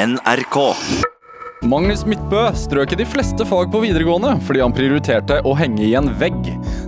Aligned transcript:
NRK. 0.00 0.56
Magnus 1.68 2.06
Midtbø 2.08 2.46
strøk 2.56 2.94
i 2.94 2.96
de 3.02 3.04
fleste 3.04 3.44
fag 3.44 3.66
på 3.68 3.82
videregående 3.82 4.30
fordi 4.46 4.62
han 4.62 4.72
prioriterte 4.72 5.42
å 5.44 5.50
henge 5.58 5.82
i 5.84 5.90
en 5.98 6.06
vegg. 6.16 6.46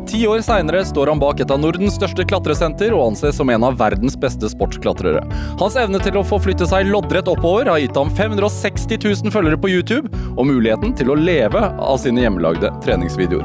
Ti 0.09 0.23
år 0.31 0.41
seinere 0.47 0.81
står 0.89 1.11
han 1.13 1.21
bak 1.21 1.43
et 1.45 1.53
av 1.53 1.61
Nordens 1.61 1.99
største 1.99 2.25
klatresenter 2.25 2.95
og 2.97 3.11
anses 3.11 3.37
som 3.37 3.53
en 3.53 3.67
av 3.69 3.77
verdens 3.83 4.17
beste 4.23 4.49
sportsklatrere. 4.49 5.21
Hans 5.61 5.77
evne 5.77 6.01
til 6.01 6.17
å 6.17 6.23
få 6.25 6.39
flytte 6.41 6.65
seg 6.71 6.89
loddrett 6.89 7.29
oppover 7.29 7.69
har 7.69 7.83
gitt 7.83 8.01
ham 8.01 8.09
560 8.17 9.05
000 9.05 9.35
følgere 9.35 9.61
på 9.61 9.75
YouTube 9.75 10.09
og 10.33 10.49
muligheten 10.49 10.97
til 10.97 11.13
å 11.13 11.19
leve 11.21 11.67
av 11.69 12.01
sine 12.01 12.25
hjemmelagde 12.25 12.73
treningsvideoer. 12.87 13.45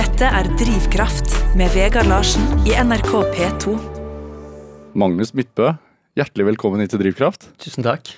Dette 0.00 0.32
er 0.40 0.48
Drivkraft 0.56 1.36
med 1.60 1.76
Vegard 1.76 2.08
Larsen 2.08 2.48
i 2.64 2.72
NRK 2.72 3.12
P2. 3.36 3.76
Magnus 4.96 5.36
Midtbø, 5.36 5.74
hjertelig 6.18 6.46
velkommen 6.52 6.82
hit 6.82 6.92
til 6.94 7.00
Drivkraft. 7.02 7.48
Tusen 7.62 7.84
takk. 7.86 8.10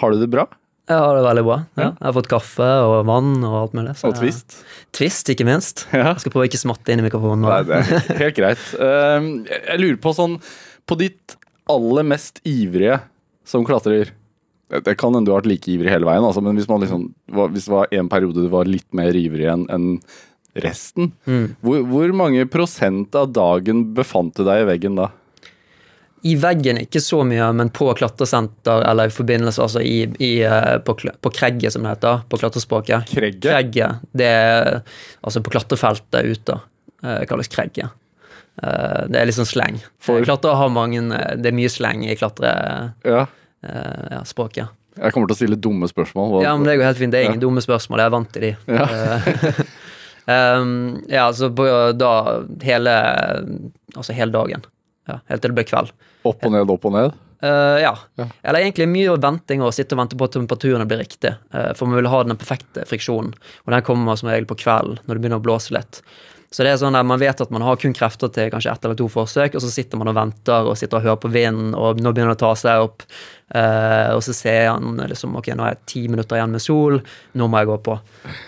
Har 0.00 0.12
du 0.14 0.20
det 0.22 0.30
bra? 0.32 0.46
Jeg 0.86 1.02
har 1.02 1.16
det 1.18 1.24
veldig 1.26 1.42
bra. 1.48 1.56
Ja. 1.74 1.88
Jeg 1.98 2.04
har 2.06 2.14
fått 2.14 2.28
kaffe 2.30 2.66
og 2.86 3.00
vann 3.08 3.32
og 3.44 3.54
alt 3.64 3.72
mulig. 3.74 3.94
Og 4.06 4.12
jeg- 4.12 4.20
twist? 4.20 4.56
Twist, 4.94 5.28
ikke 5.34 5.46
minst. 5.48 5.86
Ja. 5.92 6.12
Jeg 6.12 6.20
skal 6.22 6.32
prøve 6.32 6.46
å 6.46 6.50
ikke 6.50 6.62
smatte 6.62 6.92
inn 6.94 7.00
i 7.02 7.06
mikrofonen. 7.08 7.42
nå. 7.42 7.48
Nei, 7.50 7.62
det 7.66 7.80
er 8.14 8.20
helt 8.22 8.36
greit. 8.36 8.62
Ehm, 8.78 9.46
Jeg 9.46 9.80
lurer 9.80 9.96
på 9.98 10.14
sånn 10.14 10.40
På 10.86 10.96
ditt 10.96 11.34
aller 11.68 12.04
mest 12.06 12.40
ivrige 12.46 13.00
som 13.44 13.64
klatrer 13.66 14.12
Det 14.70 14.96
kan 14.96 15.12
hende 15.14 15.26
du 15.26 15.32
har 15.32 15.40
vært 15.42 15.50
like 15.50 15.66
ivrig 15.66 15.90
hele 15.90 16.06
veien, 16.06 16.22
altså, 16.22 16.40
men 16.42 16.54
hvis, 16.56 16.68
man 16.68 16.80
liksom, 16.80 17.12
hvis 17.30 17.66
det 17.66 17.72
var 17.74 17.86
en 17.92 18.08
periode 18.08 18.34
du 18.34 18.48
var 18.48 18.64
litt 18.66 18.86
mer 18.94 19.12
ivrig 19.14 19.46
enn 19.50 19.66
en 19.70 20.00
resten, 20.56 21.12
Mm. 21.26 21.54
hvor, 21.62 21.82
hvor 21.86 22.12
mange 22.14 22.46
prosent 22.50 23.14
av 23.14 23.32
dagen 23.32 23.92
befant 23.94 24.34
du 24.34 24.42
deg 24.44 24.62
i 24.64 24.70
veggen 24.78 24.96
da? 24.96 25.10
I 26.26 26.32
veggen 26.42 26.78
ikke 26.80 27.00
så 27.04 27.20
mye, 27.28 27.48
men 27.54 27.68
på 27.74 27.88
klatresenter 27.98 28.82
eller 28.90 29.10
i 29.10 29.14
forbindelse 29.14 29.62
altså 29.62 29.82
i, 29.84 29.98
i, 30.22 30.30
eh, 30.46 30.78
på, 30.86 30.94
på 31.22 31.32
kregget, 31.34 31.72
som 31.74 31.84
det 31.86 31.92
heter 31.94 32.22
på 32.32 32.40
klatrespråket. 32.40 33.06
Kregget? 33.12 33.46
Kregge. 33.50 33.90
Det 34.16 34.26
er 34.32 34.80
altså 35.22 35.42
på 35.46 35.52
klatrefeltet 35.54 36.32
ute. 36.32 36.58
Det 37.04 37.28
kalles 37.30 37.50
kregget. 37.52 37.92
Eh, 38.62 39.02
det 39.12 39.20
er 39.20 39.28
litt 39.28 39.36
sånn 39.36 39.48
sleng. 39.48 39.78
For- 40.00 40.24
Klatrere 40.24 40.56
har 40.62 40.70
mange 40.72 41.02
eh, 41.12 41.34
Det 41.36 41.50
er 41.52 41.56
mye 41.58 41.70
sleng 41.72 42.06
i 42.08 42.16
klatrespråket. 42.16 43.04
Ja. 43.04 43.26
ja, 44.16 44.22
språket. 44.28 44.72
Jeg 44.96 45.12
kommer 45.12 45.28
til 45.28 45.34
å 45.34 45.40
stille 45.42 45.56
dumme 45.60 45.88
spørsmål. 45.90 46.30
Hva, 46.32 46.42
Ja, 46.46 46.54
men 46.56 46.64
det 46.68 46.78
går 46.80 46.86
helt 46.88 47.00
fint. 47.02 47.12
Det 47.12 47.18
er 47.20 47.26
ingen 47.28 47.40
Ja. 47.42 47.44
dumme 47.48 47.60
spørsmål. 47.64 48.00
Jeg 48.00 48.08
er 48.08 48.14
vant 48.16 48.32
til 48.32 48.46
de. 48.46 48.54
Ja. 48.72 48.86
Eh, 50.26 50.56
um, 50.58 51.04
ja, 51.06 51.28
så 51.32 51.46
på, 51.54 51.62
da 51.94 52.08
hele 52.66 52.94
Altså 53.94 54.12
hele 54.16 54.34
dagen. 54.34 54.64
Ja, 55.06 55.20
helt 55.30 55.44
til 55.44 55.52
det 55.52 55.58
blir 55.60 55.68
kveld. 55.68 55.92
Opp 56.26 56.44
og 56.46 56.52
ned, 56.54 56.72
opp 56.72 56.88
og 56.88 56.94
ned? 56.96 57.16
Uh, 57.44 57.76
ja. 57.82 57.92
Ja. 58.16 58.28
Eller 58.42 58.64
egentlig 58.64 58.88
mye 58.88 59.16
venting 59.20 59.64
og 59.64 59.74
sitte 59.76 59.96
og 59.96 60.00
vente 60.00 60.16
på 60.18 60.28
at 60.28 60.36
temperaturene 60.38 60.86
blir 60.88 61.02
riktig. 61.02 61.34
Uh, 61.54 61.72
for 61.76 61.88
man 61.88 62.00
vil 62.00 62.10
ha 62.12 62.22
den 62.24 62.38
perfekte 62.40 62.86
friksjonen, 62.88 63.34
og 63.64 63.74
den 63.74 63.84
kommer 63.86 64.16
som 64.16 64.32
regel 64.32 64.48
på 64.48 64.58
kvelden 64.64 65.02
når 65.04 65.12
det 65.12 65.22
begynner 65.24 65.42
å 65.42 65.46
blåse 65.46 65.76
litt. 65.76 66.00
Så 66.54 66.64
det 66.64 66.70
er 66.72 66.78
sånn 66.80 66.96
at 66.96 67.04
man 67.04 67.20
vet 67.20 67.40
at 67.42 67.50
man 67.52 67.64
har 67.66 67.78
kun 67.80 67.94
krefter 67.96 68.30
til 68.32 68.48
kanskje 68.52 68.72
ett 68.72 68.84
eller 68.86 68.96
to 68.96 69.08
forsøk, 69.12 69.58
og 69.58 69.64
så 69.64 69.70
sitter 69.72 70.00
man 70.00 70.08
og 70.12 70.16
venter 70.16 70.68
og 70.70 70.78
sitter 70.78 71.00
og 71.00 71.08
hører 71.08 71.18
på 71.20 71.32
vinden, 71.34 71.74
og 71.76 72.00
nå 72.00 72.12
begynner 72.14 72.32
det 72.32 72.38
å 72.38 72.44
ta 72.46 72.52
seg 72.56 72.84
opp. 72.86 73.04
Eh, 73.54 74.10
og 74.10 74.24
så 74.26 74.32
ser 74.34 74.72
han 74.72 74.98
liksom 75.06 75.36
ok, 75.38 75.52
nå 75.54 75.62
er 75.62 75.76
jeg 75.76 75.82
ti 75.86 76.00
minutter 76.10 76.38
igjen 76.38 76.54
med 76.56 76.62
sol, 76.62 76.98
nå 77.38 77.46
må 77.46 77.60
jeg 77.62 77.70
gå 77.70 77.76
på. 77.86 77.94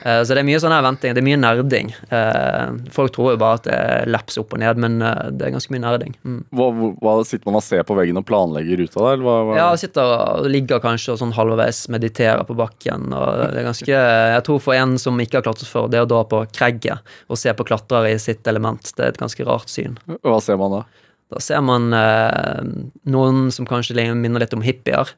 Uh, 0.03 0.23
så 0.27 0.35
det 0.35 0.43
er 0.43 0.49
mye 0.49 0.59
sånn 0.63 0.75
her 0.75 0.83
venting. 0.83 1.15
Det 1.15 1.23
er 1.23 1.27
mye 1.29 1.39
nerding. 1.39 1.93
Uh, 2.11 2.75
folk 2.95 3.15
tror 3.15 3.33
jo 3.35 3.41
bare 3.41 3.61
at 3.61 3.69
det 3.69 3.77
er 3.79 4.11
laps 4.11 4.41
opp 4.43 4.57
og 4.57 4.63
ned, 4.63 4.81
men 4.83 4.99
det 4.99 5.47
er 5.47 5.55
ganske 5.55 5.75
mye 5.75 5.85
nerding. 5.85 6.17
Mm. 6.27 6.43
Hva, 6.59 6.69
hva 6.99 7.17
Sitter 7.29 7.51
man 7.51 7.59
og 7.59 7.65
ser 7.67 7.83
på 7.85 7.97
veggen 7.99 8.19
og 8.19 8.27
planlegger 8.27 8.81
ruta 8.83 9.05
der? 9.05 9.23
Hva, 9.23 9.35
hva? 9.47 9.57
Ja, 9.59 9.69
sitter 9.79 10.15
og 10.15 10.47
ligger 10.51 10.81
kanskje 10.83 11.15
og 11.15 11.21
sånn 11.21 11.35
halvveis 11.37 11.83
mediterer 11.93 12.47
på 12.49 12.57
bakken. 12.59 13.11
og 13.13 13.43
det 13.53 13.63
er 13.63 13.69
ganske, 13.69 13.91
Jeg 13.91 14.45
tror 14.47 14.63
for 14.65 14.79
en 14.79 14.97
som 15.03 15.19
ikke 15.21 15.41
har 15.41 15.47
klatret 15.47 15.69
før, 15.69 15.91
det 15.93 16.03
å 16.03 16.09
dra 16.09 16.23
på 16.29 16.43
kregget 16.55 17.05
og 17.29 17.39
se 17.41 17.53
på 17.55 17.67
klatrere 17.69 18.15
i 18.15 18.23
sitt 18.23 18.47
element, 18.49 18.95
det 18.97 19.05
er 19.05 19.13
et 19.13 19.21
ganske 19.21 19.47
rart 19.47 19.71
syn. 19.71 19.99
Hva 20.25 20.41
ser 20.43 20.59
man 20.61 20.79
da? 20.79 20.87
Da 21.29 21.41
ser 21.45 21.61
man 21.65 21.93
eh, 21.93 22.61
noen 23.13 23.49
som 23.53 23.69
kanskje 23.69 24.09
minner 24.17 24.43
litt 24.43 24.57
om 24.57 24.65
hippier. 24.65 25.11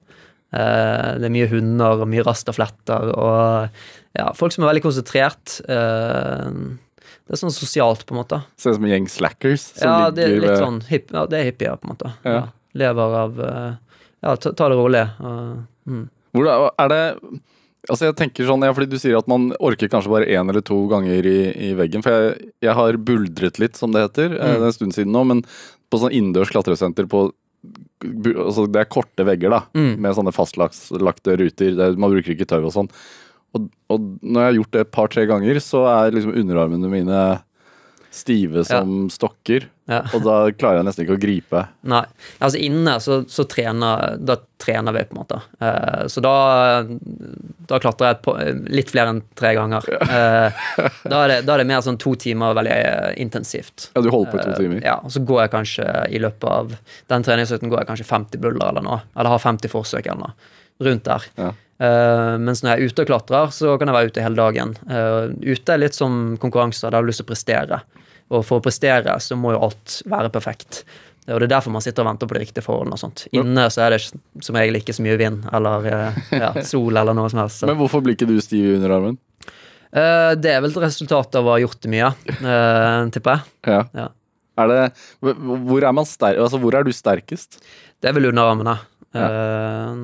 Eh, 0.50 1.10
det 1.22 1.28
er 1.28 1.34
mye 1.34 1.50
hunder 1.50 2.03
og 2.03 2.10
mye 2.10 2.25
rastafletter 2.26 3.12
og 3.15 3.76
ja, 4.19 4.31
folk 4.34 4.54
som 4.54 4.65
er 4.65 4.72
veldig 4.72 4.82
konsentrert. 4.88 5.60
Eh, 5.70 6.49
det 7.31 7.37
er 7.37 7.38
sånn 7.38 7.54
sosialt, 7.54 8.03
på 8.09 8.16
en 8.16 8.22
måte. 8.25 8.41
Ser 8.59 8.75
ut 8.75 8.81
som 8.81 8.88
en 8.88 8.91
gjeng 8.91 9.06
slackers 9.10 9.69
som 9.76 9.87
Ja, 9.87 10.09
det 10.15 10.25
er 10.26 10.41
litt 10.43 10.59
sånn 10.59 10.81
hip, 10.88 11.12
ja, 11.15 11.28
det 11.31 11.38
er 11.38 11.47
hippier, 11.47 11.78
på 11.78 11.87
en 11.87 11.93
måte. 11.94 12.10
Ja. 12.26 12.41
Lever 12.81 13.15
av 13.20 13.38
eh, 13.47 14.00
Ja, 14.20 14.34
ta, 14.34 14.50
ta 14.50 14.66
det 14.69 14.76
rolig. 14.76 15.04
Uh, 15.22 15.62
mm. 15.87 16.03
Hvordan 16.34 16.66
er 16.82 16.91
det 16.91 17.04
Altså 17.88 18.10
jeg 18.10 18.16
tenker 18.16 18.44
sånn, 18.44 18.62
ja, 18.66 18.74
fordi 18.76 18.91
Du 18.91 18.98
sier 19.00 19.16
at 19.16 19.26
man 19.30 19.52
orker 19.58 19.88
kanskje 19.88 20.10
bare 20.12 20.26
én 20.28 20.48
eller 20.50 20.60
to 20.60 20.82
ganger 20.91 21.24
i, 21.24 21.38
i 21.70 21.74
veggen. 21.78 22.02
For 22.04 22.12
jeg, 22.12 22.50
jeg 22.60 22.74
har 22.76 22.98
buldret 22.98 23.58
litt, 23.58 23.76
som 23.80 23.91
det 23.92 24.02
heter. 24.04 24.34
eh, 24.36 24.41
Mm. 24.41 24.58
Det 24.58 24.60
er 24.60 24.66
en 24.66 24.72
stund 24.76 24.92
siden 24.98 25.12
nå. 25.16 25.22
Men 25.26 25.41
på 25.90 25.98
sånn 26.02 26.12
innendørs 26.12 26.50
klatresenter 26.52 27.08
på 27.08 27.30
altså 28.02 28.64
Det 28.72 28.80
er 28.80 28.88
korte 28.88 29.24
vegger, 29.28 29.50
da. 29.52 29.62
Mm. 29.76 29.98
Med 30.00 30.14
sånne 30.16 30.32
fastlagte 30.32 31.34
ruter. 31.40 31.74
Er- 31.80 31.96
man 32.00 32.10
bruker 32.12 32.32
ikke 32.34 32.46
tau 32.48 32.64
og 32.64 32.72
sånn. 32.72 32.88
Og, 33.54 33.66
og 33.90 34.00
når 34.22 34.40
jeg 34.40 34.48
har 34.48 34.58
gjort 34.60 34.70
det 34.76 34.80
et 34.86 34.92
par-tre 34.94 35.26
ganger, 35.26 35.58
så 35.60 35.82
er 35.90 36.12
liksom 36.14 36.36
underarmene 36.38 36.88
mine 36.88 37.20
stive 38.10 38.65
som 38.65 39.10
stokker. 39.10 39.69
Ja. 39.91 40.00
Og 40.15 40.22
da 40.22 40.34
klarer 40.54 40.81
jeg 40.81 40.87
nesten 40.87 41.04
ikke 41.04 41.16
å 41.16 41.21
gripe. 41.21 41.62
Nei. 41.91 42.03
Altså 42.38 42.60
inne 42.62 42.97
så, 43.03 43.21
så 43.31 43.43
trener 43.50 44.19
Da 44.22 44.37
trener 44.60 44.94
vi, 44.94 45.03
på 45.09 45.16
en 45.16 45.19
måte. 45.19 45.41
Uh, 45.62 46.06
så 46.10 46.22
da 46.22 46.34
Da 47.70 47.81
klatrer 47.82 48.12
jeg 48.12 48.20
på, 48.26 48.34
litt 48.70 48.93
flere 48.93 49.15
enn 49.15 49.22
tre 49.38 49.54
ganger. 49.59 49.87
Uh, 49.87 50.60
da, 51.10 51.22
er 51.22 51.32
det, 51.32 51.38
da 51.49 51.56
er 51.56 51.62
det 51.62 51.69
mer 51.70 51.82
sånn 51.87 51.99
to 52.03 52.15
timer 52.19 52.54
veldig 52.59 52.76
eh, 52.76 53.09
intensivt. 53.22 53.91
Ja, 53.94 54.03
du 54.03 54.10
holder 54.12 54.34
på 54.34 54.38
i 54.38 54.44
to 54.44 54.53
timer? 54.53 54.60
timer. 54.60 54.84
Ja, 54.87 54.99
og 55.06 55.15
så 55.15 55.22
går 55.26 55.44
jeg 55.44 55.54
kanskje 55.54 55.88
i 56.10 56.22
løpet 56.22 56.47
av 56.50 56.76
den 57.12 57.26
treningsøkten 57.26 57.72
går 57.72 57.82
jeg 57.82 57.91
kanskje 57.93 58.09
50 58.10 58.43
buller 58.43 58.70
eller 58.72 58.87
noe. 58.87 59.00
Eller 59.15 59.34
har 59.34 59.43
50 59.43 59.72
forsøk 59.72 60.06
eller 60.06 60.28
noe. 60.28 60.54
Rundt 60.81 61.06
der. 61.06 61.26
Ja. 61.38 61.53
Uh, 61.81 62.37
mens 62.43 62.60
når 62.60 62.75
jeg 62.75 62.76
er 62.76 62.93
ute 62.93 63.04
og 63.04 63.09
klatrer, 63.09 63.53
så 63.56 63.78
kan 63.81 63.88
jeg 63.88 63.97
være 63.97 64.12
ute 64.12 64.25
hele 64.25 64.38
dagen. 64.38 64.75
Uh, 64.84 65.32
ute 65.41 65.72
er 65.72 65.81
litt 65.81 65.97
som 65.97 66.37
konkurranser, 66.43 66.91
der 66.91 67.00
har 67.00 67.06
du 67.06 67.10
lyst 67.10 67.22
til 67.22 67.28
å 67.28 67.32
prestere. 67.32 67.81
Og 68.30 68.44
for 68.46 68.60
å 68.60 68.64
prestere 68.64 69.16
så 69.22 69.38
må 69.38 69.54
jo 69.54 69.62
alt 69.66 70.00
være 70.10 70.30
perfekt. 70.32 70.84
Og 71.30 71.38
det 71.38 71.46
er 71.46 71.52
derfor 71.52 71.74
man 71.74 71.84
sitter 71.84 72.04
og 72.04 72.10
venter 72.10 72.30
på 72.30 72.36
de 72.36 72.42
riktige 72.42 72.64
forholdene. 72.64 72.96
og 72.96 73.02
sånt. 73.02 73.26
Inne 73.36 73.66
så 73.70 73.84
er 73.86 73.96
det 73.96 74.00
som 74.06 74.58
regel 74.58 74.80
ikke 74.80 74.94
så 74.96 75.04
mye 75.04 75.18
vind 75.20 75.44
eller 75.54 75.91
eh, 75.91 76.20
ja, 76.38 76.52
sol 76.72 76.96
eller 76.96 77.16
noe 77.16 77.30
som 77.32 77.42
helst. 77.42 77.62
Så. 77.62 77.69
Men 77.70 77.78
hvorfor 77.80 78.02
blir 78.04 78.16
ikke 78.16 78.30
du 78.30 78.38
stiv 78.42 78.64
i 78.66 78.78
underarmen? 78.78 79.19
Uh, 79.90 80.38
det 80.38 80.52
er 80.54 80.62
vel 80.62 80.70
et 80.70 80.82
resultat 80.84 81.34
av 81.34 81.48
å 81.48 81.56
ha 81.56 81.60
gjort 81.64 81.80
det 81.82 81.90
mye, 81.90 82.12
uh, 82.30 83.08
tipper 83.10 83.40
jeg. 83.40 83.54
Ja. 83.74 83.82
Ja. 83.98 84.08
Er 84.60 84.70
det, 84.70 84.80
hvor, 85.22 85.82
er 85.82 85.88
altså, 85.90 86.58
hvor 86.60 86.76
er 86.76 86.86
du 86.86 86.92
sterkest? 86.94 87.58
Det 88.00 88.10
er 88.10 88.16
vel 88.16 88.28
underarmene. 88.28 88.76
Eh, 89.14 89.94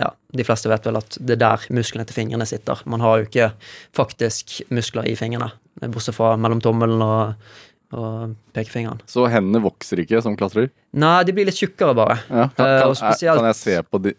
ja, 0.00 0.10
De 0.32 0.44
fleste 0.44 0.70
vet 0.70 0.86
vel 0.88 0.98
at 1.00 1.16
det 1.20 1.36
er 1.36 1.42
der 1.42 1.66
musklene 1.76 2.06
til 2.08 2.16
fingrene 2.16 2.46
sitter. 2.48 2.80
Man 2.90 3.04
har 3.04 3.20
jo 3.20 3.28
ikke 3.28 3.50
faktisk 3.96 4.60
muskler 4.72 5.08
i 5.08 5.16
fingrene, 5.18 5.50
bortsett 5.86 6.16
fra 6.16 6.34
mellom 6.40 6.62
tommelen 6.64 7.04
og, 7.04 7.50
og 7.92 8.36
pekefingeren. 8.54 9.00
Så 9.10 9.26
hendene 9.30 9.62
vokser 9.64 9.98
ikke 10.04 10.22
som 10.22 10.36
klatrer? 10.36 10.70
Nei, 10.92 11.22
de 11.24 11.32
blir 11.32 11.46
litt 11.46 11.58
tjukkere, 11.58 11.94
bare. 11.94 12.18
Ja. 12.30 12.48
Kan, 12.56 12.66
Eh, 12.66 12.80
kan, 12.82 12.94
spesielt- 12.94 13.36
kan 13.40 13.46
jeg 13.50 13.56
se 13.56 13.82
på 13.82 14.02
de 14.02 14.14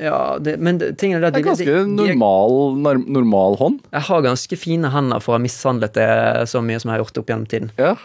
Ja, 0.00 0.38
det, 0.38 0.58
Men 0.58 0.78
det, 0.78 0.96
tingene 0.96 1.20
der, 1.20 1.30
Det 1.30 1.44
er 1.44 1.50
ganske 1.50 1.66
de- 1.66 1.84
de- 1.84 2.14
normal, 2.16 3.04
normal 3.06 3.56
hånd. 3.58 3.80
Jeg 3.92 4.00
har 4.02 4.22
ganske 4.22 4.56
fine 4.56 4.88
hender 4.90 5.20
for 5.20 5.32
å 5.32 5.34
ha 5.36 5.38
mishandlet 5.44 5.92
det 5.92 6.48
så 6.48 6.62
mye 6.64 6.80
som 6.80 6.88
jeg 6.90 6.96
har 6.96 7.04
gjort 7.04 7.18
opp 7.18 7.26
gjennom 7.26 7.46
tiden. 7.46 7.70
Ja. 7.76 7.96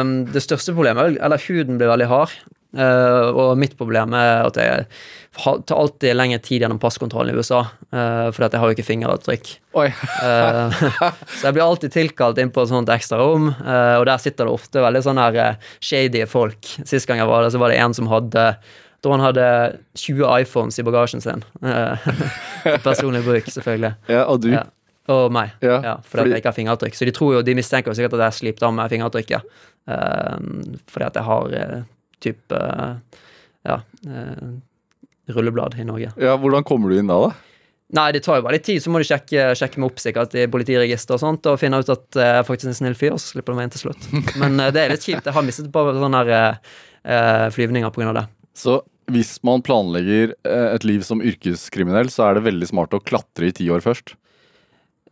Um, 0.00 0.24
det 0.24 0.40
største 0.40 0.72
problemet 0.74 1.18
er 1.18 1.24
Eller 1.24 1.36
huden 1.36 1.76
blir 1.76 1.88
veldig 1.92 2.06
hard. 2.08 2.30
Eh, 2.76 3.28
og 3.32 3.56
mitt 3.58 3.76
problem 3.78 4.14
er 4.16 4.44
at 4.44 4.58
jeg 4.60 4.86
tar 5.36 5.76
alltid 5.76 6.16
lengre 6.16 6.38
tid 6.44 6.64
gjennom 6.64 6.80
passkontrollen 6.80 7.34
i 7.34 7.38
USA. 7.38 7.62
Uh, 7.92 8.28
fordi 8.32 8.46
at 8.46 8.54
jeg 8.56 8.62
har 8.62 8.70
jo 8.70 8.76
ikke 8.76 8.86
fingeravtrykk. 8.86 9.50
Eh, 9.82 10.78
så 11.36 11.48
jeg 11.48 11.56
blir 11.56 11.64
alltid 11.64 11.92
tilkalt 11.92 12.40
inn 12.40 12.52
på 12.52 12.64
et 12.64 12.72
sånt 12.72 12.92
ekstra 12.92 13.20
rom, 13.20 13.50
uh, 13.52 13.96
og 14.00 14.06
der 14.08 14.22
sitter 14.22 14.48
det 14.48 14.56
ofte 14.56 14.84
veldig 14.84 15.04
sånn 15.04 15.20
her 15.20 15.60
shady 15.84 16.24
folk. 16.30 16.72
Sist 16.88 17.08
gang 17.08 17.20
jeg 17.20 17.28
var 17.28 17.44
der, 17.44 17.52
så 17.52 17.60
var 17.60 17.72
det 17.72 17.80
en 17.84 17.96
som 17.96 18.08
hadde 18.12 18.48
da 19.04 19.10
han 19.12 19.22
hadde 19.22 19.48
20 20.00 20.24
iPhones 20.40 20.80
i 20.80 20.82
bagasjen 20.82 21.20
sin. 21.22 21.44
personlig 22.82 23.20
bruk, 23.22 23.52
selvfølgelig. 23.52 23.92
Ja, 24.16 24.24
og 24.24 24.40
du? 24.42 24.48
Ja. 24.56 24.64
Og 25.12 25.28
meg. 25.30 25.52
Ja, 25.62 25.76
Ja, 25.84 25.92
fordi, 26.02 26.24
fordi- 26.24 26.32
jeg 26.32 26.42
ikke 26.42 26.50
har 26.50 26.56
fingeravtrykk. 26.56 26.96
Så 26.98 27.06
de 27.06 27.12
tror 27.14 27.36
jo, 27.36 27.42
de 27.46 27.54
mistenker 27.54 27.92
jo 27.92 27.94
sikkert 27.94 28.16
at 28.16 28.24
jeg 28.24 28.32
har 28.32 28.38
slipt 28.40 28.64
av 28.66 28.72
med 28.74 28.90
fingeravtrykket. 28.90 29.60
Uh, 29.86 30.40
fordi 30.90 31.06
at 31.06 31.20
jeg 31.20 31.28
har 31.28 31.54
uh, 31.54 31.84
type 32.24 32.56
eh, 32.56 33.20
ja, 33.66 33.80
eh, 34.06 34.48
rulleblad 35.34 35.76
i 35.80 35.86
Norge. 35.86 36.12
Ja, 36.22 36.36
Hvordan 36.40 36.64
kommer 36.66 36.90
du 36.92 37.00
inn 37.00 37.10
da, 37.10 37.18
da? 37.26 37.34
Nei, 37.94 38.08
det 38.16 38.24
tar 38.26 38.40
jo 38.40 38.42
bare 38.42 38.56
litt 38.56 38.66
tid, 38.66 38.82
så 38.82 38.90
må 38.90 38.98
du 38.98 39.06
sjekke, 39.06 39.52
sjekke 39.54 39.78
meg 39.78 39.92
opp 39.92 40.00
sikkert 40.02 40.32
i 40.34 40.48
politiregister 40.50 41.14
og 41.14 41.22
sånt, 41.22 41.46
og 41.46 41.60
finne 41.60 41.78
ut 41.78 41.92
at 41.92 42.18
jeg 42.18 42.40
er 42.40 42.46
faktisk 42.46 42.72
en 42.72 42.78
snill 42.80 42.98
fyr, 42.98 43.14
og 43.14 43.22
så 43.22 43.36
slipper 43.36 43.54
du 43.54 43.60
meg 43.60 43.68
inn 43.68 43.74
til 43.76 43.84
slutt. 43.84 44.08
Men 44.42 44.58
eh, 44.62 44.72
det 44.74 44.82
er 44.82 44.94
litt 44.94 45.06
kjipt. 45.06 45.28
Jeg 45.28 45.36
har 45.36 45.46
mistet 45.46 45.68
et 45.68 45.74
par 45.74 45.92
sånne 45.94 46.22
her, 46.24 46.60
eh, 47.06 47.46
flyvninger 47.54 47.86
av 48.10 48.18
det. 48.18 48.26
Så 48.58 48.80
hvis 49.12 49.36
man 49.46 49.62
planlegger 49.62 50.34
eh, 50.34 50.68
et 50.72 50.86
liv 50.88 51.04
som 51.06 51.22
yrkeskriminell, 51.22 52.10
så 52.10 52.26
er 52.26 52.38
det 52.38 52.48
veldig 52.48 52.70
smart 52.72 52.96
å 52.96 53.02
klatre 53.02 53.50
i 53.50 53.54
ti 53.54 53.68
år 53.70 53.84
først. 53.84 54.16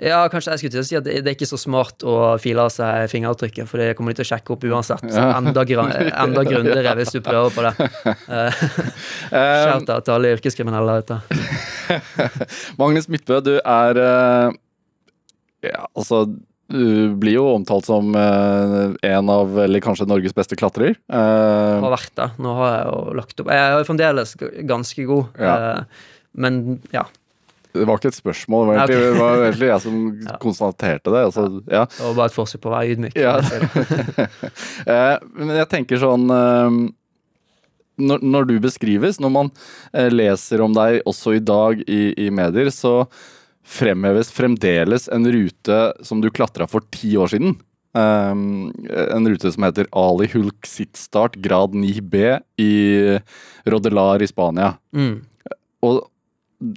Ja, 0.02 0.25
kanskje 0.26 0.50
jeg 0.56 0.58
skulle 0.58 0.73
til 0.75 0.81
å 0.82 0.87
si 0.88 0.96
at 0.99 1.05
det 1.06 1.20
det 1.23 1.31
er 1.31 1.37
ikke 1.37 1.46
så 1.46 1.58
smart 1.61 2.02
å 2.02 2.14
file 2.43 2.64
av 2.67 2.70
seg 2.75 3.05
fingeravtrykket, 3.12 3.69
for 3.70 3.79
det 3.79 3.93
kommer 3.94 4.11
de 4.11 4.19
til 4.19 4.26
å 4.26 4.31
sjekke 4.32 4.56
opp 4.56 4.64
uansett. 4.67 5.05
Så 5.06 5.23
enda, 5.23 5.62
gra- 5.69 5.87
enda 6.25 6.43
grundigere 6.49 6.96
hvis 6.99 7.12
du 7.14 7.20
prøver 7.23 7.55
på 7.55 7.62
det. 7.62 7.75
Uh, 8.26 8.64
Eh, 9.35 9.79
til 9.87 10.12
alle 10.14 10.35
yrkeskriminelle 10.35 10.99
ute. 11.05 11.20
Magnus 12.81 13.06
Midtbø, 13.11 13.38
du 13.44 13.55
er 13.61 13.99
eh, 14.02 14.58
Ja, 15.70 15.87
altså 15.97 16.25
Du 16.75 17.14
blir 17.20 17.37
jo 17.38 17.47
omtalt 17.55 17.87
som 17.88 18.12
eh, 18.19 18.94
en 19.14 19.31
av, 19.32 19.56
eller 19.64 19.82
kanskje 19.85 20.06
Norges 20.11 20.35
beste 20.37 20.56
klatrer. 20.58 20.94
Har 21.11 21.90
vært 21.94 22.14
det. 22.19 22.29
Nå 22.43 22.55
har 22.61 22.70
jeg 22.79 22.87
jo 22.90 23.19
lagt 23.20 23.43
opp. 23.44 23.50
Jeg 23.52 23.62
er 23.70 23.76
jo 23.79 23.88
fremdeles 23.88 24.35
ganske 24.70 25.06
god, 25.11 25.38
Ja. 25.38 25.56
men 26.35 26.81
ja. 26.94 27.05
Det 27.75 27.85
var 27.88 27.99
ikke 27.99 28.11
et 28.12 28.17
spørsmål, 28.21 28.65
det 28.65 28.71
var 28.71 28.81
egentlig, 28.85 29.05
det 29.15 29.21
var 29.21 29.44
egentlig 29.44 29.69
jeg 29.73 29.82
som 29.85 29.97
Ja. 30.29 30.37
konstaterte 30.43 31.11
det. 31.15 31.23
Altså, 31.29 31.47
ja. 31.67 31.85
Det 31.91 32.05
var 32.06 32.15
bare 32.21 32.31
et 32.31 32.37
forsøk 32.38 32.62
på 32.65 32.71
å 32.71 32.75
være 32.76 32.94
ydmyk. 32.94 33.17
Ja. 33.19 33.35
Eh, 34.87 35.17
Men 35.38 35.55
jeg 35.59 35.69
tenker 35.73 36.00
sånn 36.00 36.26
eh, 36.31 36.79
når, 38.05 38.25
når 38.26 38.49
du 38.50 38.55
beskrives, 38.62 39.21
når 39.23 39.31
man 39.32 39.50
eh, 39.94 40.11
leser 40.12 40.62
om 40.65 40.75
deg 40.76 41.00
også 41.09 41.37
i 41.38 41.43
dag 41.44 41.82
i, 41.87 42.00
i 42.26 42.31
medier, 42.35 42.71
så 42.75 43.05
fremheves 43.65 44.29
fremdeles 44.35 45.06
en 45.15 45.25
rute 45.32 45.79
som 46.05 46.21
du 46.21 46.29
klatra 46.35 46.67
for 46.69 46.85
ti 46.93 47.15
år 47.17 47.31
siden. 47.32 47.55
Um, 47.94 48.73
en 48.91 49.29
rute 49.31 49.53
som 49.55 49.62
heter 49.65 49.87
Ali 49.94 50.26
Hulk 50.32 50.67
Sittstart 50.67 51.37
grad 51.41 51.76
9B 51.79 52.25
i 52.61 52.73
Rodelar 53.71 54.21
i 54.21 54.26
Spania. 54.29 54.73
Mm. 54.93 55.21
Og 55.87 56.03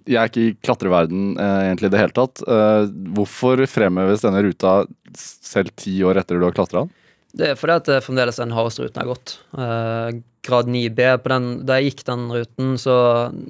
jeg 0.07 0.19
er 0.19 0.31
ikke 0.31 0.45
i 0.45 0.55
klatreverden 0.65 1.33
eh, 1.39 1.59
egentlig 1.67 1.89
i 1.89 1.93
det 1.95 2.01
hele 2.01 2.15
tatt. 2.15 2.43
Eh, 2.43 2.87
hvorfor 3.17 3.63
fremheves 3.69 4.23
denne 4.25 4.43
ruta 4.45 4.79
selv 5.17 5.73
ti 5.79 5.97
år 6.05 6.21
etter 6.21 6.39
du 6.39 6.47
har 6.47 6.55
klatra 6.55 6.85
den? 6.85 6.93
Det 7.37 7.51
er 7.51 7.59
fordi 7.59 7.77
at 7.81 7.89
det 7.89 8.01
fremdeles 8.05 8.39
er 8.39 8.47
den 8.47 8.57
hardeste 8.57 8.85
ruten 8.85 8.99
jeg 8.99 9.05
har 9.05 9.13
gått. 9.13 9.35
Eh, 9.57 10.19
grad 10.47 10.69
9B. 10.71 11.09
På 11.23 11.31
den, 11.33 11.47
da 11.67 11.77
jeg 11.77 11.91
gikk 11.91 12.05
den 12.07 12.27
ruten, 12.33 12.75
så, 12.81 12.97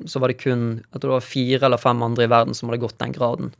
så 0.09 0.21
var 0.21 0.33
det 0.33 0.39
kun 0.41 0.65
jeg 0.81 1.01
tror 1.01 1.11
det 1.11 1.17
var 1.17 1.27
fire 1.27 1.67
eller 1.67 1.81
fem 1.81 2.01
andre 2.05 2.25
i 2.25 2.31
verden 2.31 2.57
som 2.57 2.69
hadde 2.69 2.81
gått 2.81 2.97
den 3.01 3.13
graden. 3.15 3.51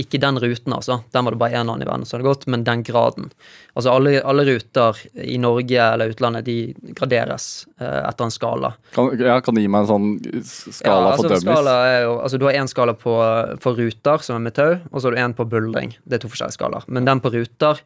Ikke 0.00 0.18
den 0.22 0.38
ruten, 0.42 0.74
altså. 0.74 1.00
Den 1.14 1.26
var 1.26 1.34
det 1.34 1.40
bare 1.42 1.58
én 1.58 1.62
annen 1.62 1.82
i 1.84 1.88
verden 1.88 2.06
som 2.06 2.18
hadde 2.18 2.28
gått, 2.28 2.46
men 2.50 2.64
den 2.66 2.82
graden. 2.86 3.30
Altså 3.74 3.92
alle, 3.94 4.16
alle 4.22 4.46
ruter 4.48 4.98
i 5.22 5.36
Norge 5.42 5.78
eller 5.82 6.14
utlandet, 6.14 6.46
de 6.46 6.94
graderes 6.94 7.66
eh, 7.78 8.00
etter 8.04 8.28
en 8.28 8.34
skala. 8.34 8.72
Kan, 8.94 9.12
ja, 9.18 9.38
kan 9.44 9.56
du 9.56 9.62
gi 9.62 9.70
meg 9.70 9.84
en 9.84 9.90
sånn 9.90 10.08
skala 10.46 11.10
ja, 11.10 11.12
altså, 11.12 11.28
for 11.28 11.36
dummies? 11.36 11.70
altså, 12.14 12.40
du 12.42 12.48
har 12.48 12.58
én 12.58 12.70
skala 12.70 12.96
på, 12.98 13.14
for 13.62 13.78
ruter, 13.78 14.26
som 14.26 14.38
er 14.38 14.46
med 14.48 14.58
tau, 14.58 14.76
og 14.90 14.98
så 14.98 15.08
har 15.08 15.16
du 15.16 15.22
én 15.26 15.36
på 15.36 15.48
buldring. 15.50 15.96
Det 16.04 16.18
er 16.18 16.24
to 16.24 16.32
forskjellige 16.32 16.58
skalaer. 16.58 16.86
Men 16.86 17.08
den 17.08 17.22
på 17.24 17.34
ruter, 17.34 17.82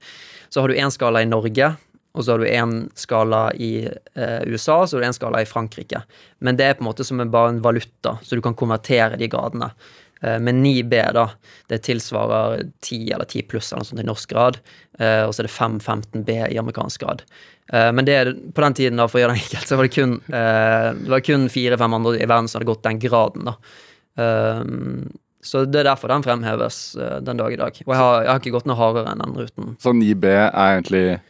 så 0.48 0.64
har 0.64 0.72
du 0.72 0.80
én 0.80 0.92
skala 0.92 1.22
i 1.24 1.28
Norge, 1.28 1.74
og 2.18 2.24
så 2.26 2.34
har 2.34 2.42
du 2.42 2.48
én 2.50 2.74
skala 2.98 3.44
i 3.54 3.86
eh, 3.86 4.42
USA, 4.50 4.82
så 4.82 4.96
har 4.96 5.04
du 5.04 5.08
én 5.08 5.16
skala 5.16 5.42
i 5.44 5.48
Frankrike. 5.48 6.02
Men 6.42 6.58
det 6.58 6.66
er 6.66 6.76
på 6.78 6.82
en 6.82 6.90
måte 6.90 7.06
som 7.06 7.22
en, 7.22 7.30
bare 7.30 7.54
en 7.54 7.62
valuta, 7.62 8.16
så 8.22 8.34
du 8.34 8.42
kan 8.42 8.58
konvertere 8.58 9.20
de 9.20 9.30
gradene. 9.30 9.70
Eh, 10.20 10.38
men 10.42 10.64
9B, 10.64 10.98
da, 11.14 11.28
det 11.70 11.84
tilsvarer 11.86 12.64
10 12.82 13.12
eller 13.14 13.28
10 13.28 13.46
pluss 13.52 13.70
eller 13.70 13.84
noe 13.84 13.90
sånt 13.92 14.02
i 14.02 14.08
norsk 14.08 14.34
grad. 14.34 14.58
Eh, 14.98 15.22
og 15.22 15.30
så 15.30 15.44
er 15.44 15.48
det 15.48 15.54
5-15B 15.54 16.40
i 16.48 16.58
amerikansk 16.58 17.06
grad. 17.06 17.22
Eh, 17.72 17.92
men 17.92 18.04
det, 18.04 18.18
på 18.54 18.60
den 18.60 18.74
tiden, 18.74 18.98
da, 18.98 19.08
for 19.08 19.20
å 19.20 19.24
gjøre 19.24 19.36
det 19.36 19.44
enkelt, 19.44 19.70
så 19.70 19.78
var 19.78 19.88
det 19.88 19.94
kun, 19.94 20.18
eh, 20.32 20.90
det 21.12 21.22
kun 21.26 21.48
fire-fem 21.52 21.96
andre 22.00 22.16
i 22.18 22.26
verden 22.26 22.48
som 22.48 22.58
hadde 22.58 22.70
gått 22.72 22.86
den 22.86 23.00
graden. 23.02 23.50
da. 23.52 23.56
Eh, 24.18 24.62
så 25.48 25.62
det 25.64 25.80
er 25.80 25.86
derfor 25.92 26.10
den 26.10 26.24
fremheves 26.24 26.96
den 27.22 27.38
dag 27.38 27.52
i 27.54 27.56
dag. 27.56 27.76
Og 27.86 27.92
jeg 27.94 27.96
har, 27.96 28.22
jeg 28.24 28.28
har 28.28 28.40
ikke 28.40 28.52
gått 28.56 28.66
noe 28.66 28.76
hardere 28.76 29.12
enn 29.12 29.22
den 29.22 29.36
ruten. 29.38 29.76
Så 29.80 29.92
9B 29.94 30.26
er 30.34 30.50
egentlig 30.50 31.20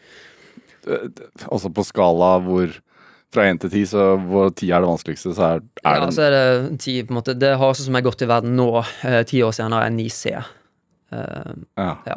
Altså 1.48 1.70
på 1.74 1.84
skala 1.86 2.38
hvor 2.44 2.72
fra 3.34 3.44
1 3.50 3.58
til 3.60 3.70
10, 3.70 3.82
så 3.90 4.04
hvor 4.24 4.48
10 4.56 4.70
er 4.72 4.80
det 4.80 4.88
vanskeligste, 4.88 5.34
så 5.36 5.42
er, 5.44 5.64
er 5.84 5.98
ja, 5.98 6.06
det 6.06 6.14
så 6.16 6.22
er 6.24 6.32
det 6.32 6.78
ti, 6.80 6.94
på 7.04 7.12
en 7.12 7.18
måte, 7.18 7.34
Det 7.36 7.50
hardeste 7.60 7.84
som 7.84 7.98
er 7.98 8.06
gått 8.06 8.22
i 8.24 8.28
verden 8.30 8.54
nå, 8.56 8.70
eh, 9.04 9.20
ti 9.28 9.42
år 9.44 9.52
senere, 9.52 9.84
er 9.84 9.92
9C. 9.92 10.32
Eh, 11.12 11.52
ja. 11.76 12.16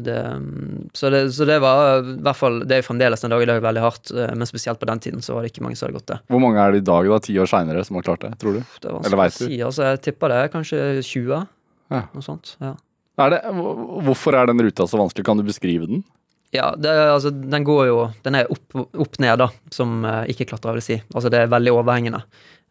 det, 0.00 0.16
mm, 0.40 0.88
så, 0.96 1.10
det, 1.12 1.20
så 1.36 1.44
det 1.48 1.58
var 1.60 2.02
i 2.04 2.14
hvert 2.24 2.36
fall 2.36 2.58
Det 2.68 2.76
er 2.76 2.84
fremdeles 2.84 3.20
den 3.24 3.32
dag 3.32 3.42
i 3.44 3.48
dag 3.48 3.62
veldig 3.64 3.82
hardt, 3.84 4.10
eh, 4.16 4.32
men 4.36 4.48
spesielt 4.48 4.80
på 4.80 4.88
den 4.88 5.00
tiden 5.04 5.24
så 5.24 5.36
var 5.36 5.44
det 5.44 5.52
ikke 5.52 5.64
mange 5.64 5.76
som 5.76 5.88
hadde 5.88 5.98
gått 6.00 6.08
det. 6.14 6.18
Hvor 6.32 6.40
mange 6.44 6.60
er 6.60 6.72
det 6.72 6.82
i 6.82 6.86
dag, 6.88 7.08
da, 7.12 7.18
ti 7.24 7.36
år 7.40 7.48
seinere, 7.50 7.84
som 7.84 7.96
har 8.00 8.06
klart 8.08 8.24
det, 8.24 8.32
tror 8.40 8.56
du? 8.56 8.62
Det 8.80 8.88
er 8.92 8.96
Eller 9.10 9.20
veit 9.24 9.36
du? 9.36 9.44
si. 9.44 9.60
Altså, 9.66 9.90
jeg 9.92 10.02
tipper 10.08 10.32
det 10.32 10.38
er 10.40 10.54
kanskje 10.56 10.80
20, 11.04 11.42
Ja. 11.90 12.02
noe 12.14 12.24
sånt. 12.24 12.56
ja. 12.64 12.76
Er 13.20 13.34
det, 13.34 13.40
hvorfor 14.06 14.32
er 14.38 14.46
den 14.48 14.62
ruta 14.64 14.86
så 14.88 14.96
vanskelig? 14.96 15.26
Kan 15.26 15.36
du 15.36 15.44
beskrive 15.44 15.84
den? 15.90 16.00
Ja, 16.50 16.74
det, 16.76 16.90
altså, 16.90 17.30
den 17.30 17.64
går 17.64 17.84
jo 17.86 17.98
Den 18.24 18.34
er 18.34 18.48
opp, 18.50 18.74
opp 18.74 19.18
ned, 19.22 19.36
da, 19.38 19.50
som 19.70 20.00
uh, 20.02 20.24
ikke-klatrer 20.30 20.78
vil 20.78 20.84
si. 20.84 20.96
Altså, 21.14 21.30
det 21.30 21.44
er 21.44 21.52
veldig 21.52 21.74
overhengende. 21.76 22.24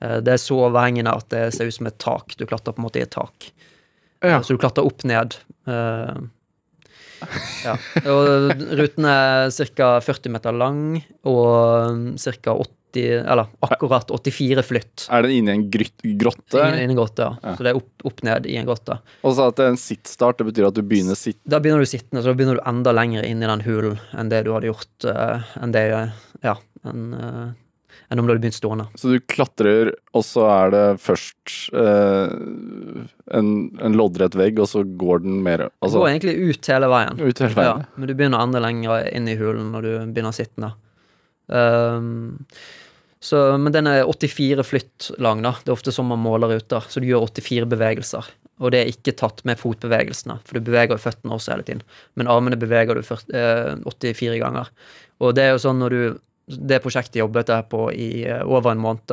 Uh, 0.03 0.17
det 0.23 0.35
er 0.35 0.41
så 0.43 0.57
overhengende 0.67 1.15
at 1.15 1.29
det 1.31 1.45
ser 1.55 1.69
ut 1.69 1.77
som 1.77 1.87
et 1.87 1.99
tak. 2.01 2.35
Du 2.35 2.43
klatrer 2.49 2.75
på 2.75 2.83
en 2.83 2.87
måte 2.89 2.99
i 2.99 3.05
et 3.05 3.15
tak. 3.15 3.51
Ja. 4.19 4.41
Så 4.43 4.55
du 4.55 4.59
klatrer 4.59 4.87
opp 4.87 5.05
ned. 5.07 5.37
Uh, 5.69 6.27
ja. 7.63 7.77
Og 8.07 8.51
ruten 8.79 9.07
er 9.07 9.51
ca. 9.75 9.89
40 10.03 10.35
meter 10.35 10.55
lang 10.55 10.83
og 11.27 12.19
ca. 12.19 12.55
80 12.89 13.05
Eller 13.23 13.45
akkurat 13.65 14.11
84 14.11 14.63
flytt. 14.65 15.05
Er 15.09 15.25
den 15.25 15.35
inne 15.37 15.53
i 15.53 15.59
en 15.59 15.67
gryt, 15.71 15.95
grotte? 16.21 16.59
Inni 16.59 16.83
inni 16.83 16.95
en 16.95 16.99
grotte, 17.01 17.27
ja. 17.27 17.37
Ja. 17.43 17.55
Så 17.55 17.65
det 17.65 17.73
er 17.73 17.79
opp, 17.79 18.05
opp 18.09 18.23
ned 18.25 18.49
i 18.49 18.57
en 18.59 18.67
grotte. 18.69 18.99
Og 19.23 19.37
så 19.37 19.49
at 19.49 19.59
det 19.59 19.67
er 19.67 19.73
en 19.75 19.81
sittstart, 19.81 20.41
det 20.41 20.49
betyr 20.49 20.69
at 20.71 20.77
du 20.77 20.83
begynner 20.83 21.19
sitt... 21.19 21.39
Da 21.49 21.61
begynner 21.63 21.85
du 21.85 21.89
sittende, 21.89 22.23
så 22.23 22.31
da 22.31 22.37
begynner 22.39 22.59
du 22.59 22.65
enda 22.69 22.93
lenger 22.95 23.27
inn 23.27 23.43
i 23.43 23.49
den 23.49 23.65
hulen 23.67 23.97
enn 24.17 24.33
det 24.33 24.43
du 24.47 24.53
hadde 24.55 24.71
gjort 24.71 25.09
uh, 25.09 25.49
enn 25.61 25.75
det 25.75 25.87
Ja, 26.45 26.57
enn 26.87 27.09
uh, 27.15 27.49
enn 28.09 28.19
om 28.19 28.25
du 28.25 28.33
hadde 28.33 28.41
begynt 28.41 28.57
stående. 28.57 28.87
Så 28.97 29.13
du 29.13 29.19
klatrer, 29.29 29.91
og 30.17 30.25
så 30.25 30.45
er 30.49 30.73
det 30.73 30.83
først 31.03 31.69
eh, 31.77 32.31
en, 33.37 33.51
en 33.77 33.97
loddrett 33.97 34.37
vegg, 34.39 34.61
og 34.61 34.69
så 34.71 34.81
går 34.83 35.21
den 35.25 35.39
mer 35.45 35.67
Du 35.67 35.85
altså, 35.85 36.01
går 36.01 36.09
egentlig 36.15 36.35
ut 36.39 36.71
hele 36.73 36.89
veien. 36.89 37.19
ut 37.21 37.43
hele 37.45 37.53
veien. 37.53 37.83
Ja, 37.85 37.95
men 37.95 38.09
du 38.09 38.15
begynner 38.15 38.41
enda 38.41 38.61
lenger 38.65 39.05
inn 39.13 39.29
i 39.29 39.37
hulen 39.37 39.69
når 39.75 39.85
du 39.85 39.91
begynner 40.15 40.33
sittende. 40.35 40.73
Um, 41.49 42.37
så, 43.19 43.41
men 43.59 43.73
den 43.75 43.89
er 43.91 44.07
84 44.07 44.63
flytt 44.63 45.09
lang, 45.19 45.41
da. 45.43 45.57
Det 45.59 45.73
er 45.73 45.75
ofte 45.75 45.91
sånn 45.91 46.07
man 46.07 46.21
måler 46.23 46.53
ruter. 46.55 46.85
Så 46.87 47.03
du 47.03 47.09
gjør 47.09 47.27
84 47.27 47.67
bevegelser. 47.69 48.29
Og 48.59 48.73
det 48.73 48.79
er 48.79 48.91
ikke 48.91 49.15
tatt 49.19 49.43
med 49.47 49.59
fotbevegelsene, 49.59 50.37
for 50.43 50.57
du 50.57 50.67
beveger 50.67 50.95
jo 50.95 51.03
føttene 51.03 51.35
også 51.35 51.53
hele 51.53 51.65
tiden. 51.67 51.83
Men 52.19 52.31
armene 52.31 52.59
beveger 52.59 52.95
du 52.97 53.03
40, 53.07 53.35
eh, 53.35 53.75
84 53.87 54.39
ganger. 54.41 54.71
Og 55.23 55.35
det 55.35 55.45
er 55.45 55.53
jo 55.55 55.61
sånn 55.67 55.79
når 55.83 55.95
du 55.95 56.01
Det 56.49 56.79
prosjektet 56.81 57.19
jobbet 57.19 57.51
jeg 57.53 57.65
på 57.69 57.91
i 57.93 58.25
eh, 58.25 58.41
over 58.41 58.71
en 58.71 58.79
måned. 58.81 59.11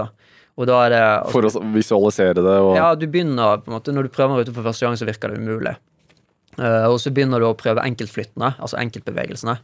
Og 0.57 0.67
da 0.67 0.79
er 0.87 0.91
det 0.95 1.01
altså, 1.03 1.33
For 1.35 1.45
å 1.45 1.65
visualisere 1.75 2.41
det 2.41 2.55
og 2.65 2.71
ja, 2.79 2.95
du 2.97 3.05
begynner 3.13 3.61
på 3.61 3.69
en 3.69 3.75
måte 3.77 3.93
Når 3.93 4.07
du 4.07 4.15
prøver 4.15 4.41
ute 4.41 4.55
for 4.57 4.65
første 4.65 4.87
gang, 4.87 4.97
så 4.97 5.05
virker 5.05 5.35
det 5.35 5.43
umulig. 5.43 5.75
Uh, 6.57 6.89
og 6.89 6.97
så 7.03 7.13
begynner 7.13 7.43
du 7.43 7.51
å 7.51 7.59
prøve 7.59 7.85
enkeltflyttene, 7.85 8.55
altså 8.57 8.79
enkeltbevegelsene. 8.81 9.59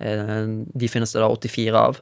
Eh, 0.00 0.44
de 0.74 0.90
finnes 0.90 1.12
det 1.14 1.22
da 1.22 1.28
84 1.30 1.74
av. 1.80 2.00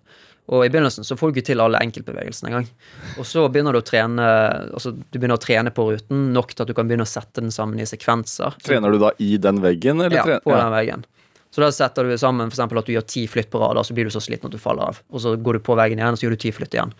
Og 0.53 0.65
i 0.67 0.71
begynnelsen 0.73 1.07
så 1.07 1.15
får 1.17 1.31
du 1.31 1.37
ikke 1.37 1.49
til 1.53 1.63
alle 1.63 1.81
enkeltbevegelsene 1.85 2.51
engang. 2.51 2.67
Og 3.15 3.27
så 3.29 3.45
begynner 3.53 3.77
du 3.77 3.79
å 3.79 3.87
trene 3.87 4.27
altså 4.75 4.91
du 4.97 5.17
begynner 5.17 5.39
å 5.39 5.43
trene 5.43 5.71
på 5.75 5.87
ruten 5.93 6.33
nok 6.35 6.53
til 6.53 6.65
at 6.65 6.73
du 6.73 6.75
kan 6.77 6.89
begynne 6.91 7.07
å 7.07 7.13
sette 7.13 7.41
den 7.41 7.55
sammen 7.55 7.81
i 7.81 7.87
sekvenser. 7.89 8.59
Trener 8.67 8.93
du 8.93 8.99
da 9.01 9.13
i 9.23 9.37
den 9.41 9.63
veggen, 9.63 10.03
eller? 10.03 10.19
Ja, 10.19 10.41
på 10.43 10.57
den 10.57 10.75
veggen. 10.75 11.07
Så 11.53 11.61
da 11.61 11.69
setter 11.73 12.09
du 12.09 12.17
sammen 12.19 12.49
eksempel 12.49 12.81
at 12.81 12.89
du 12.89 12.95
gjør 12.95 13.05
ti 13.07 13.27
flytt 13.29 13.51
på 13.53 13.61
rad, 13.61 13.77
og 13.77 13.85
så 13.87 13.95
blir 13.95 14.09
du 14.09 14.15
så 14.15 14.23
sliten 14.25 14.49
at 14.49 14.55
du 14.55 14.61
faller 14.61 14.89
av. 14.89 15.03
Og 15.13 15.21
så 15.23 15.35
går 15.37 15.59
du 15.59 15.65
på 15.67 15.77
veggen 15.79 16.01
igjen, 16.01 16.17
og 16.17 16.19
så 16.19 16.27
gjør 16.27 16.35
du 16.35 16.43
ti 16.43 16.53
flytt 16.57 16.75
igjen. 16.79 16.95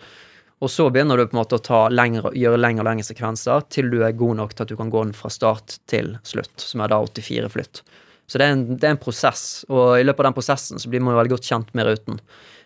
Og 0.63 0.69
så 0.71 0.85
begynner 0.93 1.19
du 1.19 1.25
på 1.25 1.35
en 1.35 1.41
måte 1.41 1.57
å 1.57 1.63
ta 1.63 1.79
lengre, 1.91 2.31
gjøre 2.37 2.59
lengre 2.61 2.85
og 2.85 2.87
lengre 2.87 3.07
sekvenser 3.07 3.65
til 3.73 3.89
du 3.91 3.97
er 4.05 4.13
god 4.15 4.37
nok 4.39 4.53
til 4.53 4.63
at 4.63 4.71
du 4.71 4.77
kan 4.79 4.93
gå 4.93 5.01
den 5.03 5.15
fra 5.17 5.31
start 5.33 5.79
til 5.91 6.13
slutt, 6.23 6.53
som 6.61 6.85
er 6.85 6.93
da 6.93 7.01
84 7.03 7.49
flytt. 7.51 7.81
Så 8.27 8.39
det 8.39 8.47
er, 8.47 8.55
en, 8.55 8.65
det 8.79 8.87
er 8.87 8.95
en 8.95 9.01
prosess, 9.01 9.63
og 9.69 9.99
i 9.99 10.03
løpet 10.05 10.23
av 10.23 10.29
den 10.29 10.37
prosessen 10.37 10.81
så 10.81 10.89
blir 10.89 11.03
man 11.03 11.17
veldig 11.17 11.35
godt 11.35 11.49
kjent 11.49 11.73
med 11.77 11.89
ruten. 11.89 12.19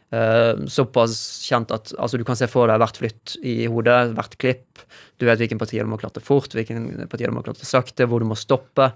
Uh, 0.07 0.63
såpass 0.71 1.17
kjent 1.43 1.71
at 1.75 1.89
altså, 1.99 2.15
du 2.15 2.23
kan 2.27 2.37
se 2.39 2.47
for 2.47 2.69
deg 2.69 2.79
hvert 2.79 2.99
flytt 3.01 3.33
i 3.43 3.55
hodet, 3.67 4.13
hvert 4.15 4.37
klipp. 4.39 4.85
Du 5.19 5.25
vet 5.27 5.41
hvilken 5.41 5.59
partier 5.59 5.83
du 5.83 5.91
må 5.91 5.99
klatre 5.99 6.23
fort, 6.23 6.53
hvilken 6.55 7.09
partier 7.11 7.33
du 7.33 7.35
må 7.35 7.43
klatre 7.43 7.67
sakte, 7.67 8.07
hvor 8.07 8.23
du 8.23 8.29
må 8.29 8.37
stoppe. 8.39 8.91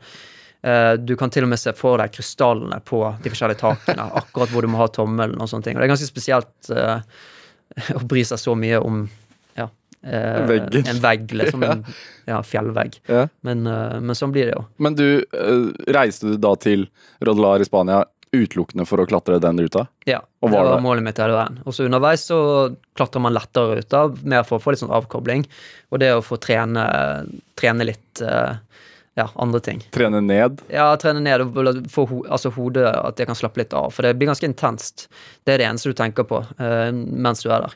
Uh, 0.61 0.93
du 1.01 1.17
kan 1.19 1.33
til 1.33 1.47
og 1.47 1.51
med 1.51 1.59
se 1.59 1.73
for 1.75 1.99
deg 1.99 2.13
krystallene 2.13 2.77
på 2.87 3.01
de 3.23 3.33
forskjellige 3.33 3.63
takene, 3.63 4.05
akkurat 4.21 4.53
hvor 4.53 4.63
du 4.63 4.71
må 4.71 4.79
ha 4.83 4.87
tommelen 4.93 5.41
og 5.41 5.49
sånne 5.51 5.67
ting. 5.67 5.75
Og 5.75 5.83
det 5.83 5.89
er 5.89 5.95
ganske 5.95 6.11
spesielt 6.11 6.71
uh, 6.71 7.01
å 7.99 8.05
bry 8.05 8.23
seg 8.27 8.39
så 8.39 8.55
mye 8.55 8.79
om 8.79 9.07
eh, 10.03 10.45
Veggen. 10.49 10.87
en 10.87 11.01
vegg, 11.03 11.31
liksom 11.33 11.63
en 11.69 11.83
ja, 12.29 12.41
fjellvegg. 12.43 12.99
Ja. 13.07 13.27
Men, 13.47 13.65
eh, 13.67 13.99
men 13.99 14.17
sånn 14.17 14.33
blir 14.35 14.49
det 14.49 14.55
jo. 14.57 14.65
Men 14.77 14.97
du, 14.99 15.05
eh, 15.21 15.67
reiste 15.93 16.31
du 16.33 16.37
da 16.41 16.55
til 16.55 16.87
Rodelar 17.21 17.61
i 17.63 17.67
Spania 17.69 18.03
utelukkende 18.31 18.85
for 18.87 19.01
å 19.03 19.05
klatre 19.09 19.41
den 19.43 19.59
ruta? 19.59 19.85
Ja, 20.07 20.21
det 20.41 20.51
var 20.53 20.69
det- 20.69 20.81
målet 20.83 21.03
mitt 21.03 21.17
hele 21.19 21.35
veien. 21.35 21.59
Og 21.65 21.73
så 21.75 21.83
underveis 21.83 22.23
så 22.29 22.75
klatrer 22.95 23.21
man 23.21 23.33
lettere 23.35 23.81
ruter, 23.81 24.15
mer 24.23 24.43
for 24.47 24.57
å 24.57 24.63
få 24.63 24.71
litt 24.71 24.79
sånn 24.79 24.93
avkobling. 24.95 25.45
Og 25.91 25.99
det 25.99 26.13
å 26.15 26.23
få 26.23 26.39
trene, 26.39 26.85
trene 27.59 27.85
litt 27.85 28.21
eh, 28.21 28.55
ja, 29.19 29.27
andre 29.35 29.59
ting. 29.59 29.81
Trene 29.91 30.21
ned? 30.23 30.61
Ja, 30.71 30.95
trene 30.95 31.21
ned 31.23 31.41
og 31.43 31.81
få 31.91 32.05
ho 32.07 32.21
altså 32.31 32.51
hodet, 32.55 32.87
at 32.87 33.19
jeg 33.19 33.27
kan 33.27 33.35
slappe 33.35 33.57
litt 33.61 33.73
av. 33.75 33.91
For 33.91 34.07
det 34.07 34.15
blir 34.19 34.31
ganske 34.31 34.47
intenst. 34.47 35.09
Det 35.43 35.55
er 35.55 35.57
det 35.61 35.67
eneste 35.67 35.91
du 35.91 35.97
tenker 35.99 36.23
på 36.23 36.39
uh, 36.39 36.91
mens 36.95 37.43
du 37.43 37.49
er 37.51 37.67
der. 37.67 37.75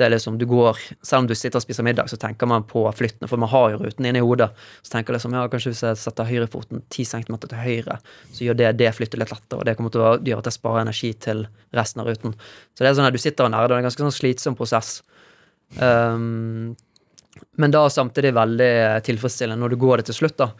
Det 0.00 0.08
liksom, 0.08 0.38
du 0.40 0.46
går, 0.48 0.78
Selv 1.04 1.24
om 1.24 1.26
du 1.28 1.34
sitter 1.36 1.60
og 1.60 1.64
spiser 1.64 1.84
middag, 1.84 2.08
så 2.08 2.16
tenker 2.20 2.48
man 2.48 2.64
på 2.68 2.86
flyttene, 2.96 3.28
for 3.28 3.40
man 3.40 3.50
har 3.52 3.74
jo 3.74 3.80
ruten 3.82 4.06
inni 4.08 4.22
hodet. 4.24 4.48
Så 4.80 4.94
tenker 4.94 5.16
liksom, 5.16 5.34
ja, 5.36 5.44
kanskje 5.52 5.74
hvis 5.74 5.82
jeg 5.84 6.00
setter 6.00 6.28
høyrefoten 6.28 6.80
10 6.88 7.08
cm 7.10 7.36
til 7.44 7.58
høyre, 7.60 7.98
så 8.32 8.46
gjør 8.46 8.60
det 8.62 8.70
det 8.80 8.94
flyttet 8.96 9.20
litt 9.20 9.34
lettere, 9.34 9.60
og 9.60 9.66
det 9.68 9.76
kommer 9.76 9.92
til 9.92 10.04
å 10.06 10.14
gjøre 10.16 10.40
at 10.40 10.48
jeg 10.48 10.56
sparer 10.56 10.86
energi 10.86 11.12
til 11.26 11.44
resten 11.76 12.00
av 12.00 12.08
ruten. 12.08 12.36
Så 12.72 12.84
det 12.84 12.90
er 12.90 12.96
sånn 12.96 13.10
at 13.10 13.16
du 13.16 13.20
sitter 13.20 13.48
og 13.48 13.52
nerder, 13.52 13.74
det 13.74 13.78
er 13.78 13.84
en 13.84 13.90
ganske 13.90 14.06
sånn 14.06 14.16
slitsom 14.16 14.56
prosess. 14.56 14.94
Um, 15.76 16.72
men 17.60 17.74
da 17.74 17.84
samtidig 17.92 18.32
veldig 18.34 18.72
tilfredsstillende 19.06 19.60
når 19.60 19.74
du 19.74 19.82
går 19.84 20.00
det 20.00 20.08
til 20.08 20.22
slutt, 20.22 20.38
da. 20.40 20.50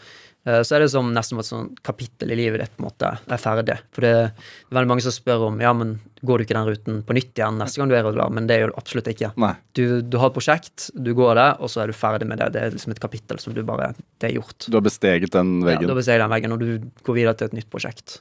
Eh, 0.46 0.62
Så 0.64 0.76
er 0.76 0.80
det 0.80 0.90
som 0.92 1.10
nesten 1.12 1.38
et 1.38 1.44
sånn 1.48 1.66
kapittel 1.84 2.30
i 2.32 2.36
livet 2.38 2.62
ditt 2.62 2.76
på 2.76 2.82
en 2.84 2.88
måte 2.88 3.10
er 3.28 3.40
ferdig. 3.40 3.76
For 3.92 4.00
det 4.06 4.12
er 4.12 4.30
veldig 4.72 4.88
mange 4.88 5.04
som 5.04 5.12
spør 5.12 5.48
om 5.50 5.58
ja, 5.60 5.72
men 5.76 5.98
går 6.24 6.38
du 6.40 6.44
ikke 6.46 6.56
den 6.56 6.68
ruten 6.70 7.02
på 7.04 7.16
nytt 7.16 7.36
igjen 7.36 7.58
neste 7.60 7.80
gang 7.80 7.90
du 7.90 7.96
er 7.98 8.04
rullbar, 8.06 8.32
men 8.32 8.46
det 8.48 8.58
gjør 8.60 8.72
du 8.72 8.78
absolutt 8.80 9.10
ikke. 9.12 9.32
Du, 9.76 9.84
du 10.02 10.16
har 10.20 10.30
et 10.30 10.36
prosjekt, 10.38 10.88
du 10.96 11.12
går 11.16 11.34
det, 11.36 11.48
og 11.60 11.72
så 11.72 11.82
er 11.84 11.92
du 11.92 11.96
ferdig 11.96 12.28
med 12.28 12.40
det. 12.40 12.50
Det 12.56 12.62
er 12.62 12.74
liksom 12.76 12.94
et 12.96 13.02
kapittel 13.02 13.40
som 13.42 13.54
du 13.56 13.62
bare 13.68 13.92
Det 14.20 14.30
er 14.30 14.38
gjort. 14.38 14.68
Du 14.68 14.76
har 14.78 14.84
besteget 14.84 15.32
den 15.36 15.60
veggen? 15.64 15.84
Ja, 15.84 15.88
du 15.88 15.94
har 15.94 16.00
besteget 16.00 16.24
den 16.24 16.32
veggen, 16.32 16.56
og 16.56 16.64
du 16.64 17.04
går 17.04 17.20
videre 17.20 17.36
til 17.36 17.50
et 17.50 17.58
nytt 17.60 17.70
prosjekt. 17.72 18.20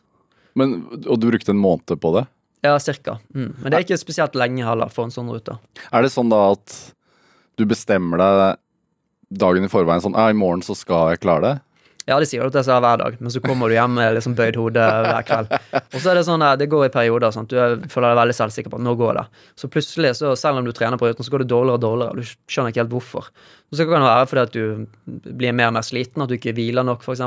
Men, 0.60 0.82
og 1.06 1.20
du 1.22 1.30
brukte 1.30 1.54
en 1.56 1.62
måned 1.62 1.96
på 2.02 2.14
det? 2.18 2.26
Ja, 2.66 2.74
cirka. 2.84 3.20
Mm. 3.32 3.54
Men 3.62 3.72
det 3.72 3.78
er 3.78 3.86
ikke 3.86 4.00
spesielt 4.02 4.36
lenge 4.36 4.66
heller 4.68 4.92
for 4.92 5.08
en 5.08 5.14
sånn 5.16 5.30
rute. 5.32 5.56
Er 5.96 6.04
det 6.04 6.12
sånn 6.12 6.32
da 6.32 6.50
at 6.52 6.74
du 7.56 7.64
bestemmer 7.68 8.20
deg 8.20 8.60
dagen 9.40 9.64
i 9.64 9.70
forveien 9.72 10.02
sånn 10.04 10.18
Ja, 10.18 10.28
i 10.32 10.36
morgen 10.36 10.64
så 10.66 10.76
skal 10.76 11.14
jeg 11.14 11.22
klare 11.24 11.46
det? 11.46 11.56
Ja, 12.10 12.18
de 12.18 12.26
sier 12.26 12.42
at 12.46 12.56
til 12.56 12.72
er 12.74 12.82
hver 12.82 13.02
dag, 13.02 13.18
men 13.22 13.34
så 13.34 13.42
kommer 13.44 13.70
du 13.70 13.76
hjem 13.76 13.94
med 14.00 14.16
liksom 14.18 14.34
bøyd 14.38 14.58
hode 14.58 14.86
hver 15.06 15.26
kveld. 15.28 15.52
Og 15.80 15.98
så 16.00 16.12
er 16.12 16.18
det 16.18 16.26
sånn 16.26 16.46
det 16.60 16.70
går 16.72 16.88
i 16.88 16.94
perioder. 16.94 17.34
Sant? 17.36 17.52
Du 17.52 17.60
er, 17.62 17.78
føler 17.92 18.12
deg 18.12 18.22
veldig 18.24 18.38
selvsikker 18.40 18.74
på 18.74 18.80
at 18.80 18.86
nå 18.88 18.96
går 19.00 19.20
det. 19.20 19.26
Så 19.60 19.70
plutselig, 19.72 20.16
så 20.18 20.34
selv 20.40 20.62
om 20.62 20.66
du 20.66 20.74
trener 20.76 20.98
på 21.00 21.10
ruten, 21.10 21.26
så 21.26 21.34
går 21.34 21.46
det 21.46 21.52
dårligere 21.54 21.78
og 21.78 21.86
dårligere. 21.86 22.18
Du 22.18 22.50
skjønner 22.50 22.74
ikke 22.74 22.84
helt 22.84 22.96
hvorfor. 22.96 23.30
Og 23.70 23.78
så 23.78 23.86
kan 23.86 24.02
det 24.02 24.10
være 24.10 24.30
fordi 24.32 24.46
at 24.48 24.56
du 24.58 25.36
blir 25.38 25.54
mer 25.54 25.70
og 25.70 25.78
mer 25.78 25.86
sliten, 25.86 26.26
at 26.26 26.32
du 26.32 26.38
ikke 26.40 26.56
hviler 26.58 26.88
nok, 26.88 27.06
f.eks. 27.06 27.22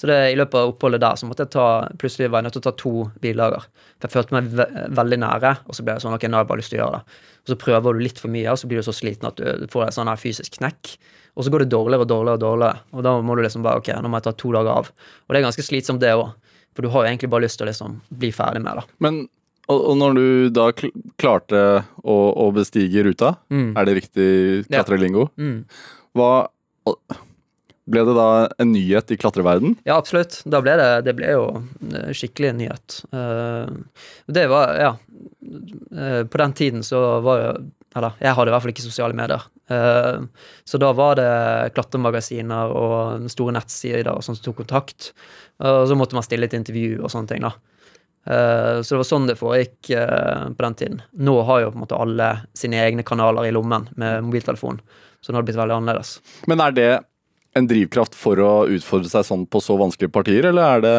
Så 0.00 0.08
det, 0.08 0.18
i 0.32 0.36
løpet 0.38 0.56
av 0.56 0.72
oppholdet 0.72 1.02
der 1.02 1.18
så 1.20 1.28
måtte 1.28 1.44
jeg 1.44 1.52
ta 1.52 1.66
plutselig 2.00 2.30
var 2.32 2.40
jeg 2.40 2.48
nødt 2.48 2.54
til 2.56 2.62
å 2.62 2.66
ta 2.66 2.74
to 2.80 2.92
hviledager. 3.20 3.66
For 4.00 4.08
jeg 4.08 4.14
følte 4.16 4.36
meg 4.38 4.50
ve 4.56 4.66
veldig 4.96 5.18
nære, 5.20 5.50
og 5.68 5.76
så 5.76 5.84
ble 5.84 5.96
jeg 5.96 6.04
sånn 6.06 6.16
ok, 6.16 6.24
nå 6.26 6.38
har 6.38 6.46
jeg 6.46 6.50
bare 6.50 6.62
lyst 6.62 6.72
til 6.72 6.80
å 6.80 6.82
gjøre 6.86 7.00
det. 7.00 7.18
Og 7.44 7.52
så 7.52 7.58
prøver 7.60 7.98
du 7.98 8.04
litt 8.06 8.22
for 8.22 8.32
mye, 8.32 8.48
og 8.48 8.60
så 8.62 8.70
blir 8.70 8.80
du 8.80 8.86
så 8.86 8.96
sliten 8.96 9.28
at 9.28 9.38
du 9.38 9.66
får 9.70 9.86
en 9.86 9.96
sånn 9.98 10.10
her 10.10 10.20
fysisk 10.20 10.56
knekk. 10.56 10.94
Og 11.40 11.46
så 11.46 11.52
går 11.54 11.64
det 11.64 11.70
dårligere 11.72 12.04
og 12.04 12.10
dårligere, 12.12 12.36
og 12.36 12.42
dårligere, 12.44 12.80
og 12.92 13.04
da 13.06 13.16
må 13.24 13.34
du 13.38 13.40
liksom 13.46 13.64
bare 13.64 13.80
ok, 13.80 13.88
nå 14.04 14.10
må 14.12 14.18
jeg 14.20 14.26
ta 14.28 14.32
to 14.36 14.50
dager 14.52 14.74
av. 14.82 14.90
Og 15.24 15.32
det 15.32 15.40
er 15.40 15.46
ganske 15.48 15.64
slitsomt, 15.64 16.02
det 16.04 16.12
òg. 16.12 16.34
For 16.76 16.84
du 16.84 16.90
har 16.92 17.06
jo 17.06 17.08
egentlig 17.14 17.30
bare 17.32 17.46
lyst 17.46 17.56
til 17.58 17.64
å 17.66 17.70
liksom 17.72 17.94
bli 18.20 18.28
ferdig 18.36 18.60
med 18.62 18.76
det. 18.82 18.84
Men 19.00 19.22
og, 19.70 19.92
når 19.96 20.14
du 20.18 20.24
da 20.50 20.64
klarte 20.74 21.58
å, 22.02 22.14
å 22.42 22.48
bestige 22.52 23.04
ruta, 23.06 23.36
Mm. 23.50 23.72
er 23.78 23.84
det 23.86 23.94
riktig 24.02 24.28
Ja. 24.68 24.82
klatrelingo? 24.82 25.30
Mm. 25.38 25.64
Hva 26.14 26.48
Ble 27.90 28.04
det 28.06 28.14
da 28.14 28.26
en 28.62 28.70
nyhet 28.72 29.10
i 29.10 29.16
klatreverden? 29.18 29.72
Ja, 29.88 29.96
absolutt. 29.98 30.42
Da 30.46 30.60
ble 30.62 30.76
det, 30.78 30.88
det 31.08 31.14
ble 31.18 31.30
jo 31.32 31.46
skikkelig 32.14 32.52
nyhet. 32.60 32.98
Eh, 33.10 33.72
det 34.30 34.44
var, 34.52 34.74
ja 34.78 34.90
eh, 35.98 36.22
På 36.30 36.38
den 36.38 36.52
tiden 36.54 36.84
så 36.86 37.00
var 37.24 37.40
jo 37.42 37.52
Eller 37.96 38.14
jeg 38.22 38.36
hadde 38.36 38.52
i 38.52 38.54
hvert 38.54 38.62
fall 38.62 38.72
ikke 38.72 38.84
sosiale 38.86 39.16
medier. 39.18 39.42
Eh, 39.70 40.20
så 40.64 40.78
da 40.78 40.92
var 40.94 41.18
det 41.18 41.30
klatremagasiner 41.74 42.70
og 42.76 43.26
store 43.32 43.56
nettsider 43.56 44.12
og 44.12 44.22
sånn 44.22 44.38
som 44.38 44.44
tok 44.46 44.60
kontakt. 44.62 45.10
Og 45.58 45.88
så 45.90 45.96
måtte 45.98 46.14
man 46.14 46.26
stille 46.26 46.46
et 46.46 46.54
intervju 46.56 47.00
og 47.02 47.10
sånne 47.12 47.32
ting, 47.32 47.42
da. 47.48 47.52
Eh, 48.30 48.80
Så 48.82 48.94
det 48.94 49.00
var 49.02 49.08
sånn 49.10 49.26
det 49.28 49.38
foregikk 49.40 49.90
eh, 49.96 50.48
på 50.54 50.62
den 50.66 50.74
tiden. 50.78 51.02
Nå 51.18 51.36
har 51.48 51.64
jo 51.64 51.70
på 51.72 51.80
en 51.80 51.84
måte 51.86 51.98
alle 51.98 52.30
sine 52.54 52.78
egne 52.84 53.02
kanaler 53.06 53.48
i 53.48 53.52
lommen 53.54 53.88
med 53.96 54.22
mobiltelefon, 54.28 54.80
så 55.20 55.32
nå 55.32 55.38
har 55.38 55.42
det 55.42 55.50
blitt 55.52 55.62
veldig 55.62 55.78
annerledes. 55.80 56.18
Men 56.46 56.60
er 56.60 56.76
det 56.76 56.90
en 57.58 57.66
drivkraft 57.66 58.14
for 58.14 58.38
å 58.38 58.52
utfordre 58.70 59.10
seg 59.10 59.26
sånn 59.26 59.46
på 59.50 59.58
så 59.64 59.74
vanskelige 59.80 60.14
partier, 60.14 60.46
eller 60.52 60.76
er 60.76 60.84
det 60.84 60.98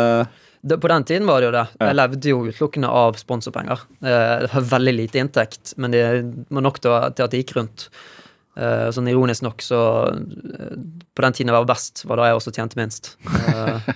det, 0.62 0.78
på 0.78 0.88
den 0.88 1.04
tiden 1.04 1.28
var 1.28 1.42
det 1.42 1.50
jo 1.50 1.54
det. 1.56 1.66
Jeg 1.82 1.98
levde 1.98 2.32
jo 2.32 2.42
utelukkende 2.46 2.90
av 3.02 3.18
sponsorpenger. 3.20 3.86
Eh, 4.02 4.34
det 4.44 4.50
var 4.54 4.68
veldig 4.76 4.94
lite 4.94 5.22
inntekt, 5.22 5.74
men 5.82 5.96
det 5.96 6.04
var 6.54 6.66
nok 6.68 6.82
til, 6.84 6.94
at 6.94 7.18
det 7.18 7.42
gikk 7.42 7.56
rundt. 7.58 7.88
Eh, 8.60 8.90
sånn 8.94 9.08
ironisk 9.08 9.46
nok, 9.46 9.64
så 9.64 9.80
eh, 10.12 10.76
På 11.16 11.24
den 11.24 11.38
tiden 11.38 11.54
jeg 11.54 11.58
var 11.58 11.70
best, 11.70 12.04
var 12.06 12.20
da 12.20 12.30
jeg 12.30 12.38
også 12.38 12.54
tjente 12.56 12.78
minst. 12.80 13.16
Eh, 13.26 13.90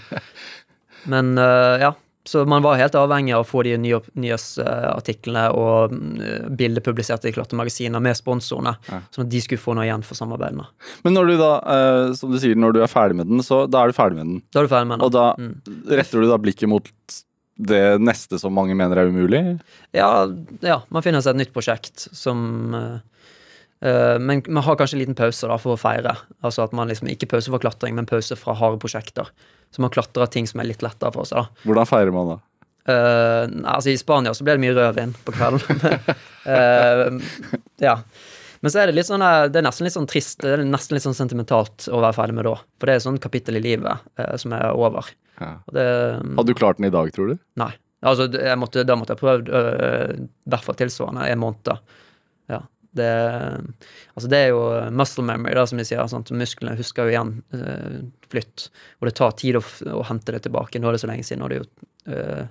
men 1.14 1.36
eh, 1.38 1.86
ja. 1.86 1.94
Så 2.26 2.42
man 2.50 2.64
var 2.66 2.80
helt 2.80 2.96
avhengig 2.98 3.36
av 3.38 3.44
å 3.44 3.48
få 3.48 3.62
de 3.68 3.76
nye 3.78 4.00
nyhetsartiklene 4.18 5.44
og 5.54 5.94
uh, 5.94 6.48
bilder 6.58 6.82
publisert 6.86 7.26
i 7.30 7.34
klatremagasiner 7.36 8.02
med 8.02 8.18
sponsorene, 8.18 8.76
Ja. 8.90 9.02
sånn 9.14 9.26
at 9.28 9.30
de 9.30 9.42
skulle 9.44 9.62
få 9.62 9.76
noe 9.78 9.86
igjen 9.86 10.04
for 10.06 10.18
samarbeidene. 10.18 10.66
Men 11.06 11.14
når 11.14 11.28
du 11.32 11.36
da, 11.38 11.52
eh, 11.76 12.14
som 12.18 12.32
du 12.34 12.40
sier, 12.42 12.56
når 12.58 12.74
du 12.74 12.82
er 12.82 12.88
ferdig 12.92 13.16
med 13.16 13.28
den, 13.30 13.40
så 13.46 13.70
da 13.70 13.84
er 13.84 13.88
du 13.94 13.94
ferdig 13.98 14.16
med 14.18 14.26
den. 14.26 14.42
Da 14.52 14.60
er 14.64 14.68
du 14.68 14.74
ferdig 14.74 14.88
med 14.90 15.00
den. 15.00 15.06
Og 15.06 15.12
da 15.12 15.36
Mm. 15.38 15.62
retter 15.88 16.22
du 16.22 16.28
da 16.30 16.38
blikket 16.38 16.68
mot 16.70 16.90
det 17.58 18.00
neste 18.02 18.40
som 18.40 18.54
mange 18.54 18.76
mener 18.76 18.98
er 18.98 19.08
umulig? 19.08 19.60
Ja, 19.94 20.26
ja, 20.62 20.82
man 20.90 21.02
finner 21.04 21.22
seg 21.22 21.36
et 21.36 21.46
nytt 21.48 21.54
prosjekt 21.54 22.08
som 22.14 22.74
eh, 22.76 23.00
Men 23.84 24.40
man 24.48 24.64
har 24.64 24.78
kanskje 24.80 24.96
en 24.96 25.02
liten 25.02 25.18
pause 25.18 25.50
da 25.50 25.58
for 25.62 25.76
å 25.76 25.78
feire. 25.78 26.14
Altså 26.48 26.64
at 26.64 26.72
man 26.74 26.88
liksom 26.90 27.10
Ikke 27.12 27.28
pause 27.30 27.52
for 27.52 27.62
klatring, 27.62 27.94
men 27.98 28.08
pause 28.10 28.38
fra 28.40 28.56
harde 28.58 28.80
prosjekter. 28.82 29.28
Så 29.76 29.84
man 29.84 29.92
klatrer 29.92 30.32
ting 30.32 30.48
som 30.48 30.64
er 30.64 30.70
litt 30.70 30.82
lettere 30.86 31.12
for 31.14 31.28
seg. 31.28 31.44
da 31.44 31.68
Hvordan 31.68 31.90
feirer 31.90 32.16
man 32.16 32.32
da? 32.32 32.38
Uh, 32.86 33.50
altså 33.66 33.90
I 33.90 33.98
Spania 33.98 34.34
så 34.38 34.46
ble 34.46 34.56
det 34.56 34.62
mye 34.62 34.76
rødvin 34.78 35.16
på 35.26 35.34
kvelden. 35.34 35.80
uh, 36.54 37.56
ja. 37.82 37.96
Men 38.62 38.74
så 38.74 38.82
er 38.82 38.90
det 38.90 38.96
litt 38.98 39.06
sånn 39.06 39.22
eh, 39.22 39.48
Det 39.52 39.60
er 39.60 39.66
nesten 39.66 39.86
litt 39.86 39.94
sånn 39.94 40.08
trist, 40.10 40.40
det 40.42 40.54
er 40.56 40.64
nesten 40.66 40.96
litt 40.96 41.04
sånn 41.04 41.18
sentimentalt 41.18 41.86
å 41.92 42.00
være 42.00 42.18
ferdig 42.18 42.38
med 42.38 42.48
da. 42.48 42.56
For 42.80 42.88
det 42.88 42.96
er 42.96 43.02
et 43.02 43.06
sånt 43.06 43.22
kapittel 43.22 43.60
i 43.60 43.64
livet 43.66 44.06
uh, 44.22 44.36
som 44.42 44.54
er 44.58 44.70
over. 44.72 45.10
Ja. 45.42 45.52
Det, 45.74 45.86
Hadde 46.38 46.48
du 46.54 46.58
klart 46.58 46.80
den 46.80 46.88
i 46.90 46.94
dag, 46.94 47.12
tror 47.14 47.34
du? 47.34 47.42
Nei. 47.62 47.74
Altså, 48.06 48.30
jeg 48.30 48.58
måtte, 48.62 48.86
da 48.86 48.98
måtte 48.98 49.16
jeg 49.16 49.22
prøvd 49.22 49.48
i 49.50 50.26
hvert 50.54 50.66
fall 50.66 50.76
tilsvarende 50.78 51.26
en 51.26 51.40
måned. 51.42 51.94
Det, 52.96 53.12
altså 54.16 54.30
det 54.32 54.40
er 54.40 54.54
jo 54.54 54.62
muscle 54.96 55.26
memory, 55.28 55.54
da, 55.58 55.66
som 55.68 55.82
de 55.82 55.86
sier. 55.88 56.04
Sant? 56.12 56.32
Musklene 56.36 56.78
husker 56.80 57.08
jo 57.08 57.14
igjen 57.16 57.34
øh, 57.58 58.02
flytt. 58.32 58.70
Og 59.02 59.10
det 59.10 59.16
tar 59.20 59.36
tid 59.40 59.60
å, 59.60 59.64
å 59.94 60.04
hente 60.08 60.36
det 60.36 60.46
tilbake. 60.48 60.80
Nå 60.80 60.90
er 60.90 60.98
det 60.98 61.04
så 61.04 61.12
lenge 61.12 61.28
siden. 61.28 61.44
Nå 61.44 61.50
er 61.50 61.56
det 61.56 61.62
jo 61.62 61.70
øh, 62.16 62.44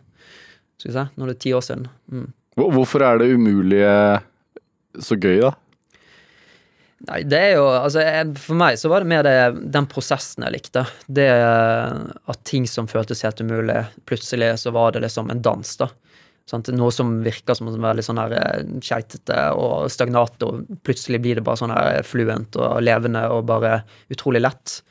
Skal 0.78 0.90
vi 0.90 0.96
se, 0.98 1.06
nå 1.14 1.26
er 1.26 1.32
det 1.32 1.40
ti 1.44 1.54
år 1.56 1.64
siden. 1.64 1.88
Mm. 2.12 2.30
Hvorfor 2.60 3.02
er 3.02 3.20
det 3.20 3.32
umulige 3.34 3.94
så 5.02 5.18
gøy, 5.18 5.40
da? 5.42 5.54
Nei, 7.04 7.20
det 7.28 7.40
er 7.40 7.50
jo 7.58 7.64
Altså, 7.68 8.04
jeg, 8.04 8.30
for 8.40 8.58
meg 8.58 8.78
så 8.80 8.88
var 8.92 9.04
det 9.04 9.10
mer 9.10 9.24
det, 9.26 9.34
den 9.74 9.88
prosessen 9.90 10.46
jeg 10.46 10.56
likte. 10.56 10.84
Det 11.06 11.28
at 11.34 12.44
ting 12.48 12.68
som 12.70 12.88
føltes 12.90 13.24
helt 13.26 13.42
umulig, 13.44 13.82
plutselig 14.08 14.54
så 14.62 14.72
var 14.74 14.94
det 14.94 15.04
liksom 15.04 15.32
en 15.32 15.42
dans, 15.44 15.76
da. 15.80 15.90
Sant? 16.50 16.68
Noe 16.76 16.92
som 16.92 17.22
virker 17.24 17.56
som 17.56 17.70
veldig 17.72 18.04
sånn 18.04 18.20
eh, 18.26 18.66
keitete 18.84 19.38
og 19.56 19.86
stagnat, 19.92 20.42
og 20.44 20.66
plutselig 20.84 21.22
blir 21.24 21.38
det 21.40 21.44
bare 21.46 21.56
sånn 21.62 21.72
her 21.72 22.02
fluent 22.04 22.58
og 22.60 22.82
levende 22.84 23.22
og 23.32 23.46
bare 23.48 23.78
utrolig 24.12 24.42
lett. 24.44 24.82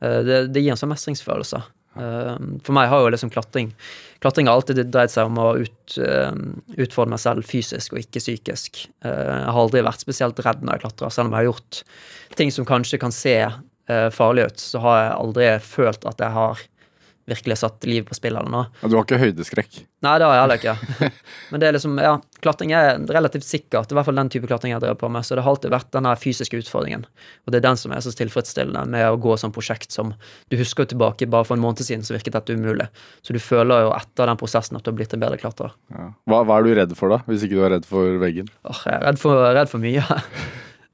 Eh, 0.00 0.22
Det, 0.24 0.38
det 0.54 0.62
gir 0.64 0.72
en 0.72 0.80
sånn 0.80 0.92
mestringsfølelse. 0.94 1.60
Eh, 2.00 2.36
For 2.64 2.72
meg 2.72 2.88
har 2.88 3.02
jo 3.04 3.10
liksom 3.12 3.30
klatring 3.34 3.74
Klatring 4.22 4.46
har 4.46 4.54
alltid 4.56 4.78
dreid 4.88 5.10
seg 5.10 5.26
om 5.26 5.36
å 5.42 5.48
ut, 5.58 5.98
eh, 5.98 6.30
utfordre 6.78 7.10
meg 7.10 7.20
selv 7.20 7.44
fysisk 7.44 7.92
og 7.92 7.98
ikke 8.04 8.22
psykisk. 8.22 8.84
Eh, 9.04 9.10
Jeg 9.10 9.50
har 9.50 9.58
aldri 9.66 9.82
vært 9.82 10.00
spesielt 10.00 10.38
redd 10.46 10.62
når 10.62 10.78
jeg 10.78 10.84
klatrer, 10.86 11.10
selv 11.12 11.26
om 11.26 11.32
jeg 11.34 11.40
har 11.42 11.50
gjort 11.52 11.82
ting 12.38 12.50
som 12.54 12.64
kanskje 12.64 13.00
kan 13.02 13.12
se 13.12 13.34
eh, 13.42 14.08
farlig 14.14 14.46
ut, 14.46 14.62
så 14.62 14.80
har 14.80 14.96
jeg 15.02 15.16
aldri 15.18 15.48
følt 15.60 16.06
at 16.06 16.22
jeg 16.22 16.30
har 16.38 16.62
virkelig 17.28 17.58
satt 17.60 17.84
livet 17.86 18.08
på 18.08 18.16
spill 18.18 18.34
eller 18.36 18.50
noe. 18.50 18.68
Du 18.82 18.96
har 18.96 19.04
ikke 19.04 19.20
høydeskrekk? 19.20 19.82
Nei, 20.02 20.14
det 20.18 20.26
har 20.26 20.34
jeg 20.34 20.42
heller 20.42 20.60
ikke. 20.60 21.10
Men 21.52 21.62
det 21.62 21.68
er 21.68 21.76
liksom, 21.76 21.98
ja, 22.02 22.16
klatring 22.42 22.72
er 22.74 22.96
relativt 23.14 23.46
sikkert, 23.46 23.92
i 23.92 23.96
hvert 23.96 24.08
fall 24.08 24.18
den 24.18 24.30
type 24.32 24.48
klatring 24.50 24.74
jeg 24.74 24.82
drevet 24.82 24.98
på 24.98 25.10
med, 25.12 25.26
så 25.26 25.38
det 25.38 25.44
har 25.46 25.54
alltid 25.54 25.74
vært 25.74 25.92
denne 25.94 26.14
fysiske 26.18 26.58
utfordringen. 26.58 27.04
Og 27.46 27.54
det 27.54 27.60
er 27.60 27.66
den 27.68 27.78
som 27.78 27.94
er 27.94 28.02
så 28.02 28.14
tilfredsstillende 28.18 28.82
med 28.90 29.06
å 29.06 29.20
gå 29.22 29.36
sånn 29.38 29.54
prosjekt 29.54 29.94
som 29.94 30.14
Du 30.50 30.58
husker 30.58 30.84
jo 30.84 30.92
tilbake, 30.92 31.30
bare 31.30 31.46
for 31.46 31.56
en 31.56 31.62
måned 31.62 31.84
siden 31.86 32.02
så 32.06 32.16
virket 32.16 32.34
dette 32.34 32.56
umulig. 32.58 32.88
Så 33.22 33.36
du 33.36 33.40
føler 33.42 33.86
jo 33.86 33.94
etter 33.94 34.28
den 34.28 34.40
prosessen 34.40 34.78
at 34.78 34.84
du 34.84 34.90
har 34.90 34.98
blitt 34.98 35.14
en 35.14 35.22
bedre 35.22 35.38
klatrer. 35.40 35.72
Ja. 35.94 36.10
Hva, 36.28 36.42
hva 36.48 36.58
er 36.58 36.66
du 36.66 36.74
redd 36.80 36.98
for, 36.98 37.14
da? 37.14 37.22
Hvis 37.28 37.46
ikke 37.46 37.60
du 37.60 37.64
er 37.68 37.76
redd 37.76 37.88
for 37.88 38.18
veggen? 38.22 38.50
Åh, 38.66 38.84
jeg 38.88 38.98
er 38.98 39.06
redd 39.06 39.22
for, 39.22 39.46
redd 39.54 39.70
for 39.70 39.82
mye. 39.82 40.02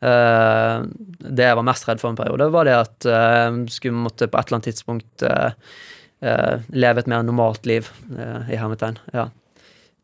Uh, 0.04 0.85
det 1.38 1.49
jeg 1.49 1.58
var 1.58 1.66
mest 1.66 1.88
redd 1.88 2.02
for 2.02 2.12
en 2.12 2.18
periode, 2.20 2.50
var 2.54 2.68
det 2.68 2.76
at 2.76 3.08
uh, 3.08 3.62
skulle 3.73 4.04
måtte 4.04 4.28
på 4.28 4.38
et 4.38 4.50
eller 4.50 4.61
annet 4.61 4.70
tidspunkt 4.70 5.25
eh, 5.26 5.73
leve 6.21 6.99
et 7.05 7.07
mer 7.11 7.23
normalt 7.23 7.67
liv, 7.67 7.89
eh, 8.19 8.49
i 8.55 8.57
hermetegn. 8.59 8.97
Ja. 9.15 9.29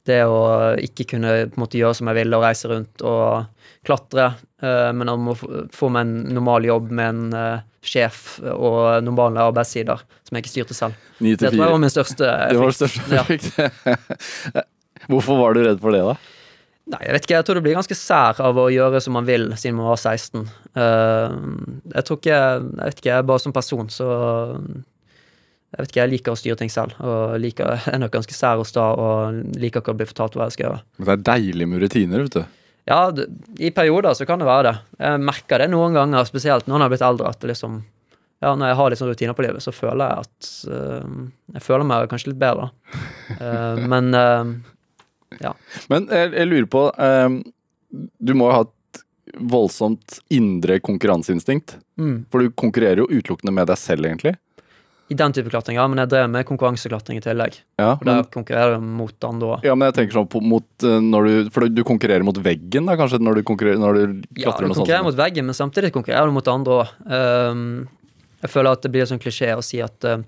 Det 0.05 0.21
å 0.29 0.77
ikke 0.79 1.07
kunne 1.15 1.31
måte 1.57 1.79
gjøre 1.81 1.97
som 1.97 2.11
jeg 2.11 2.19
ville 2.19 2.37
og 2.37 2.43
reise 2.45 2.69
rundt 2.69 3.03
og 3.09 3.47
klatre, 3.89 4.35
eh, 4.63 4.91
men 4.93 5.09
om 5.09 5.31
å 5.33 5.35
få- 5.73 5.91
meg 5.91 6.03
en 6.05 6.35
normal 6.37 6.63
jobb 6.69 6.91
med 6.91 7.09
en 7.09 7.35
eh, 7.35 7.61
sjef 7.85 8.39
og 8.45 9.03
normale 9.05 9.41
arbeidssider 9.41 9.99
som 10.25 10.37
jeg 10.37 10.45
ikke 10.45 10.53
styrte 10.55 10.77
selv. 10.77 10.95
Det 11.21 11.39
tror 11.41 11.53
jeg 11.57 11.73
var 11.73 11.79
min 11.83 11.93
største 11.93 12.29
Det 12.53 12.61
var 12.61 13.35
det 13.35 13.73
Ja. 14.55 14.63
Hvorfor 15.09 15.37
var 15.41 15.53
du 15.57 15.65
redd 15.67 15.81
for 15.83 15.93
det, 15.93 16.01
da? 16.05 16.15
Nei, 16.95 17.01
jeg 17.07 17.13
vet 17.17 17.25
ikke, 17.27 17.37
jeg 17.39 17.45
tror 17.49 17.57
du 17.59 17.65
blir 17.65 17.77
ganske 17.79 17.97
sær 17.97 18.41
av 18.45 18.59
å 18.61 18.67
gjøre 18.73 19.01
som 19.01 19.15
man 19.17 19.25
vil 19.29 19.47
siden 19.57 19.77
man 19.79 19.89
var 19.89 19.97
16. 20.01 20.45
Eh, 20.77 21.37
jeg 21.97 22.05
tror 22.05 22.19
ikke 22.21 22.35
Jeg 22.37 22.85
vet 22.85 22.99
ikke, 23.01 23.09
jeg 23.09 23.19
er 23.19 23.29
bare 23.33 23.41
som 23.41 23.53
person, 23.57 23.89
så 23.89 24.09
Jeg 25.75 25.83
vet 25.83 25.91
ikke, 25.91 26.03
jeg 26.03 26.13
liker 26.13 26.35
å 26.35 26.39
styre 26.39 26.59
ting 26.61 26.71
selv. 26.71 26.99
Og 27.03 27.39
liker, 27.43 27.73
jeg 27.75 27.89
er 27.95 28.03
nok 28.03 28.13
ganske 28.15 28.37
sær 28.37 28.63
og 28.63 28.69
sta 28.71 28.91
og 28.95 29.41
liker 29.59 29.83
ikke 29.83 29.95
å 29.95 29.99
bli 29.99 30.07
fortalt 30.11 30.37
hva 30.39 30.47
jeg 30.47 30.59
skal 30.59 30.69
gjøre. 30.69 30.85
Men 30.99 31.09
Det 31.09 31.17
er 31.17 31.25
deilig 31.33 31.71
med 31.71 31.83
rutiner, 31.83 32.27
vet 32.29 32.39
du. 32.39 32.61
Ja, 32.85 33.01
i 33.57 33.71
perioder 33.73 34.15
så 34.15 34.27
kan 34.29 34.43
det 34.43 34.47
være 34.47 34.69
det. 34.69 34.75
Jeg 35.01 35.25
merker 35.25 35.63
det 35.63 35.71
noen 35.73 35.97
ganger, 35.97 36.27
spesielt 36.29 36.69
når 36.69 36.77
jeg 36.77 36.85
har 36.85 36.93
blitt 36.93 37.07
eldre, 37.09 37.33
at 37.33 37.47
liksom 37.49 37.81
ja, 38.45 38.53
når 38.53 38.69
jeg 38.69 38.77
har 38.77 38.93
litt 38.93 39.01
sånn 39.01 39.09
rutiner 39.09 39.37
på 39.39 39.45
livet, 39.47 39.65
så 39.65 39.73
føler 39.73 40.05
jeg 40.05 40.25
at 40.27 40.49
uh, 40.69 41.13
Jeg 41.55 41.65
føler 41.65 41.87
meg 41.89 42.11
kanskje 42.11 42.33
litt 42.33 42.41
bedre. 42.43 42.69
Uh, 43.39 43.81
men 43.93 44.11
eh, 44.19 44.51
Men 45.89 46.11
jeg, 46.13 46.33
jeg 46.35 46.51
lurer 46.51 46.69
på 46.71 46.83
Du 48.21 48.35
må 48.37 48.51
jo 48.51 48.57
ha 48.59 48.67
et 48.67 49.01
voldsomt 49.41 50.19
indre 50.35 50.77
konkurranseinstinkt. 50.85 51.79
mm, 51.97 52.27
For 52.31 52.45
du 52.45 52.53
konkurrerer 52.53 53.03
jo 53.03 53.09
utelukkende 53.09 53.55
med 53.57 53.71
deg 53.71 53.81
selv, 53.81 54.07
egentlig. 54.11 54.37
I 55.13 55.15
den 55.15 55.33
type 55.37 55.51
klatring, 55.53 55.77
ja. 55.77 55.85
Men 55.91 56.01
jeg 56.01 56.09
drev 56.15 56.31
med 56.33 56.47
konkurranseklatring 56.49 57.19
i 57.21 57.25
tillegg. 57.25 57.59
Ja, 57.77 57.91
Og 57.99 58.05
der 58.07 58.23
men, 58.23 58.29
konkurrerer 58.33 58.79
du 58.79 58.87
mot 58.87 59.27
andre 59.29 59.51
òg. 59.57 59.65
ja, 59.69 59.75
men 59.77 59.91
jeg 59.91 59.97
tenker 59.99 60.17
sånn 60.21 60.29
på, 60.33 60.41
mot 60.41 60.65
eh, 60.87 61.01
når 61.05 61.29
du 61.29 61.51
For 61.53 61.69
du 61.69 61.83
konkurrerer 61.85 62.25
mot 62.25 62.39
veggen, 62.41 62.87
da, 62.89 62.97
kanskje, 62.97 63.21
når 63.21 63.41
du, 63.41 63.43
konkurrerer, 63.43 63.79
når 63.83 63.95
du 63.95 64.01
Ja, 64.01 64.15
du 64.15 64.45
konkurrerer 64.51 64.75
konkurrerer 64.79 65.05
mot 65.05 65.19
veggen, 65.19 65.45
men 65.51 65.55
samtidig 65.59 65.93
konkurrerer 65.93 66.31
du 66.33 66.37
mot 66.39 66.49
andre 66.49 66.79
òg. 66.85 66.95
jeg 68.45 68.51
føler 68.53 68.73
at 68.73 68.83
det 68.85 68.93
blir 68.93 69.05
en 69.05 69.13
sånn 69.15 69.23
klisjé 69.23 69.53
å 69.57 69.63
si 69.65 69.81
at, 69.85 70.05
eh, 70.09 70.25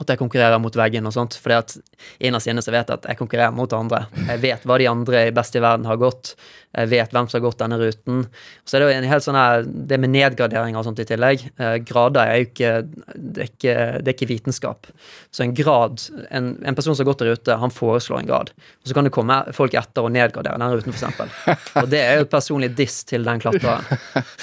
at 0.00 0.12
jeg 0.12 0.20
konkurrerer 0.20 0.60
mot 0.62 0.76
veggen 0.76 1.06
og 1.08 1.12
sånt. 1.16 1.34
fordi 1.40 1.56
at 1.56 1.76
innerst 2.20 2.46
inne 2.52 2.62
så 2.62 2.70
vet 2.72 2.88
jeg 2.88 3.00
at 3.00 3.08
jeg 3.10 3.18
konkurrerer 3.18 3.52
mot 3.56 3.72
andre. 3.72 4.06
Jeg 4.28 4.40
vet 4.40 4.62
hva 4.68 4.78
de 4.78 4.86
andre 4.86 5.26
i 5.28 5.34
beste 5.34 5.58
i 5.58 5.64
verden 5.64 5.86
har 5.88 5.96
gått. 5.96 6.34
Jeg 6.76 6.86
vet 6.92 7.10
hvem 7.10 7.26
som 7.26 7.34
har 7.40 7.42
gått 7.48 7.58
denne 7.58 7.76
ruten. 7.80 8.20
Så 8.64 8.76
er 8.76 8.82
det 8.84 8.86
jo 8.92 8.98
en 9.00 9.06
helt 9.10 9.24
sånn 9.24 9.34
her 9.34 9.64
Det 9.66 9.96
med 9.98 10.12
nedgraderinger 10.14 10.78
og 10.78 10.84
sånt 10.86 11.00
i 11.02 11.06
tillegg. 11.08 11.42
eh, 11.58 11.78
grader 11.82 12.20
er 12.30 12.36
jo 12.38 12.46
ikke 12.46 12.70
det, 13.16 13.40
er 13.42 13.48
ikke 13.50 13.74
det 14.04 14.12
er 14.12 14.14
ikke 14.14 14.28
vitenskap. 14.30 14.86
Så 15.34 15.42
en 15.42 15.54
grad 15.58 15.98
En, 16.30 16.52
en 16.62 16.74
person 16.78 16.94
som 16.94 17.02
har 17.04 17.10
gått 17.12 17.22
en 17.26 17.30
rute, 17.32 17.56
han 17.64 17.70
foreslår 17.74 18.20
en 18.20 18.26
grad. 18.30 18.52
Og 18.84 18.86
så 18.90 18.94
kan 18.94 19.04
det 19.08 19.12
komme 19.16 19.40
folk 19.56 19.74
etter 19.74 20.06
og 20.06 20.12
nedgradere 20.14 20.58
den 20.62 20.76
ruten, 20.76 20.94
f.eks. 20.94 21.74
Og 21.82 21.88
det 21.90 22.00
er 22.04 22.20
jo 22.20 22.26
et 22.28 22.30
personlig 22.32 22.70
diss 22.78 23.00
til 23.04 23.26
den 23.26 23.42
klatreren. 23.42 23.82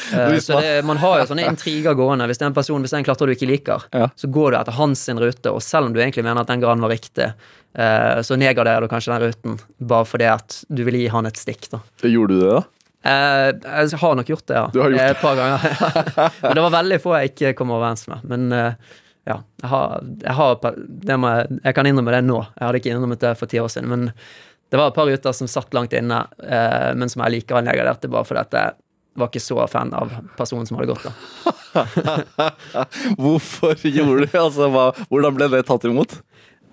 Eh, 0.07 0.37
så 0.39 0.59
det, 0.63 0.85
man 0.87 0.97
har 1.01 1.17
jo 1.19 1.25
sånne 1.27 1.43
intriger 1.49 1.95
gående. 1.97 2.27
Hvis 2.29 2.39
det 2.39 2.45
er 2.45 2.51
en 2.51 2.55
person, 2.55 2.79
hvis 2.83 2.93
det 2.93 2.95
er 2.95 3.01
en 3.01 3.07
klatrer 3.09 3.27
du 3.27 3.33
ikke 3.35 3.49
liker, 3.49 3.83
Ja. 3.91 4.07
så 4.15 4.29
går 4.31 4.51
du 4.53 4.57
etter 4.61 4.75
hans 4.77 5.01
rute, 5.19 5.51
og 5.51 5.59
selv 5.63 5.87
om 5.89 5.93
du 5.95 5.99
egentlig 5.99 6.23
mener 6.23 6.39
at 6.41 6.47
den 6.47 6.61
graden 6.63 6.83
var 6.85 6.93
riktig, 6.93 7.27
eh, 7.77 8.21
så 8.25 8.37
nedgraderer 8.39 8.85
du 8.85 8.91
kanskje 8.91 9.13
den 9.13 9.29
ruten 9.29 9.59
bare 9.77 10.07
fordi 10.09 10.27
at 10.31 10.61
du 10.67 10.83
vil 10.87 10.99
gi 10.99 11.07
han 11.13 11.29
et 11.29 11.39
stikk, 11.39 11.69
da. 11.73 11.81
Gjorde 12.03 12.35
du 12.35 12.43
det, 12.43 12.55
da? 12.57 12.63
Eh, 13.07 13.49
jeg 13.87 13.99
har 14.01 14.15
nok 14.19 14.31
gjort 14.33 14.47
det, 14.49 14.57
ja. 14.57 14.69
Du 14.73 14.81
har 14.81 14.91
gjort 14.91 14.99
det? 14.99 15.09
Et 15.15 15.21
par 15.21 15.37
ganger. 15.39 15.67
Men 16.41 16.57
det 16.57 16.65
var 16.65 16.75
veldig 16.79 17.01
få 17.03 17.13
jeg 17.19 17.33
ikke 17.33 17.53
kom 17.59 17.71
overens 17.75 18.07
med. 18.11 18.25
Men 18.27 18.49
eh, 18.55 18.97
ja, 19.27 19.37
jeg 19.61 19.71
har, 19.71 19.95
jeg, 20.23 20.35
har 20.39 20.59
jeg, 20.63 21.61
jeg 21.63 21.77
kan 21.77 21.89
innrømme 21.89 22.15
det 22.15 22.25
nå. 22.27 22.41
Jeg 22.57 22.65
hadde 22.65 22.81
ikke 22.81 22.93
innrømmet 22.95 23.23
det 23.23 23.33
for 23.39 23.51
ti 23.51 23.61
år 23.63 23.71
siden. 23.71 23.91
Men 23.91 24.09
det 24.71 24.79
var 24.79 24.91
et 24.91 24.97
par 24.97 25.07
ruter 25.07 25.35
som 25.35 25.47
satt 25.51 25.73
langt 25.75 25.95
inne, 25.95 26.25
eh, 26.43 26.91
men 26.97 27.11
som 27.11 27.23
jeg 27.23 27.37
likevel 27.37 27.67
nedgraderte 27.67 28.11
bare 28.11 28.27
fordi 28.27 28.43
at 28.43 28.59
jeg 28.59 28.77
var 29.17 29.31
ikke 29.31 29.41
så 29.41 29.63
fan 29.71 29.93
av 29.97 30.11
personen 30.37 30.67
som 30.67 30.77
hadde 30.77 30.91
gått. 30.91 31.07
da. 31.07 31.13
Hvorfor 33.23 33.79
gjorde 33.87 34.19
du 34.19 34.25
det? 34.27 34.35
Altså, 34.37 34.67
hva, 34.73 34.89
hvordan 35.09 35.37
ble 35.37 35.47
det 35.55 35.63
tatt 35.69 35.87
imot? 35.89 36.19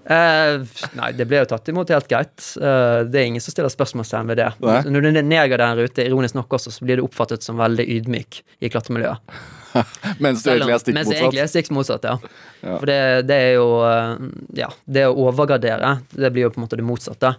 Eh, 0.05 0.61
nei, 0.99 1.11
det 1.17 1.25
ble 1.31 1.39
jo 1.41 1.47
tatt 1.49 1.69
imot 1.73 1.89
helt 1.95 2.09
greit. 2.11 2.43
Eh, 2.61 3.01
det 3.09 3.21
er 3.23 3.29
ingen 3.31 3.41
som 3.41 3.55
stiller 3.55 3.73
spørsmålstegn 3.73 4.29
ved 4.29 4.37
det. 4.43 4.51
Nei. 4.61 4.81
Når 4.93 5.07
du 5.07 5.21
neger 5.25 5.63
en 5.65 5.79
rute, 5.81 6.05
ironisk 6.05 6.37
nok 6.37 6.57
også, 6.59 6.73
så 6.75 6.85
blir 6.85 7.01
du 7.01 7.07
oppfattet 7.07 7.43
som 7.47 7.57
veldig 7.61 7.87
ydmyk 7.97 8.43
i 8.61 8.69
klatremiljøet. 8.75 9.37
Mens 10.23 10.45
du 10.45 10.51
egentlig 10.53 10.75
er 10.77 10.83
stikk 10.85 10.95
Mens 10.99 11.09
jeg 11.11 11.19
egentlig 11.19 11.25
motsatt? 11.25 11.45
er 11.45 11.53
stikk 11.55 11.71
motsatt, 11.75 12.05
ja. 12.07 12.17
Ja. 12.63 12.75
For 12.79 12.87
det, 12.91 12.99
det 13.31 13.39
er 13.49 13.55
jo 13.57 13.65
eh, 13.89 14.27
Ja, 14.61 14.69
det 14.87 15.07
å 15.09 15.17
overgradere, 15.25 15.95
det 16.15 16.31
blir 16.37 16.47
jo 16.47 16.53
på 16.55 16.61
en 16.61 16.67
måte 16.67 16.79
det 16.79 16.87
motsatte. 16.87 17.33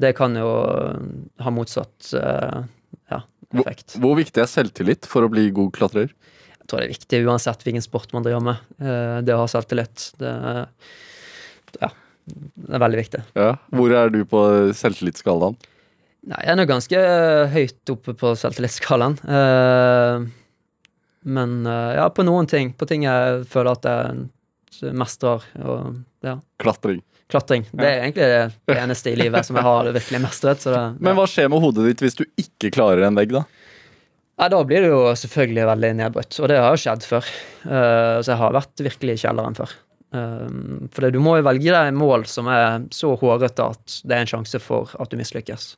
Det 0.00 0.10
kan 0.18 0.34
jo 0.36 0.50
eh, 0.74 0.98
ha 1.46 1.52
motsatt 1.54 2.10
eh, 2.18 2.58
ja, 3.14 3.22
Hvor- 3.54 3.62
effekt. 3.64 3.96
Hvor 4.02 4.18
viktig 4.18 4.42
er 4.44 4.50
selvtillit 4.50 5.08
for 5.08 5.24
å 5.24 5.30
bli 5.32 5.46
god 5.56 5.72
klatrer? 5.78 6.10
Jeg 6.58 6.66
tror 6.68 6.82
det 6.82 6.90
er 6.90 6.92
viktig 6.98 7.22
uansett 7.30 7.64
hvilken 7.66 7.82
sport 7.86 8.12
man 8.14 8.22
driver 8.26 8.44
med. 8.50 8.60
Det 9.26 9.34
å 9.34 9.40
ha 9.40 9.46
selvtillit. 9.50 10.04
Det, 10.20 10.30
ja, 11.80 11.88
det 12.34 12.74
er 12.76 12.82
veldig 12.82 13.00
viktig. 13.00 13.20
Ja. 13.38 13.50
Hvor 13.74 13.94
er 13.96 14.10
du 14.14 14.20
på 14.28 14.40
selvtillitsskalaen? 14.76 15.56
Nei, 16.30 16.40
jeg 16.44 16.52
er 16.52 16.58
nå 16.60 16.66
ganske 16.68 17.00
høyt 17.54 17.92
oppe 17.94 18.12
på 18.20 18.34
selvtillitsskalaen. 18.36 19.14
Eh, 19.24 20.26
men 21.36 21.54
eh, 21.66 21.92
ja, 21.98 22.08
på 22.12 22.24
noen 22.26 22.48
ting. 22.50 22.72
På 22.76 22.88
ting 22.88 23.06
jeg 23.08 23.44
føler 23.52 23.76
at 23.78 23.88
jeg 23.88 24.92
mestrer. 24.96 25.44
Og 25.64 25.96
ja, 26.24 26.36
Klatring. 26.60 27.00
klatring. 27.32 27.64
Det 27.72 27.86
er 27.86 28.02
egentlig 28.04 28.28
det 28.68 28.76
eneste 28.80 29.12
i 29.12 29.18
livet 29.20 29.46
som 29.48 29.56
jeg 29.58 29.66
har 29.66 29.88
virkelig 29.96 30.20
mestret. 30.26 30.60
Så 30.64 30.72
det, 30.74 30.84
Men 31.00 31.16
hva 31.18 31.26
skjer 31.30 31.48
med 31.52 31.64
hodet 31.64 31.88
ditt 31.90 32.04
hvis 32.04 32.18
du 32.20 32.24
ikke 32.40 32.72
klarer 32.76 33.06
en 33.08 33.18
vegg, 33.18 33.32
da? 33.36 33.44
ja, 34.40 34.46
da 34.48 34.62
blir 34.64 34.80
det 34.80 34.88
jo 34.88 35.00
selvfølgelig 35.20 35.64
veldig 35.68 35.88
nedbrutt, 35.98 36.36
og 36.40 36.48
det 36.48 36.56
har 36.56 36.72
jo 36.72 36.80
skjedd 36.80 37.02
før. 37.04 37.26
Eh, 37.68 38.14
så 38.24 38.30
jeg 38.32 38.40
har 38.40 38.54
vært 38.56 38.84
virkelig 38.86 39.18
i 39.18 39.22
kjelleren 39.26 39.56
før. 39.58 39.74
Uh, 40.10 40.88
for 40.90 41.10
du 41.12 41.20
må 41.22 41.36
jo 41.38 41.46
velge 41.46 41.74
deg 41.74 41.94
mål 41.94 42.26
som 42.30 42.48
er 42.50 42.88
så 42.94 43.12
hårete 43.20 43.68
at 43.74 44.00
det 44.02 44.16
er 44.16 44.24
en 44.24 44.32
sjanse 44.32 44.62
for 44.62 44.90
at 44.98 45.12
du 45.12 45.18
mislykkes. 45.20 45.74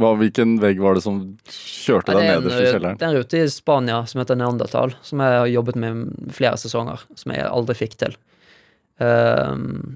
Hva, 0.00 0.10
hvilken 0.18 0.56
vegg 0.58 0.80
var 0.82 0.96
det 0.96 1.04
som 1.04 1.18
kjørte 1.46 2.16
deg 2.16 2.24
er 2.24 2.40
nederst 2.40 2.58
i 2.58 2.70
kjelleren? 2.72 2.96
det 2.98 3.06
er 3.06 3.12
en 3.12 3.20
rute 3.20 3.42
i 3.44 3.50
Spania 3.52 4.00
som 4.10 4.22
heter 4.22 4.38
Neandertal, 4.40 4.94
som 5.06 5.22
jeg 5.22 5.36
har 5.38 5.50
jobbet 5.52 5.78
med 5.78 6.32
flere 6.34 6.58
sesonger, 6.58 7.04
som 7.20 7.34
jeg 7.34 7.44
aldri 7.46 7.76
fikk 7.78 7.94
til. 8.00 8.16
Um, 8.98 9.94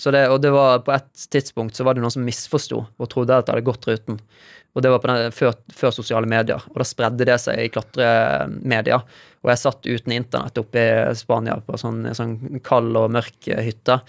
så 0.00 0.12
det, 0.12 0.26
og 0.32 0.40
det 0.44 0.52
var 0.52 0.80
på 0.84 0.92
et 0.92 1.26
tidspunkt 1.32 1.76
så 1.76 1.84
var 1.84 1.96
det 1.96 2.04
noen 2.04 2.12
som 2.12 2.24
misforsto 2.24 2.82
og 2.84 3.10
trodde 3.12 3.36
at 3.36 3.48
det 3.48 3.54
hadde 3.54 3.68
gått 3.68 3.88
ruten. 3.88 4.18
Og 4.76 4.84
det 4.84 4.92
var 4.92 5.08
den, 5.08 5.32
før, 5.32 5.54
før 5.72 5.94
sosiale 5.96 6.28
medier, 6.28 6.60
og 6.68 6.76
da 6.76 6.84
spredde 6.84 7.24
det 7.24 7.38
seg 7.40 7.62
i 7.62 7.70
klatremedia. 7.72 8.98
Og 9.40 9.52
jeg 9.52 9.62
satt 9.62 9.88
uten 9.88 10.12
internett 10.12 10.60
oppe 10.60 10.82
i 10.82 11.14
Spania 11.16 11.56
på 11.64 11.78
sånn, 11.80 12.02
en 12.10 12.18
sånn 12.18 12.60
kald 12.66 12.98
og 13.00 13.14
mørk 13.16 13.48
eh, 13.48 13.62
hytte. 13.64 14.02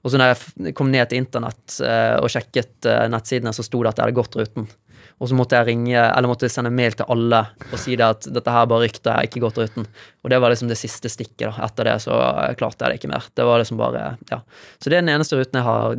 Og 0.00 0.12
så 0.12 0.20
når 0.20 0.32
jeg 0.32 0.72
kom 0.78 0.88
ned 0.94 1.10
til 1.10 1.20
internett 1.20 1.76
eh, 1.84 2.16
og 2.22 2.32
sjekket 2.32 2.88
eh, 2.88 3.04
nettsidene, 3.12 3.52
så 3.52 3.66
sto 3.66 3.82
det 3.82 3.92
at 3.92 4.00
jeg 4.00 4.08
hadde 4.08 4.16
gått 4.16 4.40
ruten. 4.40 4.70
Og 5.18 5.28
så 5.28 5.36
måtte 5.36 5.58
jeg 5.58 5.68
ringe, 5.74 5.98
eller 5.98 6.30
måtte 6.30 6.48
sende 6.48 6.72
mail 6.72 6.94
til 6.96 7.10
alle 7.12 7.42
og 7.66 7.78
si 7.82 7.98
det 7.98 8.06
at 8.06 8.28
dette 8.32 8.54
her 8.54 8.68
bare 8.70 8.86
rykter, 8.86 9.10
jeg 9.10 9.18
har 9.18 9.28
ikke 9.28 9.44
gått 9.44 9.60
ruten. 9.60 9.88
Og 10.22 10.32
det 10.32 10.38
var 10.40 10.54
liksom 10.54 10.70
det 10.70 10.78
siste 10.80 11.10
stikket. 11.12 11.50
da. 11.50 11.66
Etter 11.66 11.90
det 11.90 11.98
så 12.06 12.16
klarte 12.56 12.86
jeg 12.86 12.94
det 12.94 13.02
ikke 13.02 13.12
mer. 13.12 13.26
Det 13.34 13.44
var 13.50 13.60
liksom 13.60 13.82
bare, 13.82 14.12
ja. 14.30 14.40
Så 14.78 14.88
det 14.88 15.00
er 15.00 15.02
den 15.02 15.16
eneste 15.18 15.36
ruten 15.36 15.58
jeg 15.58 15.68
har 15.68 15.98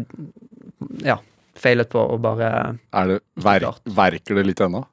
ja, 1.03 1.19
feilet 1.59 1.89
på 1.91 1.99
og 2.01 2.21
bare 2.23 2.49
det, 3.09 3.19
ver, 3.43 3.67
verker 3.95 4.39
det 4.39 4.47
litt 4.47 4.63
ennå? 4.65 4.85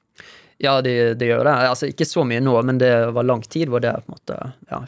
Ja, 0.58 0.78
det 0.80 0.92
de 1.20 1.26
gjør 1.28 1.42
det. 1.44 1.54
Altså 1.68 1.88
Ikke 1.90 2.06
så 2.08 2.22
mye 2.24 2.40
nå, 2.40 2.54
men 2.64 2.78
det 2.80 2.88
var 3.12 3.26
lang 3.28 3.42
tid 3.44 3.68
hvor 3.68 3.82
det 3.84 3.90
på 4.06 4.08
en 4.08 4.14
måte 4.16 4.38
ja. 4.72 4.78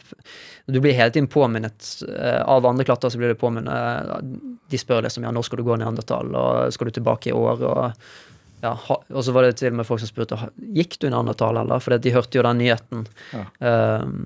Du 0.65 0.79
blir 0.81 0.97
hele 0.97 1.13
tiden 1.13 1.29
påminnet 1.29 1.91
eh, 2.09 2.41
av 2.41 2.65
andre 2.67 2.87
klatrere, 2.89 3.13
så 3.13 3.21
blir 3.21 3.35
du 3.35 3.41
påminnet 3.41 3.75
eh, 3.75 4.23
De 4.73 4.81
spør 4.81 5.05
liksom 5.05 5.27
ja, 5.29 5.33
når 5.35 5.45
skal 5.45 5.61
du 5.61 5.67
gå 5.67 5.77
ned 5.77 5.85
neandertal, 5.85 6.33
og 6.33 6.73
skal 6.73 6.89
du 6.89 6.97
tilbake 6.97 7.29
i 7.31 7.37
år, 7.37 7.63
og 7.69 8.01
ja, 8.65 8.73
og 8.89 9.21
så 9.23 9.31
var 9.37 9.45
det 9.47 9.59
til 9.61 9.71
og 9.71 9.77
med 9.79 9.87
folk 9.87 10.01
som 10.03 10.09
spurte 10.11 10.41
«Ha- 10.41 10.49
gikk 10.75 10.97
du 10.99 11.07
neandertal, 11.13 11.61
eller? 11.61 11.79
For 11.85 11.95
de 11.95 12.11
hørte 12.17 12.41
jo 12.41 12.43
den 12.43 12.59
nyheten. 12.59 13.05
Ja. 13.31 13.45
Um, 14.03 14.25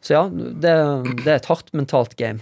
så 0.00 0.12
ja, 0.12 0.22
det, 0.32 0.72
det 1.24 1.28
er 1.28 1.36
et 1.36 1.48
hardt 1.50 1.72
mentalt 1.76 2.16
game. 2.16 2.40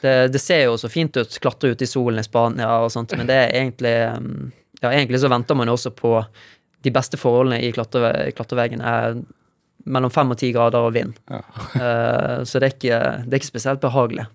Det, 0.00 0.30
det 0.30 0.40
ser 0.42 0.62
jo 0.68 0.76
så 0.78 0.88
fint 0.90 1.16
ut, 1.18 1.38
klatre 1.42 1.72
ut 1.72 1.82
i 1.82 1.88
solen 1.88 2.22
i 2.22 2.26
Spania 2.26 2.70
og 2.84 2.92
sånt, 2.94 3.16
men 3.18 3.26
det 3.26 3.36
er 3.36 3.54
egentlig 3.64 3.96
um, 4.14 4.50
Ja, 4.80 4.92
egentlig 4.92 5.20
så 5.20 5.28
venter 5.28 5.58
man 5.58 5.68
jo 5.68 5.74
også 5.76 5.90
på 5.92 6.14
de 6.80 6.92
beste 6.94 7.18
forholdene 7.20 7.58
i 7.66 7.72
klatre, 7.74 8.30
klatreveggen 8.36 8.80
er 8.80 9.18
mellom 9.90 10.12
fem 10.12 10.30
og 10.32 10.38
ti 10.40 10.52
grader 10.54 10.86
og 10.86 10.94
vind. 10.94 11.18
Ja. 11.28 11.42
uh, 11.74 12.36
så 12.46 12.62
det 12.62 12.70
er, 12.70 12.76
ikke, 12.76 13.00
det 13.26 13.34
er 13.34 13.42
ikke 13.42 13.52
spesielt 13.52 13.82
behagelig. 13.82 14.28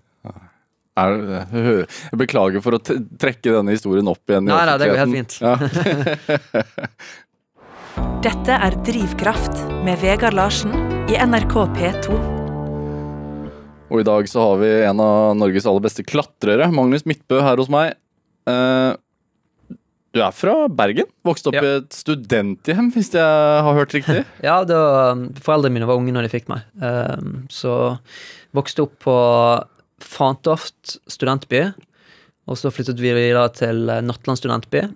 Er, 0.96 1.12
jeg 1.52 2.16
beklager 2.16 2.62
for 2.64 2.78
å 2.78 2.80
trekke 2.80 3.52
denne 3.52 3.74
historien 3.74 4.08
opp 4.08 4.32
igjen 4.32 4.48
i 4.48 4.52
Nei, 4.52 4.62
nei, 4.64 4.76
det 4.80 4.88
går 4.88 5.02
helt 5.02 5.16
fint. 5.18 5.36
Ja. 5.44 5.52
Dette 8.26 8.56
er 8.68 8.80
Drivkraft 8.88 9.60
med 9.84 10.00
Vegard 10.00 10.36
Larsen 10.36 10.72
i 11.12 11.20
NRK 11.20 11.60
P2. 11.76 12.35
Og 13.90 14.00
i 14.02 14.06
dag 14.06 14.26
så 14.28 14.42
har 14.42 14.56
vi 14.62 14.70
en 14.88 15.00
av 15.02 15.36
Norges 15.38 15.66
aller 15.70 15.84
beste 15.84 16.02
klatrere, 16.06 16.66
Magnus 16.74 17.04
Midtbø, 17.06 17.38
her 17.44 17.60
hos 17.62 17.70
meg. 17.72 17.94
Eh, 18.50 18.94
Du 20.16 20.22
er 20.24 20.32
fra 20.32 20.64
Bergen? 20.72 21.04
Vokste 21.28 21.50
opp 21.50 21.58
Ja. 21.58 21.60
i 21.62 21.72
et 21.82 21.92
studenthjem, 21.92 22.86
hvis 22.94 23.10
jeg 23.12 23.20
har 23.20 23.74
hørt 23.76 23.92
riktig? 23.92 24.22
Ja, 24.42 24.62
var, 24.64 24.78
foreldrene 25.44 25.74
mine 25.76 25.86
var 25.90 25.98
unge 26.00 26.14
når 26.14 26.24
de 26.24 26.30
fikk 26.32 26.48
meg. 26.48 26.62
Um, 26.80 27.42
så 27.52 27.98
vokste 28.56 28.86
opp 28.86 28.94
på 29.04 29.16
Fantoft 30.00 30.96
studentby. 31.10 31.66
Og 32.48 32.56
så 32.56 32.70
flyttet 32.72 32.96
vi 33.02 33.12
videre 33.12 33.48
til 33.52 33.88
eh, 33.92 34.00
Nattland 34.06 34.38
studentby. 34.40 34.86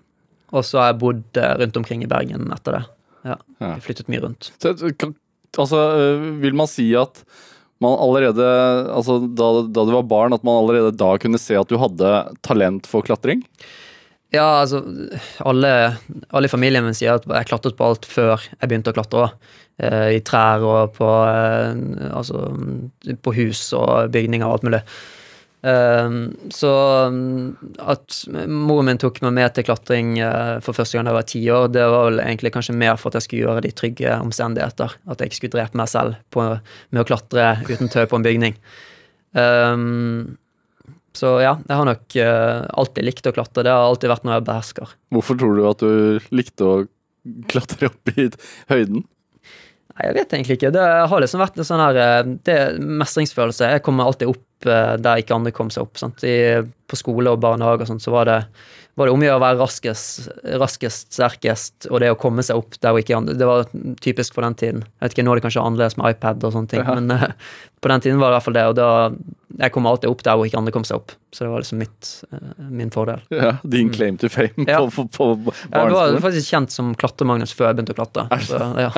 Og 0.56 0.64
så 0.64 0.80
har 0.80 0.92
jeg 0.94 1.00
bodd 1.02 1.36
eh, 1.36 1.52
rundt 1.60 1.76
omkring 1.76 2.02
i 2.02 2.08
Bergen 2.10 2.48
etter 2.56 2.78
det. 2.78 2.82
Ja, 3.26 3.36
Ja. 3.60 3.74
Vi 3.76 3.84
flyttet 3.90 4.08
mye 4.08 4.22
rundt. 4.24 4.50
Så, 4.62 4.72
kan- 4.96 5.14
altså, 5.58 5.80
vil 6.40 6.54
man 6.56 6.66
si 6.70 6.94
at 6.96 7.20
man 7.80 7.96
allerede, 7.98 8.46
altså 8.92 9.18
da, 9.24 9.50
da 9.66 9.84
du 9.86 9.94
var 9.94 10.08
barn, 10.08 10.34
at 10.36 10.44
man 10.46 10.60
allerede 10.60 10.96
da 10.96 11.14
kunne 11.20 11.40
se 11.40 11.56
at 11.58 11.70
du 11.70 11.78
hadde 11.80 12.10
talent 12.46 12.88
for 12.90 13.06
klatring? 13.06 13.44
Ja, 14.30 14.60
altså 14.60 14.84
Alle, 15.42 15.70
alle 16.30 16.46
i 16.46 16.52
familien 16.52 16.84
min 16.86 16.94
sier 16.94 17.18
at 17.18 17.26
jeg 17.26 17.48
klatret 17.50 17.78
på 17.78 17.88
alt 17.88 18.06
før 18.06 18.36
jeg 18.38 18.68
begynte 18.68 18.92
å 18.92 18.98
klatre. 18.98 19.30
Eh, 19.80 20.18
I 20.18 20.20
trær 20.26 20.62
og 20.62 20.92
på, 20.98 21.08
eh, 21.26 21.72
altså, 22.12 22.44
på 23.24 23.34
hus 23.34 23.70
og 23.76 24.12
bygninger 24.14 24.46
og 24.46 24.58
alt 24.58 24.68
mulig. 24.68 24.82
Eh, 25.60 26.10
så 26.56 26.72
mm, 27.12 27.72
at 27.84 28.18
moren 28.48 28.88
min 28.88 29.00
tok 29.00 29.20
meg 29.26 29.34
med 29.36 29.56
til 29.56 29.66
klatring 29.68 30.14
eh, 30.24 30.56
for 30.64 30.76
første 30.76 30.96
gang 30.96 31.08
da 31.08 31.12
jeg 31.12 31.18
var 31.18 31.30
ti 31.32 31.42
år, 31.52 31.66
det 31.74 31.86
var 31.92 32.06
vel 32.08 32.22
egentlig 32.24 32.54
kanskje 32.56 32.76
mer 32.80 33.00
for 33.00 33.10
at 33.10 33.20
jeg 33.20 33.28
skulle 33.28 33.46
gjøre 33.46 33.64
de 33.66 33.72
trygge 33.76 34.18
omstendigheter. 34.20 34.96
At 35.06 35.20
jeg 35.20 35.32
ikke 35.32 35.40
skulle 35.42 35.56
drepe 35.58 35.80
meg 35.80 35.90
selv 35.92 36.20
på, 36.32 36.46
med 36.90 37.02
å 37.02 37.08
klatre 37.08 37.52
uten 37.68 37.92
tau 37.92 38.06
på 38.08 38.20
en 38.20 38.26
bygning. 38.26 38.56
Um, 39.30 40.38
så 41.16 41.36
ja, 41.42 41.56
jeg 41.66 41.74
har 41.74 41.86
nok 41.88 42.16
eh, 42.22 42.66
alltid 42.78 43.06
likt 43.06 43.26
å 43.26 43.34
klatre. 43.34 43.64
Det 43.66 43.72
har 43.74 43.86
alltid 43.88 44.12
vært 44.12 44.26
noe 44.26 44.36
jeg 44.36 44.46
behersker. 44.46 44.92
Hvorfor 45.14 45.38
tror 45.40 45.56
du 45.58 45.64
at 45.68 45.82
du 45.82 46.34
likte 46.34 46.66
å 46.66 46.76
klatre 47.50 47.90
opp 47.90 48.12
i 48.14 48.28
høyden? 48.70 49.02
Nei, 49.90 50.04
jeg 50.06 50.16
vet 50.16 50.36
egentlig 50.36 50.58
ikke. 50.60 50.72
Det 50.74 50.86
har 51.10 51.24
liksom 51.24 51.42
vært 51.42 51.58
en 51.58 51.66
sånn 51.66 51.82
her 51.82 51.98
eh, 51.98 52.30
det 52.46 52.60
mestringsfølelse. 52.78 53.72
Jeg 53.74 53.84
kommer 53.86 54.06
alltid 54.06 54.30
opp 54.30 54.44
eh, 54.68 54.96
der 55.00 55.22
ikke 55.22 55.34
andre 55.38 55.52
kom 55.56 55.70
seg 55.70 55.86
opp. 55.86 55.96
I, 56.26 56.60
på 56.90 56.98
skole 56.98 57.30
og 57.32 57.40
barnehage 57.40 57.86
og 57.86 57.88
sånt, 57.92 58.02
så 58.02 58.10
var 58.12 58.26
det, 58.26 58.38
var 58.98 59.06
det 59.06 59.12
om 59.14 59.22
å 59.22 59.24
gjøre 59.28 59.38
å 59.38 59.42
være 59.44 59.60
raskest, 59.62 60.28
raskest, 60.60 61.12
sterkest, 61.14 61.86
og 61.90 62.00
det 62.02 62.10
å 62.12 62.18
komme 62.18 62.42
seg 62.42 62.58
opp 62.60 62.74
der 62.82 62.92
og 62.92 63.00
ikke 63.04 63.16
andre. 63.16 63.36
Det 63.38 63.46
var 63.48 63.68
typisk 64.02 64.34
for 64.34 64.42
den 64.44 64.54
tiden. 64.58 64.82
Jeg 64.98 65.06
vet 65.06 65.14
ikke, 65.16 65.24
Nå 65.24 65.32
er 65.32 65.40
det 65.40 65.46
kanskje 65.46 65.62
annerledes 65.64 65.96
med 66.00 66.16
iPad 66.16 66.44
og 66.44 66.52
sånne 66.56 66.68
ting, 66.74 66.82
Ja. 66.84 66.94
men 66.98 67.10
eh, 67.16 67.30
på 67.80 67.88
den 67.88 68.02
tiden 68.04 68.18
var 68.20 68.28
det 68.28 68.34
i 68.34 68.38
hvert 68.38 68.44
fall 68.50 68.56
det. 68.58 68.64
Og 68.70 68.74
da 68.76 68.88
Jeg 69.60 69.72
kom 69.74 69.86
alltid 69.88 70.08
opp 70.08 70.20
der 70.24 70.36
hvor 70.38 70.46
ikke 70.46 70.56
andre 70.60 70.72
kom 70.72 70.84
seg 70.86 70.98
opp. 71.00 71.12
Så 71.34 71.42
det 71.44 71.48
var 71.50 71.60
liksom 71.62 71.78
mitt, 71.80 72.10
eh, 72.32 72.66
min 72.70 72.90
fordel. 72.94 73.20
Ja, 73.34 73.50
Din 73.66 73.90
claim 73.92 74.16
to 74.20 74.28
fame 74.30 74.52
Mm. 74.56 74.68
Ja. 74.68 74.78
på, 74.86 75.04
på, 75.10 75.26
på 75.44 75.54
Ja, 75.72 75.82
det 75.88 75.96
var 75.96 76.14
faktisk 76.22 76.48
kjent 76.52 76.70
som 76.72 76.92
Klatre-Magnus 76.94 77.52
før 77.56 77.68
jeg 77.70 77.78
begynte 77.80 77.94
å 77.96 77.98
klatre. 77.98 78.24
Så, 78.46 78.60
ja. 78.78 78.90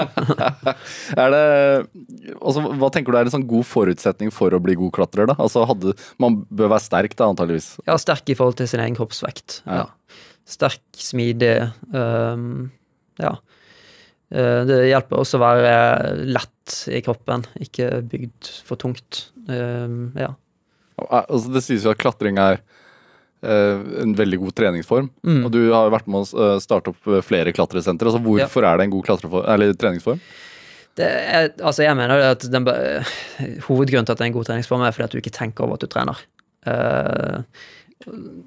Er 1.24 1.34
det, 1.34 1.42
altså, 2.40 2.64
hva 2.78 2.90
tenker 2.94 3.12
du 3.14 3.18
er 3.18 3.30
en 3.30 3.34
sånn 3.34 3.46
god 3.48 3.66
forutsetning 3.70 4.30
for 4.34 4.54
å 4.54 4.60
bli 4.62 4.76
god 4.78 4.92
klatrer? 4.98 5.30
da? 5.32 5.38
Altså, 5.40 5.64
hadde, 5.68 5.94
Man 6.22 6.42
bør 6.50 6.74
være 6.74 6.84
sterk, 6.86 7.16
da, 7.18 7.30
antageligvis. 7.32 7.72
Ja, 7.88 7.96
sterk 8.00 8.28
i 8.28 8.36
forhold 8.38 8.58
til 8.60 8.68
sin 8.70 8.80
egen 8.84 8.98
kroppsvekt. 8.98 9.62
Ja. 9.66 9.82
Ja. 9.84 10.20
Sterk, 10.52 10.82
smidig. 10.98 11.54
Um, 11.94 12.70
ja. 13.22 13.36
Eh, 14.32 14.60
det 14.68 14.78
hjelper 14.88 15.20
også 15.20 15.38
å 15.38 15.44
være 15.44 15.74
lett 16.32 16.76
i 16.88 17.02
kroppen, 17.04 17.44
ikke 17.60 17.98
bygd 18.08 18.52
for 18.66 18.80
tungt. 18.80 19.26
Ja. 19.48 20.32
Altså, 21.08 21.50
det 21.52 21.64
sies 21.64 21.84
jo 21.84 21.92
at 21.92 22.00
klatring 22.00 22.38
er 22.40 22.60
eh, 23.42 23.82
en 24.02 24.14
veldig 24.18 24.40
god 24.44 24.56
treningsform. 24.60 25.10
Mm. 25.26 25.42
Og 25.46 25.52
du 25.54 25.60
har 25.72 25.88
jo 25.88 25.94
vært 25.96 26.08
med 26.10 26.22
å 26.22 26.46
eh, 26.46 26.56
starte 26.62 26.92
opp 26.92 27.10
eh, 27.10 27.24
flere 27.24 27.54
klatresentre. 27.56 28.10
Altså, 28.10 28.22
hvorfor 28.24 28.68
er 28.68 28.78
det 28.78 28.88
en 28.88 28.94
god 28.94 29.42
eller 29.42 29.76
treningsform? 29.78 30.22
Det 30.98 31.08
er, 31.08 31.46
altså 31.64 31.86
jeg 31.86 31.96
mener 31.96 32.20
at 32.34 32.42
den, 32.52 32.66
Hovedgrunnen 33.64 34.04
til 34.04 34.12
at 34.12 34.18
det 34.20 34.26
er 34.26 34.28
en 34.28 34.34
god 34.34 34.50
treningsform, 34.50 34.82
er 34.84 34.92
fordi 34.92 35.06
at 35.06 35.14
du 35.14 35.22
ikke 35.22 35.32
tenker 35.32 35.64
over 35.64 35.78
at 35.78 35.84
du 35.86 35.92
trener. 35.92 36.20
Eh, 36.68 37.62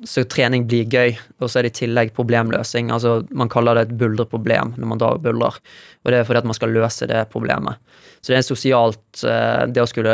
så 0.06 0.24
trening 0.30 0.66
blir 0.70 0.90
gøy, 0.92 1.16
og 1.40 1.50
så 1.50 1.60
er 1.60 1.68
det 1.68 1.74
i 1.74 1.80
tillegg 1.82 2.14
problemløsing. 2.16 2.92
Altså, 2.94 3.20
man 3.36 3.52
kaller 3.52 3.78
det 3.78 3.86
et 3.88 3.98
buldreproblem 4.00 4.74
når 4.76 4.92
man 4.92 5.02
drar 5.02 5.20
og 5.20 5.26
buldrer, 5.26 5.60
og 6.04 6.12
det 6.12 6.20
er 6.20 6.28
fordi 6.28 6.42
at 6.42 6.50
man 6.50 6.58
skal 6.58 6.74
løse 6.76 7.08
det 7.10 7.22
problemet. 7.34 7.82
Så 8.20 8.34
det 8.34 8.40
er 8.40 8.46
sosialt 8.48 9.24
eh, 9.30 9.66
Det 9.70 9.84
å 9.84 9.86
skulle 9.86 10.14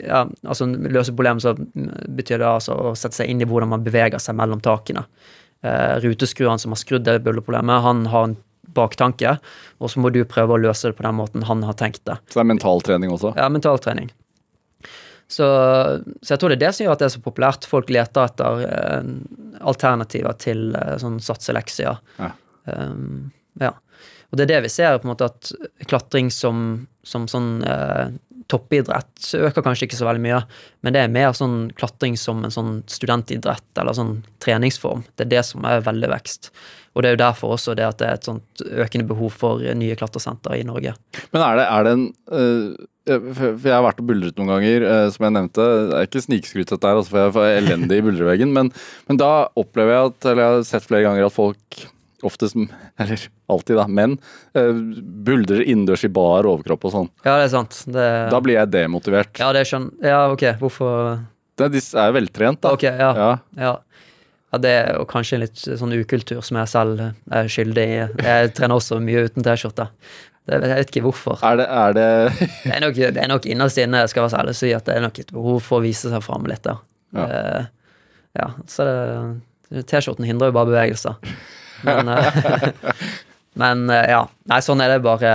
ja, 0.00 0.22
altså 0.24 0.66
løse 0.66 1.12
problemet, 1.12 1.44
så 1.44 1.52
betyr 1.52 2.40
det 2.40 2.48
altså 2.48 2.76
å 2.76 2.94
sette 2.96 3.18
seg 3.18 3.28
inn 3.28 3.44
i 3.44 3.48
hvordan 3.48 3.74
man 3.74 3.84
beveger 3.84 4.22
seg 4.22 4.38
mellom 4.38 4.62
takene. 4.64 5.04
Eh, 5.62 5.98
ruteskrueren 6.02 6.62
som 6.62 6.72
har 6.72 6.80
skrudd 6.80 7.04
det 7.06 7.20
buldreproblemet, 7.26 7.84
han 7.84 8.06
har 8.12 8.30
en 8.30 8.38
baktanke, 8.72 9.36
og 9.82 9.92
så 9.92 10.00
må 10.00 10.10
du 10.14 10.22
prøve 10.24 10.56
å 10.56 10.62
løse 10.62 10.88
det 10.88 10.96
på 10.96 11.04
den 11.04 11.18
måten 11.18 11.44
han 11.48 11.64
har 11.66 11.76
tenkt 11.78 12.04
det. 12.08 12.16
Så 12.30 12.40
det 12.40 12.46
er 12.46 12.52
mentaltrening 12.54 13.12
også? 13.12 13.34
Ja, 13.36 13.50
mentaltrening. 13.52 14.08
Så, 15.32 15.46
så 16.20 16.34
jeg 16.34 16.40
tror 16.40 16.52
det 16.52 16.58
er 16.58 16.64
det 16.66 16.72
som 16.76 16.84
gjør 16.84 16.96
at 16.96 17.02
det 17.02 17.08
er 17.08 17.14
så 17.14 17.22
populært. 17.24 17.68
Folk 17.68 17.92
leter 17.94 18.26
etter 18.28 18.64
eh, 18.66 19.06
alternativer 19.64 20.36
til 20.42 20.74
eh, 20.76 20.96
sånn 21.00 21.16
satseleksjer. 21.24 22.02
Ja. 22.18 22.32
Um, 22.68 23.30
ja. 23.60 23.72
Og 24.32 24.36
det 24.38 24.44
er 24.44 24.52
det 24.54 24.60
vi 24.66 24.72
ser, 24.72 24.98
på 25.00 25.08
en 25.08 25.12
måte 25.14 25.30
at 25.30 25.52
klatring 25.88 26.28
som, 26.32 26.84
som 27.06 27.24
sånn 27.28 27.50
eh, 27.68 28.12
toppidrett 28.52 29.32
øker 29.38 29.64
kanskje 29.64 29.88
ikke 29.88 29.98
så 29.98 30.08
veldig 30.08 30.22
mye, 30.24 30.42
men 30.84 30.94
det 30.94 31.02
er 31.02 31.12
mer 31.12 31.32
sånn 31.36 31.70
klatring 31.78 32.18
som 32.20 32.42
en 32.44 32.52
sånn 32.52 32.72
studentidrett 32.90 33.80
eller 33.80 33.96
sånn 33.96 34.18
treningsform. 34.44 35.04
Det 35.16 35.26
er 35.26 35.34
det 35.36 35.42
som 35.48 35.64
er 35.68 35.84
veldig 35.86 36.10
vekst. 36.12 36.50
Og 36.92 37.04
det 37.04 37.10
er 37.10 37.16
jo 37.16 37.22
derfor 37.22 37.54
også 37.56 37.76
det 37.78 37.86
at 37.88 38.00
det 38.02 38.08
er 38.08 38.18
et 38.18 38.28
sånt 38.28 38.64
økende 38.68 39.08
behov 39.08 39.32
for 39.40 39.62
nye 39.78 39.96
klatresenter 39.96 40.58
i 40.58 40.66
Norge. 40.68 40.92
Men 41.32 41.44
er 41.44 41.60
det, 41.60 41.68
er 41.68 41.86
det 41.86 41.94
en 41.96 42.08
øh, 42.36 42.66
For 43.08 43.32
for 43.34 43.66
jeg 43.66 43.74
har 43.74 43.82
vært 43.82 43.98
og 44.02 44.06
buldret 44.06 44.36
noen 44.38 44.50
ganger, 44.52 44.84
øh, 44.86 45.06
som 45.10 45.24
jeg 45.26 45.34
nevnte. 45.34 45.64
Det 45.90 45.96
er 45.98 46.06
ikke 46.06 46.22
snikskryt 46.22 46.70
dette 46.70 46.86
her, 46.86 47.00
altså, 47.00 47.10
for 47.34 47.42
jeg 47.48 47.56
er 47.56 47.64
elendig 47.64 47.98
i 47.98 48.04
buldreveggen. 48.06 48.52
Men, 48.54 48.70
men 49.08 49.18
da 49.18 49.30
opplever 49.58 49.90
jeg 49.96 50.12
at, 50.12 50.28
eller 50.30 50.42
jeg 50.44 50.54
har 50.54 50.68
sett 50.68 50.86
flere 50.86 51.06
ganger 51.08 51.26
at 51.26 51.34
folk 51.34 51.82
oftest, 52.22 52.54
eller 53.02 53.24
alltid 53.50 53.80
da, 53.80 53.88
menn, 53.90 54.14
øh, 54.54 54.82
buldrer 55.26 55.64
innendørs 55.66 56.06
i 56.06 56.12
bar 56.14 56.46
overkropp 56.46 56.86
og 56.86 56.94
sånn. 56.94 57.10
Ja, 57.26 57.40
det 57.40 57.48
er 57.48 57.54
sant. 57.56 57.80
Det, 57.90 58.08
Da 58.30 58.40
blir 58.44 58.60
jeg 58.60 58.70
demotivert. 58.70 59.34
ja, 59.42 59.50
det 59.56 59.66
skjønner 59.66 60.06
Ja, 60.12 60.20
ok, 60.30 60.46
hvorfor 60.62 61.18
Det, 61.58 61.72
de 61.74 61.82
er 61.82 62.14
veltrent, 62.14 62.62
da. 62.62 62.76
Ok, 62.78 62.86
ja. 62.86 63.10
Ja. 63.18 63.30
Ja. 63.58 63.72
ja, 64.54 64.58
det 64.62 64.76
er 64.78 64.92
jo 65.00 65.08
kanskje 65.10 65.40
en 65.40 65.42
litt 65.48 65.58
sånn 65.66 65.98
ukultur 65.98 66.40
som 66.46 66.62
jeg 66.62 66.70
selv 66.70 67.02
er 67.10 67.50
skyldig 67.50 67.88
i. 67.98 67.98
Jeg 68.22 68.54
trener 68.54 68.78
også 68.78 69.02
mye 69.02 69.26
uten 69.26 69.42
T-skjorte. 69.42 69.90
Det- 70.48 70.58
Jeg 70.66 70.76
vet 70.80 70.90
ikke 70.90 71.04
hvorfor. 71.06 71.38
Er 71.46 71.56
det, 71.60 71.66
er 71.70 71.92
det 71.94 72.06
Det 72.64 72.72
er 72.74 72.80
nok, 72.82 72.94
det 72.98 73.16
er 73.22 73.28
nok 73.30 73.44
innerst 73.46 73.78
inne, 73.78 74.00
jeg 74.02 74.10
skal 74.10 74.24
være 74.24 74.32
så 74.34 74.40
ærlig 74.42 74.54
å 74.56 74.58
si, 74.58 74.72
at 74.74 74.84
det 74.88 74.96
er 74.96 75.04
nok 75.04 75.18
et 75.22 75.30
behov 75.32 75.60
for 75.62 75.78
å 75.78 75.84
vise 75.84 76.10
seg 76.10 76.22
fram 76.24 76.44
litt 76.50 76.62
da. 76.66 76.76
Ja. 77.14 77.26
Uh, 77.28 77.64
ja, 78.40 78.46
så 78.66 78.86
det 79.70 79.84
T-skjorten 79.90 80.24
hindrer 80.26 80.50
jo 80.50 80.56
bare 80.56 80.70
bevegelser. 80.72 81.14
Men, 81.86 82.08
uh, 82.08 82.72
men 83.62 83.84
uh, 83.90 84.02
ja. 84.08 84.22
Nei, 84.50 84.58
sånn 84.64 84.80
er 84.82 84.94
det 84.96 85.02
bare 85.04 85.32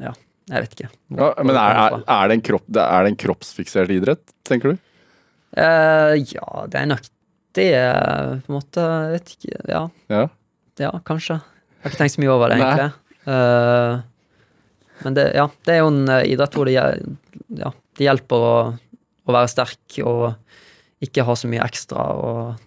Ja, 0.00 0.12
jeg 0.50 0.64
vet 0.66 0.76
ikke. 0.76 0.88
hvor- 1.10 1.34
ja, 1.34 1.44
Men 1.48 1.56
er, 1.56 1.80
er, 1.80 1.98
er, 2.06 2.28
det 2.28 2.36
en 2.38 2.44
kropp, 2.52 2.68
er 2.76 3.02
det 3.06 3.12
en 3.14 3.20
kroppsfiksert 3.24 3.90
idrett, 3.94 4.22
tenker 4.46 4.74
du? 4.74 4.78
Ja, 5.56 6.66
det 6.70 6.80
er 6.80 6.86
nok 6.90 7.04
det, 7.54 7.68
på 8.46 8.50
en 8.50 8.56
måte. 8.58 8.82
Jeg 8.84 9.12
vet 9.18 9.34
ikke. 9.36 9.58
Ja. 9.70 9.82
Ja. 10.10 10.22
Ja, 10.82 10.90
kanskje. 11.06 11.36
Jeg 11.38 11.84
har 11.86 11.92
ikke 11.92 12.00
tenkt 12.00 12.14
så 12.16 12.22
mye 12.24 12.32
over 12.34 12.50
det, 12.50 12.56
egentlig. 12.58 12.86
Eh, 12.88 13.03
men 15.04 15.14
det, 15.16 15.24
ja, 15.36 15.48
det 15.66 15.74
er 15.74 15.82
jo 15.82 15.90
en 15.92 16.04
eh, 16.12 16.26
idrett 16.32 16.54
hvor 16.56 16.68
det, 16.68 16.76
ja, 16.76 17.70
det 17.98 18.06
hjelper 18.06 18.44
å, 18.48 18.54
å 19.24 19.34
være 19.34 19.50
sterk 19.52 19.98
og 20.04 20.34
ikke 21.04 21.24
ha 21.26 21.34
så 21.36 21.48
mye 21.50 21.64
ekstra 21.64 22.04
og, 22.16 22.62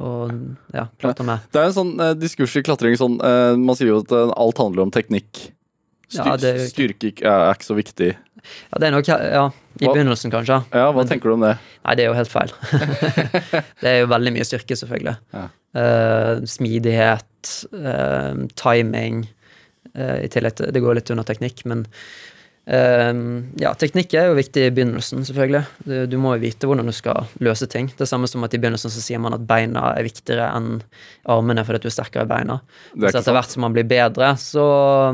og 0.00 0.32
ja, 0.76 0.86
klatre 1.00 1.26
med. 1.28 1.44
Det 1.52 1.60
er 1.60 1.70
en 1.70 1.76
sånn 1.76 1.92
eh, 2.00 2.14
diskurs 2.20 2.54
i 2.56 2.64
klatring 2.64 2.96
sånn 3.00 3.18
eh, 3.24 3.52
Man 3.60 3.76
sier 3.76 3.90
jo 3.94 4.00
at 4.04 4.12
eh, 4.14 4.32
alt 4.36 4.60
handler 4.62 4.86
om 4.86 4.94
teknikk. 4.94 5.48
Styr, 6.06 6.22
Ja, 6.22 6.36
er 6.38 6.62
Styrke 6.70 7.10
er, 7.18 7.48
ikke 7.56 7.66
så 7.66 7.74
viktig. 7.76 8.12
Ja, 8.70 8.78
det 8.78 8.86
er 8.86 8.92
nok 8.94 9.08
ja, 9.10 9.16
i 9.80 9.84
Hva- 9.88 9.92
begynnelsen, 9.96 10.30
kanskje. 10.30 10.60
Ja, 10.70 10.84
Hva 10.94 11.02
Men- 11.02 11.08
tenker 11.10 11.32
du 11.32 11.34
om 11.34 11.42
det? 11.42 11.56
Nei, 11.82 11.94
det 11.98 12.04
er 12.04 12.12
jo 12.12 12.18
helt 12.18 12.30
feil. 12.30 12.52
det 13.82 13.90
er 13.90 13.98
jo 14.04 14.10
veldig 14.12 14.32
mye 14.36 14.46
styrke, 14.46 14.78
selvfølgelig. 14.78 15.16
Ja. 15.34 15.48
Uh, 15.76 16.44
smidighet, 16.48 17.50
uh, 17.74 18.46
timing 18.56 19.24
eh, 19.26 19.35
I 19.96 20.28
tillegg 20.32 20.58
til 20.58 20.72
Det 20.74 20.82
går 20.84 20.98
litt 20.98 21.12
under 21.14 21.24
teknikk, 21.24 21.62
men 21.68 21.86
eh, 22.66 23.12
ja, 23.62 23.72
teknikk 23.78 24.14
er 24.14 24.30
jo 24.30 24.36
viktig 24.38 24.66
i 24.66 24.74
begynnelsen, 24.76 25.24
selvfølgelig. 25.28 25.64
Du, 25.86 25.96
du 26.10 26.16
må 26.20 26.34
jo 26.36 26.44
vite 26.44 26.68
hvordan 26.68 26.90
du 26.90 26.94
skal 26.96 27.28
løse 27.40 27.68
ting. 27.72 27.88
Det 27.94 28.04
er 28.04 28.12
samme 28.12 28.28
som 28.30 28.44
at 28.46 28.54
i 28.54 28.60
begynnelsen 28.60 28.92
så 28.92 29.02
sier 29.02 29.22
man 29.22 29.36
at 29.38 29.46
beina 29.48 29.88
er 29.94 30.06
viktigere 30.06 30.50
enn 30.52 30.80
armene 31.32 31.64
fordi 31.66 31.80
at 31.80 31.88
du 31.88 31.90
er 31.92 31.98
sterkere 31.98 32.28
i 32.28 32.32
beina. 32.34 32.60
Så 32.94 33.14
etter 33.14 33.36
hvert 33.36 33.52
som 33.52 33.66
man 33.66 33.76
blir 33.76 33.88
bedre, 33.88 34.34
så 34.40 34.66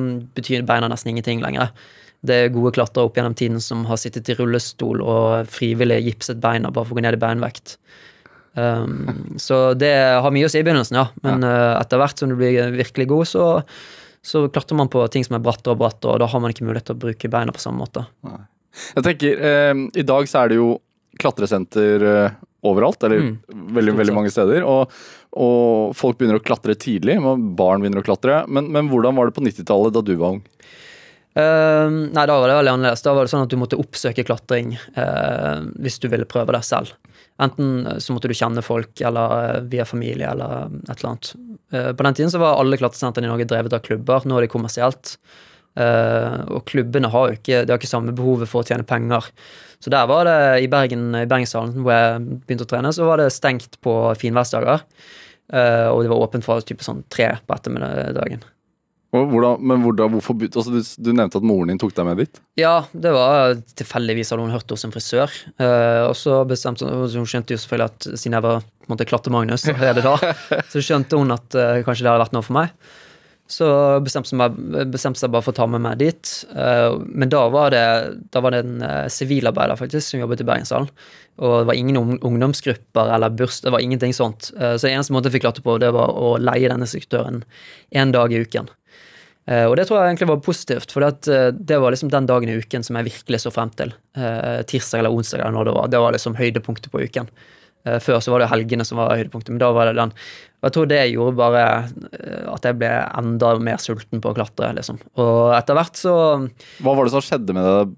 mm, 0.03 0.14
betyr 0.38 0.66
beina 0.68 0.90
nesten 0.90 1.14
ingenting 1.14 1.45
lenger. 1.45 1.75
Det 2.23 2.37
er 2.38 2.53
gode 2.55 2.71
klatrere 2.77 3.09
opp 3.09 3.16
gjennom 3.18 3.35
tiden 3.38 3.59
som 3.62 3.83
har 3.88 3.99
sittet 3.99 4.29
i 4.31 4.37
rullestol 4.38 5.03
og 5.03 5.51
frivillig 5.51 6.05
gipset 6.07 6.38
beina 6.42 6.71
bare 6.71 6.87
for 6.87 6.95
å 6.95 7.01
gå 7.01 7.03
ned 7.03 7.18
i 7.18 7.23
beinvekt. 7.23 7.77
Um, 8.55 9.09
så 9.47 9.73
det 9.79 9.90
har 10.23 10.35
mye 10.35 10.47
å 10.47 10.53
si 10.53 10.62
i 10.62 10.66
begynnelsen, 10.66 11.01
ja. 11.01 11.09
Men 11.27 11.42
uh, 11.47 11.81
etter 11.81 11.99
hvert 11.99 12.23
som 12.23 12.31
du 12.31 12.38
blir 12.38 12.71
virkelig 12.77 13.09
god, 13.11 13.31
så, 13.33 13.49
så 14.22 14.46
klatrer 14.48 14.78
man 14.78 14.90
på 14.92 15.02
ting 15.11 15.24
som 15.26 15.37
er 15.37 15.42
brattere 15.42 15.74
og 15.74 15.82
brattere, 15.82 16.14
og 16.14 16.22
da 16.22 16.30
har 16.30 16.42
man 16.42 16.54
ikke 16.54 16.66
mulighet 16.66 16.90
til 16.90 16.98
å 16.98 17.02
bruke 17.06 17.30
beina 17.32 17.54
på 17.54 17.62
samme 17.62 17.82
måte. 17.82 18.04
Jeg 18.94 19.04
tenker, 19.04 19.42
eh, 19.50 19.74
I 19.98 20.06
dag 20.06 20.30
så 20.30 20.44
er 20.44 20.52
det 20.52 20.61
jo 20.61 20.76
klatresenter 21.20 22.06
eh, 22.08 22.38
overalt, 22.62 23.02
eller 23.02 23.20
Mm, 23.20 23.38
veldig, 23.74 23.96
veldig 23.98 24.14
mange 24.14 24.30
steder. 24.30 24.62
Og, 24.62 24.92
og 25.35 25.94
folk 25.98 26.18
begynner 26.18 26.38
å 26.38 26.44
klatre 26.44 26.78
tidlig, 26.78 27.18
og 27.18 27.42
barn 27.58 27.82
begynner 27.82 28.02
å 28.02 28.06
klatre. 28.06 28.44
Men, 28.48 28.70
men 28.72 28.88
hvordan 28.92 29.18
var 29.18 29.28
det 29.28 29.37
på 29.37 29.44
90-tallet, 29.44 29.94
da 29.94 30.02
du 30.06 30.14
var 30.16 30.37
ung? 30.37 30.42
Uh, 31.32 31.88
nei, 32.12 32.26
da 32.28 32.37
var 32.37 32.50
det 32.50 32.58
veldig 32.58 32.72
annerledes. 32.74 33.02
Da 33.02 33.14
var 33.16 33.24
det 33.24 33.32
sånn 33.32 33.46
at 33.46 33.52
du 33.52 33.56
måtte 33.56 33.80
oppsøke 33.80 34.24
klatring 34.28 34.74
uh, 34.98 35.64
hvis 35.80 35.96
du 36.02 36.11
ville 36.12 36.28
prøve 36.28 36.52
det 36.54 36.62
selv. 36.68 36.92
Enten 37.42 37.87
eh, 37.87 38.00
så 38.02 38.14
måtte 38.14 38.31
du 38.31 38.37
kjenne 38.38 38.64
folk, 38.64 38.92
eller 39.00 39.38
eh, 39.38 39.62
via 39.72 39.87
familie, 39.88 40.31
eller 40.31 40.68
et 40.88 40.98
eller 40.98 41.11
annet. 41.12 41.33
Eh, 41.72 41.90
på 41.96 42.07
den 42.07 42.18
tiden 42.18 42.35
så 42.35 42.42
var 42.42 42.61
alle 42.61 42.78
klatresentrene 42.81 43.28
i 43.28 43.33
Norge 43.33 43.48
drevet 43.50 43.76
av 43.76 43.83
klubber. 43.87 44.28
Nå 44.28 44.38
er 44.38 44.46
det 44.46 44.52
kommersielt. 44.52 45.16
Eh, 45.81 46.38
og 46.52 46.66
klubbene 46.68 47.11
har 47.12 47.31
jo 47.31 47.38
ikke, 47.38 47.64
de 47.64 47.72
har 47.72 47.81
ikke 47.81 47.90
samme 47.90 48.14
behovet 48.16 48.50
for 48.50 48.62
å 48.62 48.68
tjene 48.68 48.87
penger. 48.87 49.31
Så 49.83 49.90
der 49.90 50.07
var 50.11 50.28
det 50.28 50.38
i 50.62 50.70
Bergen, 50.70 51.11
i 51.18 51.26
Bergenshallen, 51.26 51.81
hvor 51.83 51.96
jeg 51.96 52.22
begynte 52.44 52.68
å 52.68 52.70
trene, 52.70 52.92
så 52.94 53.09
var 53.09 53.18
det 53.18 53.33
stengt 53.35 53.81
på 53.83 53.96
finværsdager. 54.20 54.85
Eh, 55.52 55.88
og 55.90 56.05
det 56.05 56.12
var 56.12 56.22
åpent 56.22 56.46
fra 56.46 56.61
type 56.64 56.85
sånn 56.87 57.02
tre 57.12 57.33
på 57.42 57.57
ettermiddagen. 57.57 58.44
Hvordan, 59.12 59.61
men 59.61 59.83
hvordan, 59.85 60.14
hvorfor, 60.14 60.38
altså, 60.46 60.72
du, 60.72 60.81
du 61.05 61.11
nevnte 61.12 61.37
at 61.37 61.44
moren 61.44 61.68
din 61.68 61.81
tok 61.81 61.92
deg 61.92 62.07
med 62.09 62.22
dit. 62.22 62.38
Ja, 62.57 62.87
det 62.96 63.12
var 63.12 63.59
tilfeldigvis 63.77 64.33
hadde 64.33 64.46
hun 64.46 64.55
hørt 64.55 64.72
hos 64.72 64.87
en 64.88 64.94
frisør. 64.94 65.35
Eh, 65.61 66.01
og 66.07 66.16
så 66.16 66.38
bestemte 66.48 66.88
hun 66.88 67.05
Hun 67.05 67.29
skjønte 67.29 67.53
jo 67.53 67.61
selvfølgelig 67.61 67.90
at 67.90 68.09
siden 68.09 68.38
jeg 68.38 68.46
var 68.46 68.64
på 68.64 68.88
en 68.88 68.94
måte 68.94 69.07
Klatte-Magnus 69.11 69.68
så 70.72 70.81
skjønte 70.83 71.20
hun 71.20 71.37
at 71.37 71.59
eh, 71.61 71.83
kanskje 71.85 72.07
det 72.07 72.12
hadde 72.14 72.25
vært 72.25 72.38
noe 72.38 72.46
for 72.46 72.57
meg. 72.57 72.72
Så 73.53 73.68
bestemte 74.01 74.33
hun 74.33 75.18
seg 75.18 75.33
bare 75.33 75.44
for 75.44 75.53
å 75.53 75.57
ta 75.61 75.66
med 75.68 75.83
meg 75.85 76.01
dit. 76.01 76.33
Eh, 76.57 76.96
men 77.05 77.33
da 77.33 77.44
var 77.53 77.72
det, 77.75 77.85
da 78.33 78.40
var 78.40 78.55
det 78.55 78.62
en 78.64 78.85
eh, 78.87 79.09
sivilarbeider 79.12 79.77
faktisk 79.77 80.09
som 80.09 80.22
jobbet 80.22 80.40
i 80.40 80.46
Bergenshallen. 80.48 80.88
Og 81.42 81.59
det 81.61 81.68
var 81.68 81.77
ingen 81.77 81.98
ungdomsgrupper 82.01 83.12
eller 83.12 83.33
burs, 83.37 83.61
det 83.64 83.72
var 83.75 83.85
ingenting 83.85 84.16
sånt. 84.16 84.55
Eh, 84.57 84.79
så 84.81 84.88
eneste 84.88 85.12
måte 85.12 85.29
jeg 85.29 85.37
fikk 85.37 85.51
klatre 85.51 85.64
på, 85.66 85.77
det 85.83 85.92
var 85.92 86.16
å 86.16 86.38
leie 86.40 86.68
denne 86.70 86.88
instruktøren 86.88 87.42
én 87.92 88.14
dag 88.14 88.33
i 88.33 88.40
uken. 88.40 88.72
Eh, 89.50 89.64
og 89.66 89.74
det 89.78 89.88
tror 89.88 89.98
jeg 89.98 90.12
egentlig 90.12 90.31
var 90.31 90.44
positivt, 90.44 90.92
for 90.94 91.02
det, 91.02 91.40
det 91.59 91.81
var 91.83 91.94
liksom 91.94 92.12
den 92.12 92.28
dagen 92.31 92.52
i 92.52 92.59
uken 92.62 92.85
som 92.87 92.98
jeg 92.98 93.11
virkelig 93.11 93.42
så 93.42 93.55
frem 93.55 93.72
til. 93.78 93.94
Eh, 94.14 94.62
tirsdag 94.70 95.02
eller 95.02 95.16
onsdag 95.16 95.42
eller 95.42 95.57
når 95.57 95.68
det 95.68 95.74
var. 95.78 95.90
Det 95.90 96.05
var 96.05 96.16
liksom 96.16 96.38
høydepunktet 96.38 96.92
på 96.94 97.02
uken. 97.02 97.31
Eh, 97.85 97.98
før 98.02 98.20
så 98.22 98.35
var 98.35 98.44
det 98.44 98.50
helgene 98.52 98.87
som 98.87 99.00
var 99.00 99.16
høydepunktet, 99.16 99.50
men 99.55 99.62
da 99.62 99.72
var 99.74 99.90
det 99.90 99.98
den. 99.98 100.14
Og 100.62 100.68
jeg 100.68 100.76
tror 100.76 100.90
det 100.92 101.00
gjorde 101.11 101.38
bare 101.40 101.64
eh, 101.83 102.44
at 102.52 102.68
jeg 102.68 102.78
ble 102.78 102.92
enda 103.18 103.55
mer 103.59 103.83
sulten 103.83 104.22
på 104.22 104.31
å 104.31 104.37
klatre, 104.38 104.70
liksom. 104.78 105.00
Og 105.18 105.57
etter 105.57 105.78
hvert 105.78 105.98
så 105.98 106.14
Hva 106.83 106.94
var 106.94 107.02
det 107.02 107.14
som 107.16 107.24
skjedde 107.24 107.57
med 107.57 107.66
deg 107.66 107.96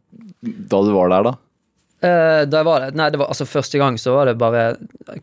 da 0.72 0.80
du 0.84 0.90
var 0.92 1.12
der, 1.12 1.28
da? 1.28 1.36
Eh, 2.04 2.42
da 2.50 2.60
jeg 2.60 2.66
var 2.66 2.82
det, 2.82 2.96
nei, 2.98 3.06
det 3.12 3.20
var, 3.20 3.30
altså 3.32 3.46
Første 3.48 3.80
gang 3.80 3.96
så 4.00 4.12
var 4.12 4.28
det 4.28 4.34
bare 4.40 4.74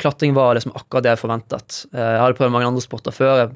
Klatring 0.01 0.33
var 0.33 0.55
liksom 0.57 0.73
akkurat 0.77 1.05
det 1.05 1.11
jeg 1.13 1.21
forventet. 1.21 1.77
Eh, 1.93 1.99
jeg 2.15 2.21
hadde 2.23 2.37
prøvd 2.39 2.53
mange 2.55 2.69
andre 2.71 2.83
sporter 2.83 3.13
før. 3.13 3.51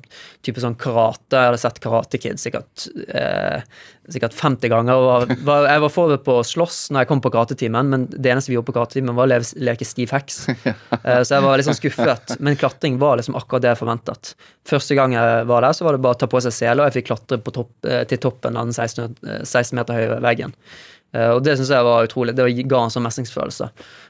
Type 0.46 0.62
sånn 0.62 0.78
karate. 0.78 1.34
Jeg 1.34 1.50
hadde 1.50 1.62
sett 1.62 1.82
Karate 1.82 2.20
Kid 2.22 2.42
sikkert, 2.42 2.88
eh, 3.08 3.64
sikkert 4.14 4.36
50 4.38 4.74
ganger. 4.74 5.02
Var, 5.06 5.28
var, 5.48 5.70
jeg 5.72 5.84
var 5.86 5.94
forberedt 5.94 6.26
på 6.28 6.38
å 6.42 6.46
slåss 6.46 6.80
når 6.92 7.06
jeg 7.06 7.12
kom 7.12 7.24
på 7.24 7.32
karatetimen, 7.34 7.92
men 7.94 8.08
det 8.12 8.34
eneste 8.34 8.52
vi 8.52 8.58
gjorde 8.58 8.70
på 8.72 8.78
karatetimen, 8.78 9.16
var 9.18 9.30
å 9.30 9.32
leve, 9.32 9.50
leke 9.70 9.88
stiv 9.88 10.14
heks. 10.16 10.46
Eh, 11.06 11.22
så 11.28 11.36
jeg 11.36 11.44
var 11.44 11.60
litt 11.60 11.68
sånn 11.68 11.78
skuffet. 11.78 12.32
Men 12.42 12.56
klatring 12.58 12.96
var 13.02 13.20
liksom 13.20 13.36
akkurat 13.38 13.62
det 13.62 13.70
jeg 13.74 13.78
forventet. 13.78 14.32
Første 14.66 14.96
gang 14.98 15.14
jeg 15.14 15.44
var 15.50 15.62
der, 15.66 15.76
så 15.78 15.86
var 15.86 15.94
det 15.94 16.02
bare 16.02 16.18
å 16.18 16.20
ta 16.24 16.30
på 16.30 16.42
seg 16.42 16.56
sele, 16.56 16.82
og 16.82 16.90
jeg 16.90 16.96
fikk 17.00 17.10
klatre 17.12 17.38
på 17.46 17.54
topp, 17.54 17.74
til 18.10 18.22
toppen 18.22 18.58
av 18.58 18.70
den 18.70 18.74
16, 18.74 19.18
eh, 19.28 19.44
16 19.46 19.78
meter 19.78 20.00
høye 20.00 20.18
veggen. 20.26 20.56
Eh, 21.16 21.32
Og 21.32 21.44
det 21.46 21.56
syns 21.58 21.72
jeg 21.72 21.88
var 21.88 22.08
utrolig. 22.08 22.36
Det 22.36 22.46
ga 22.68 22.82
en 22.84 22.92
sånn 22.94 23.06
mestringsfølelse. 23.08 23.70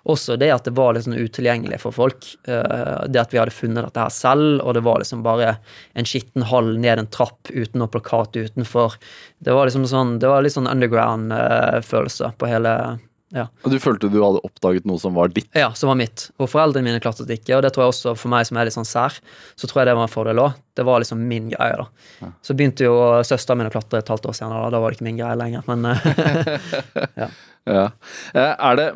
Også 0.09 0.37
det 0.41 0.49
at 0.53 0.65
det 0.67 0.73
var 0.77 0.95
litt 0.95 1.05
sånn 1.05 1.19
utilgjengelig 1.19 1.79
for 1.83 1.95
folk. 1.95 2.25
Eh, 2.47 3.05
Det 3.07 3.21
at 3.21 3.31
vi 3.33 3.39
hadde 3.41 3.53
funnet 3.53 3.85
dette 3.85 4.01
her 4.01 4.13
selv, 4.13 4.61
og 4.65 4.73
det 4.73 4.83
var 4.83 4.99
liksom 5.03 5.23
bare 5.25 5.57
en 5.95 6.05
skitten 6.09 6.47
hall 6.49 6.73
ned 6.81 6.99
en 6.99 7.07
trapp 7.13 7.51
uten 7.51 7.79
noe 7.79 7.91
plakat 7.91 8.33
utenfor. 8.35 8.97
Det 9.43 9.53
var 9.53 9.67
liksom 9.69 9.85
sånn, 9.85 10.17
det 10.19 10.27
var 10.31 10.41
litt 10.41 10.55
sånn 10.55 10.67
underground-følelse 10.71 12.33
på 12.39 12.47
hele 12.49 12.99
ja. 13.35 13.45
Og 13.65 13.73
du 13.73 13.77
følte 13.83 14.09
du 14.11 14.17
hadde 14.23 14.41
oppdaget 14.47 14.87
noe 14.89 15.01
som 15.01 15.15
var 15.17 15.31
ditt? 15.35 15.49
ja, 15.55 15.69
som 15.77 15.91
var 15.91 15.99
mitt. 15.99 16.29
Og 16.39 16.49
foreldrene 16.51 16.87
mine 16.87 17.01
klatret 17.03 17.31
ikke, 17.35 17.57
og 17.57 17.65
det 17.65 17.73
tror 17.75 17.85
jeg 17.85 17.93
også 17.95 18.15
for 18.19 18.31
meg 18.33 18.47
som 18.47 18.59
er 18.61 18.69
litt 18.69 18.77
sånn 18.77 18.87
sær, 18.87 19.17
så 19.59 19.67
tror 19.69 19.83
jeg 19.83 19.91
det 19.91 19.97
var 19.99 20.07
en 20.07 20.13
fordel 20.15 20.43
òg. 20.45 20.57
Det 20.75 20.83
var 20.87 21.03
liksom 21.03 21.21
min 21.29 21.49
greie, 21.53 21.77
da. 21.79 22.31
Så 22.43 22.55
begynte 22.57 22.87
jo 22.87 22.95
søsteren 23.27 23.61
min 23.61 23.69
å 23.69 23.73
klatre 23.75 24.01
et 24.01 24.11
halvt 24.11 24.29
år 24.31 24.37
senere, 24.39 24.65
da, 24.65 24.73
da 24.75 24.83
var 24.83 24.91
det 24.91 24.99
ikke 24.99 25.09
min 25.11 25.19
greie 25.21 25.39
lenger, 25.39 25.67
men 25.69 25.85
ja. 27.21 27.29
Ja. 27.65 27.89
Eh, 28.33 28.75
det, 28.77 28.91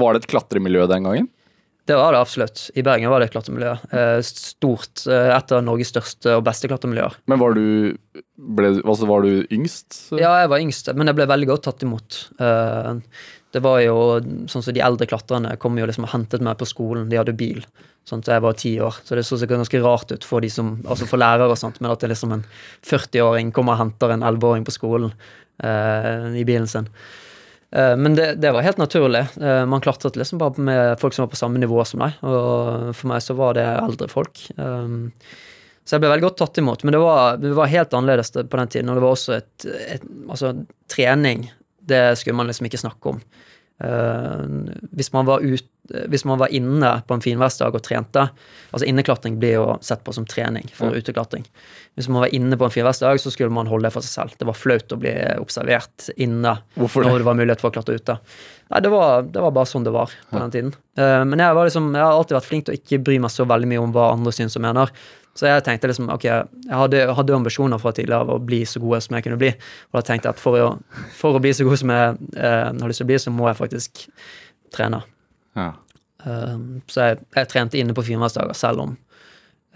var 0.00 0.14
det 0.14 0.22
et 0.24 0.30
klatremiljø 0.30 0.86
den 0.90 1.04
gangen? 1.08 1.28
Det 1.90 1.96
var 1.98 2.12
det 2.14 2.20
absolutt. 2.22 2.68
I 2.78 2.82
Bergen 2.86 3.10
var 3.10 3.18
det 3.20 3.26
et 3.30 3.34
klatremiljø. 3.34 3.72
Eh, 3.90 4.20
Stort. 4.22 5.02
eh, 5.10 5.30
Et 5.34 5.52
av 5.56 5.64
Norges 5.64 5.90
største 5.90 6.36
og 6.38 6.44
beste 6.46 6.68
klatremiljøer. 6.70 7.16
Men 7.26 7.40
var 7.40 7.56
du, 7.56 7.96
ble, 8.36 8.70
altså 8.84 9.08
var 9.10 9.26
du 9.26 9.42
yngst? 9.50 9.96
Ja, 10.14 10.36
jeg 10.44 10.52
var 10.52 10.62
yngst, 10.62 10.92
men 10.94 11.10
jeg 11.10 11.18
ble 11.18 11.26
veldig 11.32 11.48
godt 11.50 11.64
tatt 11.66 11.82
imot. 11.86 12.20
Eh, 13.50 13.52
Det 13.52 13.62
var 13.62 13.80
jo 13.80 14.20
sånn 14.46 14.62
som 14.62 14.74
De 14.74 14.80
eldre 14.80 15.06
klatrerne 15.06 15.56
kom 15.58 15.78
jo 15.78 15.86
liksom 15.86 16.04
og 16.04 16.10
hentet 16.14 16.40
meg 16.40 16.58
på 16.58 16.66
skolen. 16.66 17.08
De 17.10 17.16
hadde 17.18 17.36
bil. 17.36 17.64
Sånn 18.06 18.22
så 18.22 18.32
jeg 18.32 18.42
var 18.42 18.52
ti 18.54 18.76
år. 18.80 18.94
Så 19.04 19.14
det 19.16 19.24
så 19.26 19.36
sikkert 19.38 19.58
ganske 19.60 19.80
rart 19.82 20.12
ut 20.12 20.24
for 20.24 20.40
de 20.40 20.48
som, 20.50 20.76
altså 20.86 21.06
for 21.06 21.18
lærere 21.18 21.50
og 21.50 21.58
sånt, 21.58 21.80
men 21.80 21.90
at 21.90 22.00
det 22.00 22.08
er 22.08 22.14
liksom 22.14 22.32
en 22.32 22.44
40-åring 22.86 23.52
kommer 23.52 23.74
og 23.74 23.78
henter 23.82 24.10
en 24.14 24.22
11-åring 24.22 24.64
på 24.64 24.72
skolen 24.74 25.12
eh, 25.62 26.30
i 26.40 26.44
bilen 26.44 26.66
sin. 26.70 26.88
Eh, 27.72 27.96
Men 27.96 28.14
det, 28.14 28.40
det 28.40 28.52
var 28.52 28.62
helt 28.62 28.78
naturlig. 28.78 29.26
Eh, 29.40 29.66
Man 29.66 29.80
klatret 29.84 30.16
liksom 30.16 30.38
bare 30.38 30.58
med 30.58 30.98
folk 31.00 31.14
som 31.14 31.26
var 31.26 31.34
på 31.34 31.42
samme 31.42 31.58
nivå 31.60 31.84
som 31.84 32.00
deg. 32.00 32.16
Og 32.22 32.94
for 32.96 33.08
meg 33.12 33.22
så 33.22 33.34
var 33.38 33.54
det 33.58 33.66
eldre 33.66 34.08
folk. 34.10 34.40
Um, 34.56 35.12
Så 35.84 35.96
jeg 35.96 36.00
ble 36.02 36.10
veldig 36.10 36.28
godt 36.28 36.38
tatt 36.38 36.58
imot. 36.62 36.84
Men 36.84 36.92
det 36.96 37.00
var, 37.02 37.36
det 37.36 37.52
var 37.54 37.66
helt 37.66 37.94
annerledes 37.94 38.30
på 38.32 38.58
den 38.58 38.68
tiden. 38.68 38.90
Og 38.90 38.96
det 38.98 39.02
var 39.04 39.14
også 39.16 39.36
et, 39.36 39.66
et 39.98 40.02
Altså, 40.30 40.54
trening, 40.88 41.48
det 41.90 42.04
skulle 42.20 42.38
man 42.38 42.50
liksom 42.50 42.70
ikke 42.70 42.80
snakke 42.82 43.16
om. 43.16 43.22
Uh, 43.80 44.44
hvis, 44.92 45.08
man 45.14 45.24
var 45.24 45.40
ut, 45.40 45.64
hvis 46.12 46.26
man 46.28 46.36
var 46.42 46.52
inne 46.52 46.90
på 47.08 47.16
en 47.16 47.22
finværsdag 47.24 47.72
og 47.72 47.80
trente 47.80 48.26
Altså 48.74 48.84
inneklatring 48.84 49.38
blir 49.40 49.54
jo 49.54 49.62
sett 49.80 50.02
på 50.04 50.12
som 50.12 50.26
trening 50.28 50.68
for 50.76 50.92
Ja. 50.92 51.00
uteklatring. 51.00 51.46
Hvis 51.96 52.10
man 52.12 52.20
var 52.26 52.34
inne 52.36 52.58
på 52.60 52.68
en 52.68 52.74
finværsdag, 52.74 53.22
så 53.24 53.32
skulle 53.32 53.50
man 53.50 53.66
holde 53.72 53.88
det 53.88 53.94
for 53.94 54.04
seg 54.04 54.12
selv. 54.12 54.36
Det 54.38 54.46
var 54.46 54.58
flaut 54.58 54.92
å 54.92 54.98
bli 55.00 55.14
observert 55.40 56.10
inne 56.20 56.58
Hvorfor 56.76 57.02
når 57.02 57.16
det? 57.16 57.22
det 57.22 57.28
var 57.30 57.38
mulighet 57.40 57.64
for 57.64 57.72
å 57.72 57.74
klatre 57.78 57.96
ute. 57.96 58.18
Nei, 58.70 58.82
det 58.84 58.92
var, 58.92 59.24
det 59.26 59.42
var 59.42 59.56
bare 59.56 59.72
sånn 59.72 59.88
det 59.88 59.96
var 59.96 60.12
på 60.28 60.38
den 60.44 60.54
tiden. 60.54 60.74
Uh, 61.00 61.24
men 61.24 61.40
jeg, 61.40 61.56
var 61.56 61.72
liksom, 61.72 61.88
jeg 61.96 62.04
har 62.04 62.12
alltid 62.20 62.36
vært 62.36 62.50
flink 62.52 62.68
til 62.68 62.76
å 62.76 62.80
ikke 62.82 63.02
bry 63.08 63.16
meg 63.24 63.32
så 63.32 63.48
veldig 63.48 63.72
mye 63.72 63.80
om 63.88 63.96
hva 63.96 64.10
andre 64.12 64.36
syns 64.36 64.60
og 64.60 64.66
mener. 64.68 64.92
Så 65.40 65.48
jeg 65.48 65.64
tenkte 65.64 65.88
liksom, 65.88 66.10
ok, 66.12 66.24
jeg 66.26 66.74
hadde, 66.76 66.98
hadde 67.16 67.32
ambisjoner 67.32 67.80
fra 67.80 67.94
tidligere 67.96 68.26
av 68.26 68.32
å 68.34 68.40
bli 68.44 68.58
så 68.68 68.82
god 68.82 69.00
som 69.00 69.16
jeg 69.16 69.24
kunne 69.24 69.38
bli. 69.40 69.54
Og 69.88 69.96
da 69.96 70.02
tenkte 70.04 70.28
jeg 70.28 70.36
at 70.36 70.42
for 70.42 70.60
å, 70.60 70.66
for 71.16 71.38
å 71.38 71.40
bli 71.40 71.54
så 71.56 71.64
god 71.64 71.80
som 71.80 71.92
jeg 71.94 72.18
eh, 72.36 72.66
har 72.68 72.90
lyst 72.90 73.00
til 73.00 73.06
å 73.06 73.08
bli, 73.08 73.20
så 73.24 73.32
må 73.32 73.46
jeg 73.48 73.56
faktisk 73.56 74.02
trene. 74.76 75.00
Ja. 75.56 75.70
Eh, 76.28 76.58
så 76.92 77.06
jeg, 77.06 77.22
jeg 77.38 77.50
trente 77.54 77.80
inne 77.80 77.96
på 77.96 78.04
firmadager, 78.04 78.52
selv 78.58 78.84
om 78.84 78.92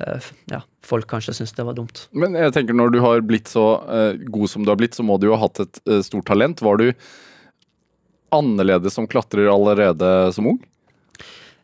uh, 0.05 0.29
ja, 0.53 0.61
folk 0.85 1.09
kanskje 1.09 1.39
syntes 1.39 1.57
det 1.57 1.65
var 1.65 1.81
dumt. 1.81 2.05
Men 2.13 2.37
jeg 2.37 2.53
tenker 2.59 2.77
når 2.77 2.93
du 2.93 3.01
har 3.05 3.25
blitt 3.25 3.49
så 3.49 3.65
uh, 3.89 4.13
god 4.37 4.53
som 4.53 4.69
du 4.69 4.73
har 4.75 4.81
blitt, 4.85 5.01
så 5.01 5.07
må 5.07 5.17
du 5.17 5.31
jo 5.31 5.39
ha 5.39 5.47
hatt 5.47 5.65
et 5.65 5.81
uh, 5.89 6.03
stort 6.05 6.29
talent. 6.29 6.61
Var 6.61 6.83
du 6.83 6.87
annerledes 8.35 9.01
som 9.01 9.09
klatrer 9.09 9.49
allerede 9.49 10.13
som 10.37 10.53
ung? 10.53 10.61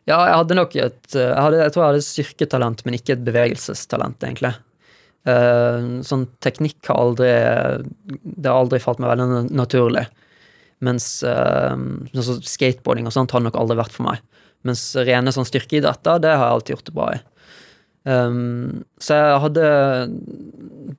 Ja, 0.09 0.17
jeg 0.25 0.37
hadde 0.39 0.57
nok 0.57 0.75
et 0.75 1.15
eh, 1.15 1.27
jeg, 1.27 1.37
hadde, 1.45 1.61
jeg 1.61 1.73
tror 1.73 1.83
jeg 1.83 1.91
hadde 1.91 2.05
styrketalent, 2.07 2.83
men 2.85 2.97
ikke 2.97 3.15
et 3.15 3.25
bevegelsestalent, 3.27 4.23
egentlig. 4.25 4.55
Eh, 5.29 5.89
sånn 6.07 6.25
teknikk 6.41 6.89
har 6.89 6.97
aldri 6.97 7.29
Det 7.29 8.49
har 8.49 8.57
aldri 8.57 8.79
falt 8.81 9.01
meg 9.03 9.13
veldig 9.13 9.43
naturlig. 9.53 10.07
Mens 10.81 11.19
uh, 11.21 11.77
skateboarding 12.17 13.05
og 13.05 13.13
sånt 13.13 13.33
har 13.35 13.43
nok 13.45 13.59
aldri 13.61 13.77
vært 13.77 13.93
for 13.93 14.07
meg. 14.07 14.23
Mens 14.65 14.81
rene 14.97 15.29
sånn 15.33 15.45
styrkeidretter, 15.45 16.17
det 16.23 16.31
har 16.33 16.47
jeg 16.47 16.55
alltid 16.55 16.73
gjort 16.73 16.87
det 16.87 16.95
bra 16.95 17.09
i. 17.13 17.19
Um, 18.01 18.81
så 18.97 19.19
jeg 19.19 19.41
hadde 19.43 19.67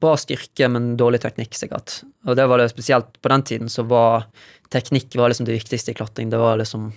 bra 0.03 0.15
styrke, 0.23 0.69
men 0.71 0.93
dårlig 1.01 1.25
teknikk, 1.25 1.59
sikkert. 1.59 1.99
Og 2.29 2.38
det 2.38 2.47
var 2.47 2.62
det 2.62 2.71
spesielt 2.71 3.19
på 3.19 3.33
den 3.35 3.43
tiden, 3.49 3.73
så 3.73 3.83
var 3.91 4.29
teknikk 4.73 5.19
var 5.19 5.33
liksom 5.33 5.51
det 5.51 5.59
viktigste 5.59 5.93
i 5.93 5.99
klatring. 5.99 6.31
Det 6.31 6.41
var 6.41 6.62
liksom 6.62 6.93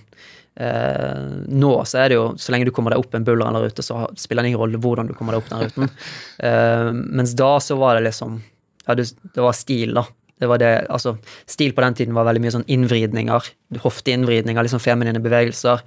eh, 0.55 1.21
Nå 1.51 1.71
så 1.87 2.01
er 2.03 2.11
det 2.11 2.17
jo 2.17 2.25
Så 2.39 2.53
lenge 2.53 2.67
du 2.67 2.73
kommer 2.75 2.93
deg 2.93 3.03
opp 3.03 3.15
en 3.17 3.25
buller 3.27 3.47
eller 3.49 3.67
rute, 3.67 3.85
så 3.85 4.05
spiller 4.19 4.45
det 4.45 4.53
ingen 4.53 4.61
rolle 4.61 4.81
hvordan 4.81 5.09
du 5.09 5.15
kommer 5.17 5.35
deg 5.35 5.43
opp 5.43 5.51
den 5.53 5.65
ruten. 5.65 5.95
Eh, 6.45 6.91
mens 6.91 7.31
da 7.37 7.55
så 7.63 7.77
var 7.79 7.95
det 7.95 8.09
liksom 8.09 8.39
Ja, 8.85 8.95
det, 8.97 9.07
det 9.33 9.41
var 9.41 9.55
stil, 9.57 9.95
da. 9.95 10.03
Det 10.39 10.49
var 10.51 10.59
det, 10.59 10.73
altså, 10.91 11.15
stil 11.47 11.71
på 11.73 11.81
den 11.81 11.95
tiden 11.95 12.15
var 12.17 12.27
veldig 12.27 12.43
mye 12.43 12.53
sånn 12.53 12.67
innvridninger. 12.69 13.47
Hofteinnvridninger, 13.81 14.67
liksom 14.67 14.83
feminine 14.83 15.21
bevegelser. 15.23 15.81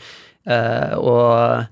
Eh, 0.48 0.94
og 0.96 1.68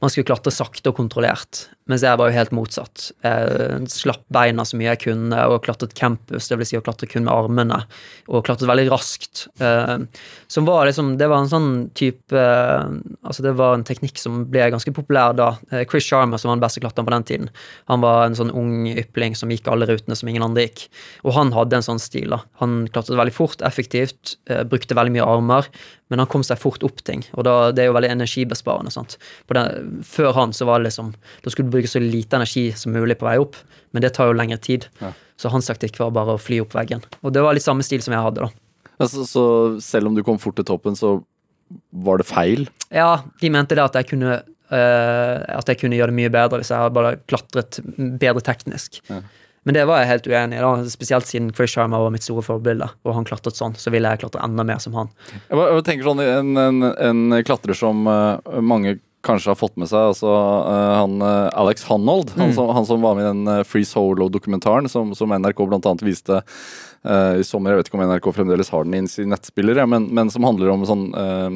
man 0.00 0.12
skulle 0.12 0.26
klatre 0.30 0.54
sakte 0.54 0.90
og 0.90 0.96
kontrollert. 0.98 1.66
Mens 1.86 2.02
jeg 2.02 2.18
var 2.18 2.30
jo 2.30 2.34
helt 2.34 2.54
motsatt. 2.56 3.10
Jeg 3.22 3.86
slapp 3.92 4.24
beina 4.34 4.64
så 4.66 4.78
mye 4.78 4.88
jeg 4.90 5.02
kunne 5.04 5.42
og 5.52 5.60
klatret 5.62 5.94
campus, 5.94 6.48
dvs. 6.50 6.72
Si 6.72 6.78
å 6.78 6.82
klatre 6.82 7.06
kun 7.06 7.26
med 7.28 7.34
armene, 7.34 7.78
og 8.26 8.42
klatret 8.46 8.66
veldig 8.66 8.88
raskt. 8.90 9.44
Eh, 9.62 10.02
som 10.50 10.66
var 10.66 10.88
liksom 10.88 11.14
Det 11.18 11.28
var 11.30 11.44
en 11.44 11.50
sånn 11.50 11.68
type 11.94 12.34
eh, 12.34 12.88
Altså, 13.22 13.44
det 13.44 13.54
var 13.58 13.76
en 13.76 13.84
teknikk 13.86 14.18
som 14.18 14.42
ble 14.50 14.66
ganske 14.74 14.90
populær 14.96 15.36
da. 15.38 15.52
Eh, 15.70 15.84
Chris 15.86 16.08
Sharmer, 16.08 16.42
som 16.42 16.50
var 16.50 16.58
den 16.58 16.64
beste 16.64 16.82
klatreren 16.82 17.06
på 17.06 17.14
den 17.14 17.28
tiden, 17.30 17.52
han 17.86 18.02
var 18.02 18.24
en 18.24 18.34
sånn 18.38 18.50
ung 18.50 18.88
ypling 18.90 19.38
som 19.38 19.52
gikk 19.54 19.70
alle 19.70 19.86
rutene 19.86 20.18
som 20.18 20.30
ingen 20.30 20.44
andre 20.46 20.66
gikk. 20.66 20.88
Og 21.22 21.36
han 21.38 21.54
hadde 21.54 21.78
en 21.78 21.86
sånn 21.86 22.02
stil, 22.02 22.34
da. 22.34 22.42
Han 22.62 22.88
klatret 22.90 23.18
veldig 23.18 23.34
fort, 23.36 23.62
effektivt, 23.66 24.36
brukte 24.70 24.98
veldig 24.98 25.14
mye 25.14 25.26
armer, 25.26 25.70
men 26.08 26.22
han 26.22 26.28
kom 26.30 26.44
seg 26.46 26.58
fort 26.62 26.84
opp 26.86 27.00
ting. 27.06 27.24
Og 27.34 27.46
da, 27.46 27.54
det 27.74 27.82
er 27.82 27.90
jo 27.90 27.96
veldig 27.96 28.12
energibesparende. 28.14 28.92
sant? 28.94 29.16
Den, 29.50 30.02
før 30.06 30.34
han 30.36 30.54
så 30.54 30.68
var 30.68 30.78
det 30.80 30.90
liksom 30.90 31.12
Da 31.42 31.50
skulle 31.50 31.70
du 31.70 31.75
bruke 31.76 31.92
så 31.92 32.02
lite 32.02 32.40
energi 32.40 32.66
som 32.76 32.92
mulig 32.96 33.18
på 33.20 33.28
vei 33.28 33.36
opp, 33.42 33.56
men 33.92 34.02
det 34.04 34.14
tar 34.16 34.32
jo 34.32 34.36
lengre 34.40 34.58
tid. 34.58 34.88
Ja. 35.04 35.12
Så 35.36 35.52
hans 35.52 35.68
taktikk 35.68 35.98
var 36.00 36.10
bare 36.16 36.34
å 36.36 36.40
fly 36.40 36.62
opp 36.64 36.74
veggen. 36.76 37.04
Og 37.22 37.32
det 37.36 37.44
var 37.44 37.54
litt 37.56 37.64
samme 37.66 37.84
stil 37.86 38.00
som 38.04 38.16
jeg 38.16 38.24
hadde, 38.24 38.48
da. 38.48 38.50
Altså, 38.96 39.26
så 39.28 39.42
selv 39.84 40.08
om 40.08 40.14
du 40.16 40.22
kom 40.24 40.38
fort 40.40 40.56
til 40.56 40.64
toppen, 40.64 40.96
så 40.96 41.18
var 41.92 42.18
det 42.22 42.28
feil? 42.30 42.66
Ja, 42.94 43.18
de 43.42 43.50
mente 43.52 43.76
det 43.76 43.84
at 43.86 44.00
jeg 44.02 44.12
kunne 44.16 44.42
Uh, 44.66 45.44
At 45.60 45.68
jeg 45.70 45.78
kunne 45.78 45.94
gjøre 45.94 46.10
det 46.10 46.16
mye 46.18 46.30
bedre 46.34 46.58
hvis 46.58 46.72
jeg 46.72 46.80
hadde 46.82 46.94
bare 46.96 47.12
klatret 47.30 47.76
bedre 48.18 48.40
teknisk. 48.42 48.96
Ja. 49.06 49.20
Men 49.62 49.76
det 49.76 49.84
var 49.86 50.00
jeg 50.00 50.08
helt 50.10 50.26
uenig 50.26 50.58
i, 50.58 50.62
da, 50.64 50.72
spesielt 50.90 51.28
siden 51.30 51.52
Chris 51.54 51.70
Sharma 51.70 52.00
var 52.02 52.10
mitt 52.10 52.26
store 52.26 52.42
forbilde. 52.42 52.88
Og 53.06 53.14
han 53.14 53.28
klatret 53.28 53.54
sånn, 53.54 53.76
så 53.78 53.92
ville 53.94 54.10
jeg 54.10 54.24
klatre 54.24 54.42
enda 54.42 54.64
mer 54.66 54.82
som 54.82 54.96
han. 54.98 55.12
Jeg 55.36 55.54
bare- 55.60 55.76
jeg 55.76 55.84
tenker 55.86 56.08
sånn, 56.08 56.22
En, 56.24 56.50
en, 56.58 56.82
en 56.82 57.44
klatrer 57.46 57.78
som 57.78 58.02
uh, 58.10 58.40
mange 58.58 58.96
kanskje 59.26 59.52
har 59.52 59.58
fått 59.58 59.76
med 59.80 59.90
seg, 59.90 60.12
altså 60.14 60.30
eh, 60.32 60.92
han 61.00 61.20
eh, 61.20 61.48
Alex 61.58 61.86
Honnold, 61.90 62.32
han, 62.36 62.46
Mm. 62.46 62.54
som, 62.54 62.68
han 62.76 62.86
som 62.86 63.02
var 63.02 63.16
med 63.18 63.24
i 63.24 63.28
den 63.28 63.48
uh, 63.48 63.64
Free 63.66 63.84
Solo-dokumentaren 63.84 64.86
som, 64.88 65.10
som 65.18 65.32
NRK 65.34 65.64
annet 65.66 66.04
viste 66.06 66.36
uh, 67.06 67.34
i 67.38 67.44
sommer. 67.44 67.72
Jeg 67.72 67.80
vet 67.80 67.90
ikke 67.90 67.98
om 67.98 68.04
NRK 68.06 68.28
fremdeles 68.36 68.70
har 68.70 68.86
den 68.86 68.94
i 68.98 69.10
sin 69.10 69.32
nettspiller, 69.32 69.80
ja, 69.82 69.86
men, 69.86 70.08
men 70.14 70.30
som 70.30 70.46
handler 70.46 70.70
om 70.72 70.86
sånn 70.86 71.08
uh, 71.16 71.50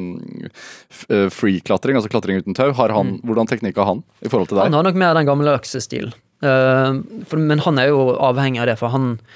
eh, 1.07 1.29
free-klatring, 1.31 1.99
altså 1.99 2.11
klatring 2.11 2.41
uten 2.41 2.57
tau. 2.57 2.71
Har 2.77 2.93
han, 2.95 3.19
Hvordan 3.27 3.49
teknikk 3.49 3.79
har 3.79 3.89
han 3.93 4.03
i 4.21 4.31
forhold 4.31 4.51
til 4.51 4.59
deg? 4.59 4.67
Han 4.69 4.79
har 4.79 4.87
nok 4.89 4.99
mer 4.99 5.15
den 5.17 5.29
gamle 5.29 5.55
øksestilen. 5.59 6.13
Uh, 6.41 7.01
men 7.37 7.61
han 7.63 7.79
er 7.79 7.91
jo 7.91 8.11
avhengig 8.17 8.63
av 8.63 8.71
det, 8.71 8.77
for 8.81 8.93
han 8.93 9.13
eh, 9.15 9.27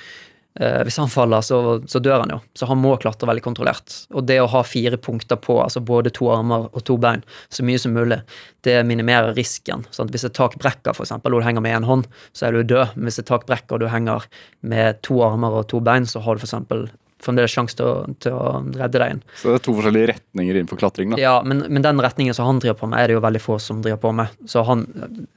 Hvis 0.55 0.97
han 1.01 1.09
faller, 1.11 1.43
så, 1.43 1.57
så 1.87 1.99
dør 1.99 2.21
han 2.23 2.31
jo. 2.31 2.37
Så 2.55 2.67
han 2.69 2.79
må 2.79 2.93
klatre 3.01 3.27
veldig 3.27 3.43
kontrollert. 3.43 3.91
Og 4.15 4.23
det 4.23 4.37
å 4.39 4.47
ha 4.53 4.61
fire 4.63 4.95
punkter 4.95 5.35
på, 5.41 5.57
altså 5.59 5.81
både 5.83 6.13
to 6.15 6.29
armer 6.31 6.69
og 6.71 6.85
to 6.87 6.95
bein, 7.01 7.25
så 7.51 7.65
mye 7.67 7.81
som 7.81 7.91
mulig, 7.95 8.21
det 8.63 8.77
minimerer 8.87 9.35
risken. 9.35 9.83
Sant? 9.91 10.13
Hvis 10.15 10.23
et 10.23 10.37
tak 10.37 10.55
brekker, 10.61 10.95
eksempel, 10.95 11.35
og 11.35 11.43
du 11.43 11.47
henger 11.49 11.65
med 11.65 11.75
én 11.75 11.87
hånd, 11.87 12.07
så 12.31 12.47
er 12.47 12.55
du 12.55 12.63
død. 12.71 12.95
Men 12.95 13.09
hvis 13.09 13.19
et 13.19 13.27
tak 13.27 13.43
brekker 13.49 13.75
og 13.75 13.83
du 13.83 13.89
henger 13.91 14.29
med 14.63 15.01
to 15.03 15.19
armer 15.27 15.59
og 15.59 15.67
to 15.73 15.83
bein, 15.83 16.07
så 16.07 16.23
har 16.23 16.39
du 16.39 16.47
eksempel 16.47 16.87
fremdeles 17.25 17.51
sjanse 17.51 17.77
til, 17.79 18.15
til 18.23 18.35
å 18.35 18.55
redde 18.75 19.01
deg 19.01 19.15
inn. 19.15 19.21
Så 19.39 19.49
det 19.49 19.59
er 19.59 19.65
to 19.65 19.75
forskjellige 19.77 20.09
retninger 20.13 20.59
innenfor 20.59 20.79
klatring. 20.79 21.13
da. 21.13 21.19
Ja, 21.21 21.35
men, 21.47 21.65
men 21.67 21.85
den 21.85 22.01
retningen 22.03 22.37
som 22.37 22.49
han 22.49 22.61
driver 22.63 22.79
på 22.79 22.89
med, 22.91 23.01
er 23.01 23.11
det 23.11 23.17
jo 23.17 23.23
veldig 23.25 23.43
få 23.43 23.59
som 23.63 23.83
driver 23.83 24.01
på 24.03 24.13
med. 24.15 24.39
Så 24.51 24.63
han, 24.67 24.85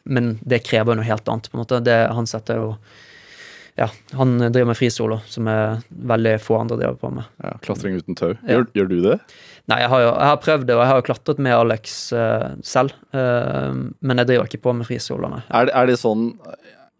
men 0.05 0.37
det 0.47 0.63
krever 0.67 0.93
jo 0.93 1.01
noe 1.01 1.09
helt 1.09 1.31
annet. 1.31 1.51
på 1.51 1.59
en 1.59 1.65
måte. 1.65 1.83
Det, 1.87 1.99
han 2.15 2.29
setter 2.29 2.63
jo 2.63 2.73
Ja, 3.79 3.87
han 4.19 4.39
driver 4.41 4.73
med 4.73 4.77
frisolo, 4.79 5.21
som 5.31 5.47
er 5.51 5.85
veldig 6.11 6.33
få 6.43 6.57
andre 6.59 6.81
driver 6.81 6.97
på 6.99 7.11
med. 7.15 7.29
Ja, 7.45 7.53
klatring 7.63 7.95
uten 7.95 8.17
tau. 8.19 8.33
Ja. 8.41 8.57
Gjør, 8.57 8.65
gjør 8.75 8.89
du 8.91 8.97
det? 9.05 9.19
Nei, 9.71 9.79
jeg 9.85 9.91
har 9.93 10.03
jo 10.03 10.09
jeg 10.09 10.31
har 10.31 10.41
prøvd 10.43 10.65
det, 10.67 10.75
og 10.75 10.83
jeg 10.83 10.91
har 10.91 10.99
jo 10.99 11.05
klatret 11.07 11.43
med 11.47 11.55
Alex 11.55 11.95
uh, 12.17 12.49
selv. 12.67 12.97
Uh, 13.15 13.87
men 14.03 14.23
jeg 14.23 14.31
driver 14.33 14.49
ikke 14.51 14.65
på 14.65 14.75
med 14.75 14.89
frisolo, 14.89 15.31
nei. 15.31 15.45
Er 15.55 15.69
det, 15.69 15.75
er 15.79 15.91
det 15.93 15.99
sånn 16.01 16.33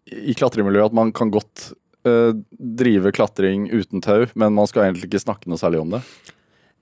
i 0.09 0.35
klatremiljøet 0.39 0.93
at 0.93 0.95
man 0.97 1.11
kan 1.13 1.29
godt 1.29 1.67
eh, 2.07 2.31
drive 2.79 3.11
klatring 3.13 3.67
uten 3.69 4.01
tau, 4.01 4.23
men 4.33 4.55
man 4.55 4.65
skal 4.65 4.87
egentlig 4.87 5.05
ikke 5.05 5.21
snakke 5.21 5.51
noe 5.51 5.61
særlig 5.61 5.83
om 5.83 5.91
det? 5.93 5.99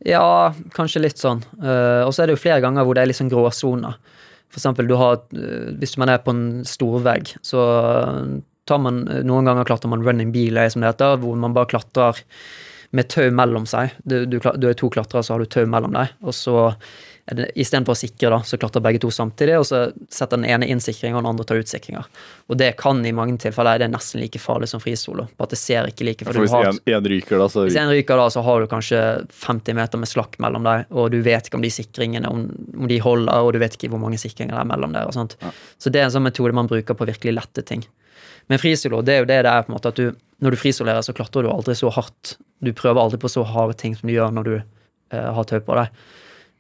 Ja, 0.08 0.54
kanskje 0.78 1.02
litt 1.02 1.20
sånn. 1.20 1.42
Og 1.60 2.14
så 2.16 2.24
er 2.24 2.30
det 2.30 2.38
jo 2.38 2.40
flere 2.40 2.62
ganger 2.64 2.88
hvor 2.88 2.96
det 2.96 3.04
er 3.04 3.10
litt 3.12 3.20
sånn 3.20 3.34
gråsoner. 3.34 3.98
For 4.48 4.62
eksempel, 4.62 4.88
du 4.88 4.96
har, 4.96 5.20
hvis 5.82 5.98
man 6.00 6.14
er 6.14 6.24
på 6.24 6.32
en 6.32 6.46
storvegg, 6.64 7.34
så 7.44 7.66
tar 8.68 8.82
man 8.84 9.04
Noen 9.28 9.48
ganger 9.50 9.68
klatrer 9.68 9.92
man 9.92 10.06
running 10.06 10.32
belay, 10.36 10.72
som 10.74 10.84
det 10.84 10.94
heter, 10.94 11.20
hvor 11.24 11.38
man 11.40 11.56
bare 11.56 11.72
klatrer 11.74 12.24
med 12.96 13.10
tau 13.12 13.28
mellom 13.36 13.68
seg. 13.68 13.96
Du, 14.08 14.22
du, 14.30 14.40
du 14.40 14.70
er 14.70 14.78
to 14.78 14.90
klatrere, 14.92 15.26
så 15.26 15.36
har 15.36 15.44
du 15.44 15.50
tau 15.52 15.68
mellom 15.70 15.96
deg. 15.96 16.14
Og 16.24 16.36
så 16.36 16.58
istedenfor 17.28 17.92
å 17.92 18.00
sikre, 18.00 18.30
da, 18.32 18.38
så 18.48 18.56
klatrer 18.60 18.84
begge 18.86 19.02
to 19.04 19.10
samtidig, 19.12 19.58
og 19.60 19.66
så 19.68 19.82
setter 20.14 20.40
den 20.40 20.48
ene 20.48 20.68
inn 20.72 20.80
sikring, 20.80 21.12
og 21.16 21.20
den 21.20 21.30
andre 21.34 21.46
tar 21.48 21.60
ut 21.60 21.68
sikringer. 21.68 22.08
Og 22.48 22.60
det 22.60 22.70
kan 22.80 23.02
i 23.04 23.12
mange 23.16 23.36
tilfeller 23.44 23.82
det 23.82 23.90
er 23.90 23.92
nesten 23.92 24.22
like 24.24 24.40
farlig 24.40 24.70
som 24.72 24.80
frisolo. 24.80 25.28
På 25.36 25.48
at 25.48 25.52
det 25.52 25.60
ser 25.60 25.90
ikke 25.92 26.08
like 26.08 26.24
For 26.24 26.32
for 26.32 26.40
du 26.40 26.46
hvis 26.46 26.56
har 26.56 26.70
en, 26.72 26.80
en 26.96 27.12
ryker, 27.12 27.36
da, 27.42 27.50
så 27.52 27.66
hvis 27.68 27.80
en 27.82 27.92
ryker 27.92 28.22
da, 28.22 28.30
så 28.32 28.46
har 28.48 28.64
du 28.64 28.72
kanskje 28.72 29.04
50 29.44 29.76
meter 29.82 30.04
med 30.04 30.12
slakk 30.14 30.40
mellom 30.44 30.64
deg, 30.68 30.88
og 30.96 31.12
du 31.12 31.20
vet 31.26 31.50
ikke 31.50 31.60
om 31.60 31.68
de 31.68 31.74
sikringene 31.74 32.32
om, 32.32 32.48
om 32.78 32.88
de 32.88 33.02
holder, 33.04 33.44
og 33.44 33.52
du 33.58 33.62
vet 33.64 33.76
ikke 33.76 33.92
hvor 33.92 34.04
mange 34.04 34.22
sikringer 34.22 34.56
det 34.56 34.64
er 34.64 34.72
mellom 34.72 34.96
der. 34.96 35.12
sånt. 35.12 35.36
Ja. 35.44 35.52
Så 35.84 35.92
det 35.92 36.00
er 36.00 36.08
en 36.08 36.16
sånn 36.16 36.28
metode 36.28 36.56
man 36.56 36.72
bruker 36.72 36.96
på 36.96 37.12
virkelig 37.12 37.36
lette 37.36 37.68
ting. 37.68 37.84
Men 38.48 38.60
frisolo, 38.62 39.02
det 39.04 39.14
er 39.16 39.24
jo 39.24 39.28
det 39.30 39.42
det 39.46 39.52
er 39.52 39.66
på 39.66 39.72
en 39.72 39.76
måte 39.78 39.92
at 39.92 40.00
du, 40.00 40.12
når 40.44 40.54
du 40.56 40.60
frisolerer, 40.62 41.04
så 41.04 41.16
klatrer 41.16 41.44
du 41.44 41.52
aldri 41.52 41.76
så 41.76 41.90
hardt. 41.92 42.38
Du 42.64 42.72
prøver 42.74 43.02
aldri 43.02 43.20
på 43.20 43.32
så 43.32 43.44
harde 43.48 43.76
ting 43.80 43.96
som 43.98 44.08
du 44.08 44.14
gjør 44.16 44.32
når 44.36 44.48
du 44.48 44.54
uh, 44.58 45.30
har 45.36 45.48
tau 45.50 45.60
på 45.66 45.76
deg. 45.80 45.90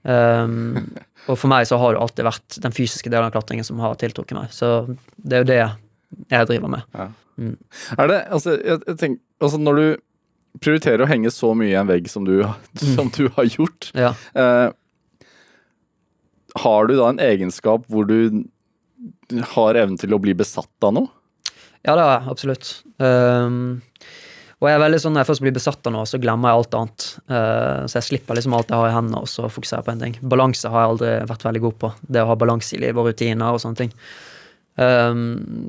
Um, 0.07 0.97
og 1.29 1.37
for 1.39 1.47
meg 1.51 1.67
så 1.69 1.79
har 1.79 1.95
det 1.95 2.01
alltid 2.03 2.27
vært 2.27 2.57
den 2.63 2.75
fysiske 2.75 3.11
delen 3.11 3.29
av 3.29 3.35
klatringen 3.35 3.65
som 3.67 3.79
har 3.83 3.95
tiltrukket 4.01 4.37
meg. 4.37 4.51
Så 4.55 4.73
det 5.17 5.39
er 5.39 5.45
jo 5.45 5.49
det 5.51 5.61
jeg 6.31 6.49
driver 6.51 6.71
med. 6.75 6.99
Er 7.97 8.11
det 8.11 8.19
Altså, 8.33 8.57
jeg, 8.59 8.81
jeg 8.87 8.99
tenker, 8.99 9.23
altså 9.43 9.59
når 9.61 9.79
du 9.81 9.87
prioriterer 10.63 11.03
å 11.05 11.09
henge 11.09 11.29
så 11.33 11.51
mye 11.57 11.69
i 11.73 11.77
en 11.77 11.89
vegg 11.89 12.07
som 12.09 12.25
du, 12.27 12.39
som 12.95 13.11
du 13.13 13.27
har 13.37 13.47
gjort, 13.51 13.91
Ja. 13.97 14.13
eh, 14.35 14.69
har 16.57 16.87
du 16.89 16.95
da 16.97 17.11
en 17.11 17.19
egenskap 17.21 17.83
hvor 17.91 18.07
du 18.09 18.43
har 19.53 19.77
evnen 19.77 19.99
til 20.01 20.15
å 20.15 20.21
bli 20.23 20.33
besatt 20.33 20.87
av 20.87 20.95
noe? 20.97 21.11
Ja, 21.85 21.93
det 21.95 22.03
har 22.03 22.13
jeg 22.15 22.31
absolutt. 22.33 22.71
Um, 22.97 23.81
og 24.57 24.65
jeg 24.65 24.73
er 24.73 24.81
veldig 24.81 24.99
sånn, 25.03 25.13
når 25.13 25.21
jeg 25.21 25.29
først 25.29 25.43
blir 25.45 25.53
besatt 25.53 25.85
av 25.85 25.93
noe, 25.93 26.07
så 26.09 26.17
glemmer 26.21 26.49
jeg 26.49 26.59
alt 26.61 26.77
annet. 26.79 27.03
Uh, 27.29 27.83
så 27.85 27.99
jeg 27.99 28.07
slipper 28.07 28.39
liksom 28.39 28.55
alt 28.57 28.71
jeg 28.73 28.81
har 28.81 28.89
i 28.89 28.95
hendene, 28.95 29.21
og 29.21 29.29
så 29.29 29.45
fokuserer 29.53 29.83
jeg 29.83 29.87
på 29.89 29.93
en 29.93 30.01
ting. 30.01 30.15
Balanse 30.33 30.71
har 30.73 30.81
jeg 30.83 30.93
aldri 30.95 31.11
vært 31.29 31.45
veldig 31.45 31.61
god 31.67 31.77
på. 31.83 31.91
Det 32.15 32.23
å 32.23 32.31
ha 32.31 32.37
balanse 32.41 32.73
i 32.73 32.81
livet 32.81 32.97
og 33.03 33.11
rutiner 33.11 33.53
og 33.53 33.61
sånne 33.61 33.81
ting. 33.83 33.93
Um, 34.77 35.21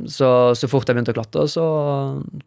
så, 0.08 0.30
så 0.56 0.68
fort 0.68 0.88
jeg 0.88 0.96
begynte 0.96 1.14
å 1.14 1.16
klatre, 1.16 1.46
så 1.48 1.62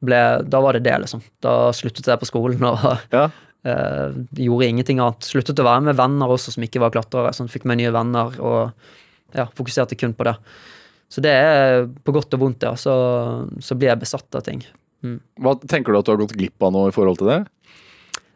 ble 0.06 0.20
Da 0.46 0.60
var 0.62 0.78
det 0.78 0.84
det, 0.86 0.98
liksom. 1.06 1.24
Da 1.42 1.56
sluttet 1.74 2.10
jeg 2.10 2.22
på 2.22 2.30
skolen 2.30 2.66
og 2.70 2.84
Ja. 3.14 3.28
uh, 3.66 4.18
gjorde 4.48 4.70
ingenting 4.70 5.02
annet. 5.02 5.30
Sluttet 5.30 5.62
å 5.62 5.66
være 5.70 5.86
med 5.92 5.98
venner 6.02 6.34
også 6.34 6.54
som 6.58 6.66
ikke 6.66 6.82
var 6.82 6.94
klatrere. 6.94 7.34
Sånn, 7.38 7.50
fikk 7.54 7.70
meg 7.70 7.82
nye 7.82 7.94
venner 7.94 8.34
og 8.42 8.74
ja, 9.38 9.46
fokuserte 9.56 9.98
kun 9.98 10.18
på 10.18 10.26
det. 10.28 10.36
Så 11.12 11.24
det 11.24 11.32
er 11.36 11.90
på 12.06 12.14
godt 12.16 12.38
og 12.38 12.46
vondt, 12.46 12.64
ja. 12.64 12.76
Så, 12.80 12.94
så 13.60 13.76
blir 13.76 13.92
jeg 13.92 14.04
besatt 14.04 14.40
av 14.40 14.46
ting. 14.48 14.64
Hva 15.42 15.56
Tenker 15.66 15.92
du 15.92 16.00
at 16.00 16.08
du 16.08 16.14
har 16.14 16.22
gått 16.22 16.38
glipp 16.38 16.64
av 16.64 16.72
noe 16.76 16.92
i 16.92 16.96
forhold 16.96 17.20
til 17.20 17.32
det? 17.32 17.42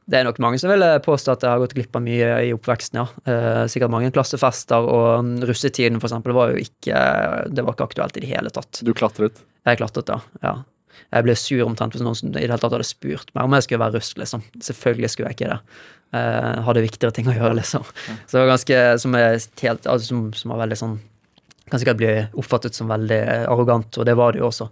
Det 0.06 0.20
er 0.20 0.28
nok 0.28 0.38
mange 0.44 0.60
som 0.62 0.70
vil 0.70 0.84
påstå 1.02 1.34
at 1.34 1.44
jeg 1.46 1.50
har 1.50 1.62
gått 1.64 1.74
glipp 1.74 1.98
av 1.98 2.04
mye 2.06 2.28
i 2.46 2.52
oppveksten, 2.54 3.00
ja. 3.00 3.06
Eh, 3.32 3.64
sikkert 3.72 3.94
mange 3.94 4.12
klassefester, 4.14 4.86
og 4.86 5.26
mm, 5.26 5.34
russetiden 5.50 5.98
for 6.02 6.12
eksempel 6.12 6.36
var 6.38 6.54
jo 6.54 6.62
ikke 6.62 7.00
Det 7.50 7.66
var 7.66 7.74
ikke 7.74 7.88
aktuelt 7.90 8.20
i 8.20 8.26
det 8.26 8.30
hele 8.30 8.54
tatt. 8.54 8.84
Du 8.86 8.94
klatret. 8.94 9.42
Jeg 9.66 9.82
klatret, 9.82 10.12
ja. 10.14 10.20
ja. 10.46 10.56
Jeg 11.16 11.26
ble 11.26 11.36
sur 11.40 11.66
omtrent 11.66 11.96
hvis 11.96 12.06
noen 12.06 12.18
som 12.18 12.30
i 12.30 12.36
det 12.36 12.46
hele 12.46 12.60
tatt 12.62 12.76
hadde 12.76 12.88
spurt 12.88 13.34
meg 13.34 13.48
om 13.48 13.58
jeg 13.58 13.66
skulle 13.66 13.82
være 13.82 13.98
russ, 13.98 14.14
liksom. 14.22 14.46
Selvfølgelig 14.68 15.14
skulle 15.14 15.32
jeg 15.32 15.40
ikke 15.40 15.52
det. 15.56 15.60
Eh, 16.20 16.52
hadde 16.68 16.86
viktigere 16.86 17.18
ting 17.18 17.32
å 17.32 17.38
gjøre, 17.40 17.58
liksom. 17.64 17.90
Så 18.28 18.36
det 18.36 18.44
var 18.44 18.54
ganske 18.54 18.86
Som 19.02 19.18
er 19.18 19.40
helt 19.64 19.90
altså, 19.90 20.12
som, 20.12 20.26
som 20.38 20.54
var 20.54 20.66
veldig 20.68 20.82
sånn 20.84 20.98
Kan 21.72 21.80
sikkert 21.82 21.98
bli 21.98 22.10
oppfattet 22.38 22.76
som 22.78 22.88
veldig 22.92 23.18
arrogant, 23.50 23.98
og 23.98 24.06
det 24.06 24.14
var 24.16 24.34
det 24.36 24.40
jo 24.44 24.50
også. 24.52 24.68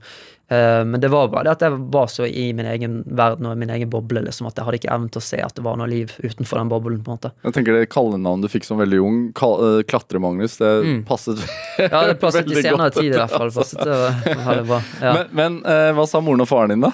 Eh, 0.53 0.83
men 0.85 1.01
det 1.01 1.09
var 1.09 1.29
bare 1.31 1.47
det 1.47 1.51
at 1.55 1.63
jeg 1.65 1.77
var 1.89 2.05
så 2.11 2.27
i 2.29 2.51
min 2.53 2.67
egen 2.69 2.99
verden 3.17 3.47
og 3.49 3.57
min 3.57 3.71
egen 3.73 3.89
boble 3.89 4.21
liksom, 4.21 4.45
at 4.51 4.59
jeg 4.59 4.67
hadde 4.67 4.77
ikke 4.81 4.91
evnen 4.93 5.09
til 5.09 5.21
å 5.23 5.25
se 5.25 5.39
at 5.41 5.55
det 5.57 5.63
var 5.65 5.79
noe 5.79 5.87
liv 5.89 6.11
utenfor 6.21 6.59
den 6.61 6.69
boblen. 6.69 6.99
på 7.01 7.09
en 7.09 7.17
måte. 7.17 7.31
Jeg 7.47 7.53
tenker 7.55 7.73
Det 7.79 7.89
kallenavnet 7.89 8.45
du 8.45 8.51
fikk 8.53 8.67
som 8.67 8.77
veldig 8.77 8.99
ung, 9.01 9.17
eh, 9.33 9.81
Klatre-Magnus, 9.89 10.57
det 10.61 10.73
Mm. 10.85 11.03
passet 11.05 11.41
Ja, 11.79 12.05
det 12.11 12.19
passet 12.21 12.45
i 12.51 12.61
senere 12.61 12.91
godt, 12.91 12.99
tid 12.99 13.09
i 13.09 13.17
hvert 13.17 13.31
fall. 13.33 13.49
altså. 13.49 13.63
Passet 13.63 13.79
det 13.83 14.43
var 14.45 14.55
det 14.61 14.67
var, 14.69 14.83
Ja. 15.01 15.13
Men, 15.17 15.25
men 15.33 15.57
eh, 15.65 15.93
hva 15.97 16.05
sa 16.07 16.21
moren 16.21 16.41
og 16.45 16.47
faren 16.51 16.69
din, 16.75 16.81
da? 16.85 16.93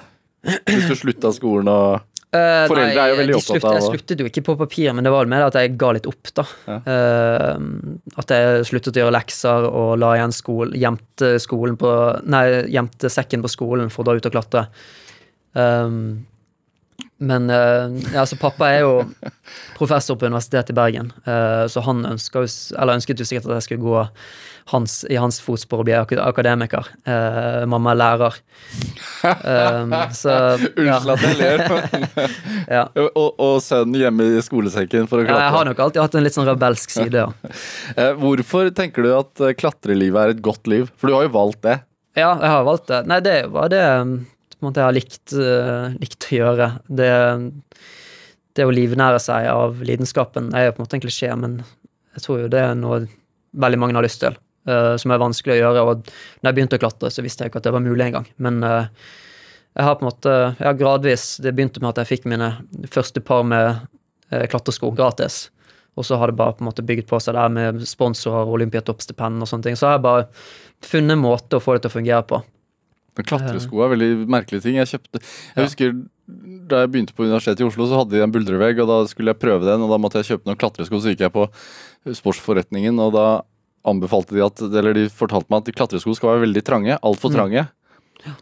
Hvis 0.69 0.87
du 0.87 0.95
slutta 0.95 1.33
skolen 1.35 1.67
og 1.67 1.99
Eh, 2.29 2.63
Foreldre 2.69 3.01
er 3.01 3.09
jo 3.09 3.17
veldig 3.17 3.35
opptatt 3.39 3.63
av 3.65 3.75
Jeg 3.79 3.85
sluttet 3.87 4.19
jo 4.21 4.27
ikke 4.29 4.43
på 4.45 4.53
papir, 4.59 4.91
men 4.93 5.05
det 5.05 5.13
var 5.13 5.29
mer 5.31 5.47
at 5.47 5.55
jeg 5.57 5.73
ga 5.81 5.89
litt 5.97 6.05
opp, 6.09 6.29
da. 6.37 6.45
Ja. 6.69 6.77
Uh, 6.85 7.95
at 8.21 8.33
jeg 8.35 8.67
sluttet 8.69 8.99
å 8.99 9.01
gjøre 9.01 9.15
lekser 9.15 9.65
og 9.65 9.95
la 9.97 10.11
igjen 10.19 10.35
skole, 10.35 10.77
gjemte 10.77 11.31
skolen 11.41 11.79
på 11.79 11.93
Nei, 12.29 12.43
gjemte 12.69 13.09
sekken 13.09 13.41
på 13.41 13.49
skolen 13.49 13.89
for 13.89 14.03
å 14.03 14.11
dra 14.11 14.19
ut 14.19 14.29
og 14.29 14.35
klatre. 14.35 14.67
Um, 15.57 16.28
Men 17.19 17.49
eh, 17.49 18.13
ja, 18.13 18.25
så 18.25 18.37
pappa 18.39 18.69
er 18.71 18.85
jo 18.85 18.93
professor 19.77 20.15
på 20.15 20.29
Universitetet 20.29 20.71
i 20.71 20.77
Bergen, 20.77 21.11
eh, 21.27 21.65
så 21.67 21.83
han 21.83 22.05
ønsket 22.07 22.45
jo 23.19 23.27
sikkert 23.27 23.49
at 23.49 23.57
jeg 23.57 23.65
skulle 23.65 23.83
gå 23.83 24.05
hans, 24.71 25.01
i 25.09 25.17
hans 25.19 25.41
fotspor 25.43 25.81
og 25.81 25.89
bli 25.89 25.97
ak 25.97 26.13
akademiker. 26.21 26.87
Eh, 27.03 27.65
mamma 27.67 27.91
er 27.91 27.99
lærer. 27.99 28.39
Så 30.15 30.37
Unnskyld 30.79 31.13
at 31.15 31.25
jeg 31.27 31.39
ler. 31.41 31.65
ja. 32.77 32.85
og, 33.09 33.29
og 33.35 33.59
sønnen 33.65 33.99
hjemme 33.99 34.29
i 34.37 34.45
skolesekken 34.45 35.09
for 35.11 35.23
å 35.23 35.27
Ja, 35.27 35.41
jeg 35.47 35.55
har 35.57 35.69
nok 35.71 35.83
alltid 35.85 36.03
hatt 36.05 36.17
en 36.19 36.27
litt 36.27 36.37
sånn 36.37 36.47
rebelsk 36.47 36.95
side, 36.95 37.25
ja. 37.25 37.53
Hvorfor 38.21 38.71
tenker 38.75 39.03
du 39.03 39.13
at 39.17 39.47
klatrelivet 39.59 40.21
er 40.23 40.37
et 40.37 40.43
godt 40.45 40.69
liv? 40.71 40.87
For 40.95 41.11
du 41.11 41.17
har 41.17 41.27
jo 41.27 41.35
valgt 41.35 41.63
det. 41.67 41.81
Ja, 42.17 42.33
jeg 42.39 42.51
har 42.51 42.67
valgt 42.67 42.87
det. 42.91 43.03
Nei, 43.09 43.19
det 43.25 43.39
var 43.51 43.71
det 43.71 43.85
på 44.59 44.65
en 44.65 44.69
måte 44.69 44.81
jeg 44.81 44.89
har 44.89 44.95
likt, 44.97 45.33
uh, 45.39 45.95
likt 46.01 46.27
å 46.27 46.35
gjøre. 46.35 46.67
Det, 46.99 47.11
det 48.59 48.67
å 48.67 48.73
livnære 48.75 49.21
seg 49.23 49.47
av 49.47 49.79
lidenskapen 49.87 50.51
er 50.51 50.67
jo 50.67 50.75
på 50.75 50.81
en 50.81 50.87
måte 50.87 50.99
en 50.99 51.03
klisjé, 51.05 51.31
men 51.39 51.61
jeg 52.17 52.25
tror 52.25 52.43
jo 52.43 52.51
det 52.51 52.59
er 52.65 52.75
noe 52.75 53.05
veldig 53.55 53.79
mange 53.79 53.95
har 53.95 54.05
lyst 54.05 54.21
til. 54.25 54.35
uh, 54.67 54.97
som 54.99 55.13
er 55.15 55.21
vanskelig 55.21 55.55
å 55.55 55.59
gjøre. 55.61 55.85
Og 55.87 56.09
når 56.41 56.49
jeg 56.49 56.57
begynte 56.57 56.77
å 56.77 56.83
klatre, 56.83 57.09
så 57.09 57.23
visste 57.25 57.45
jeg 57.45 57.53
ikke 57.53 57.61
at 57.63 57.69
det 57.69 57.73
var 57.73 57.85
mulig 57.85 58.05
engang. 58.09 58.27
Men 58.37 58.59
uh, 58.61 58.89
jeg 59.77 59.87
har 59.87 59.95
på 59.95 60.03
en 60.03 60.09
måte 60.09 60.33
jeg 60.33 60.65
har 60.65 60.75
gradvis 60.75 61.23
Det 61.39 61.53
begynte 61.55 61.79
med 61.79 61.93
at 61.93 62.01
jeg 62.01 62.09
fikk 62.09 62.27
mine 62.27 62.49
første 62.91 63.21
par 63.23 63.45
med 63.47 63.87
klatresko 64.51 64.91
gratis. 64.93 65.47
Og 65.97 66.05
så 66.05 66.19
har 66.19 66.29
det 66.29 66.37
bare 66.37 66.53
på 66.57 66.63
en 66.63 66.69
måte 66.69 66.83
bygget 66.85 67.07
på 67.09 67.17
seg 67.23 67.35
der 67.37 67.49
med 67.51 67.81
sponsorer, 67.87 68.49
Olympiatoppstipend 68.53 69.41
og 69.41 69.49
sånne 69.49 69.65
ting. 69.69 69.79
Så 69.79 69.87
har 69.87 69.97
jeg 69.97 70.05
bare 70.05 70.27
funnet 70.85 71.15
en 71.15 71.23
måte 71.23 71.57
å 71.57 71.63
få 71.63 71.75
det 71.75 71.83
til 71.85 71.91
å 71.91 71.95
fungere 71.97 72.27
på. 72.29 72.41
Klatresko 73.15 73.81
er 73.85 73.89
veldig 73.95 74.27
merkelige 74.27 74.61
ting. 74.63 74.75
Jeg 74.79 74.87
kjøpte 74.87 75.21
Jeg 75.55 75.65
husker 75.65 75.93
da 76.69 76.83
jeg 76.83 76.91
begynte 76.93 77.13
på 77.17 77.25
Universitetet 77.25 77.61
i 77.61 77.65
Oslo, 77.65 77.87
så 77.89 77.97
hadde 78.03 78.11
de 78.13 78.21
en 78.21 78.31
buldrevegg, 78.31 78.77
og 78.83 78.87
da 78.87 78.97
skulle 79.09 79.33
jeg 79.33 79.39
prøve 79.41 79.65
den, 79.65 79.81
og 79.81 79.89
da 79.89 79.97
måtte 79.97 80.21
jeg 80.21 80.27
kjøpe 80.37 80.45
noen 80.45 80.59
klatresko. 80.61 80.99
Så 81.01 81.09
gikk 81.15 81.23
jeg 81.25 81.33
på 81.33 81.47
sportsforretningen, 82.13 82.99
og 83.01 83.13
da 83.15 83.25
anbefalte 83.89 84.35
de 84.35 84.43
at 84.45 84.61
Eller 84.61 84.93
de 84.93 85.07
fortalte 85.09 85.49
meg 85.49 85.63
at 85.63 85.65
de 85.71 85.75
klatresko 85.77 86.13
skal 86.17 86.35
være 86.35 86.45
veldig 86.47 86.63
trange. 86.67 86.97
Altfor 87.01 87.31
Mm. 87.31 87.35
trange. 87.35 87.67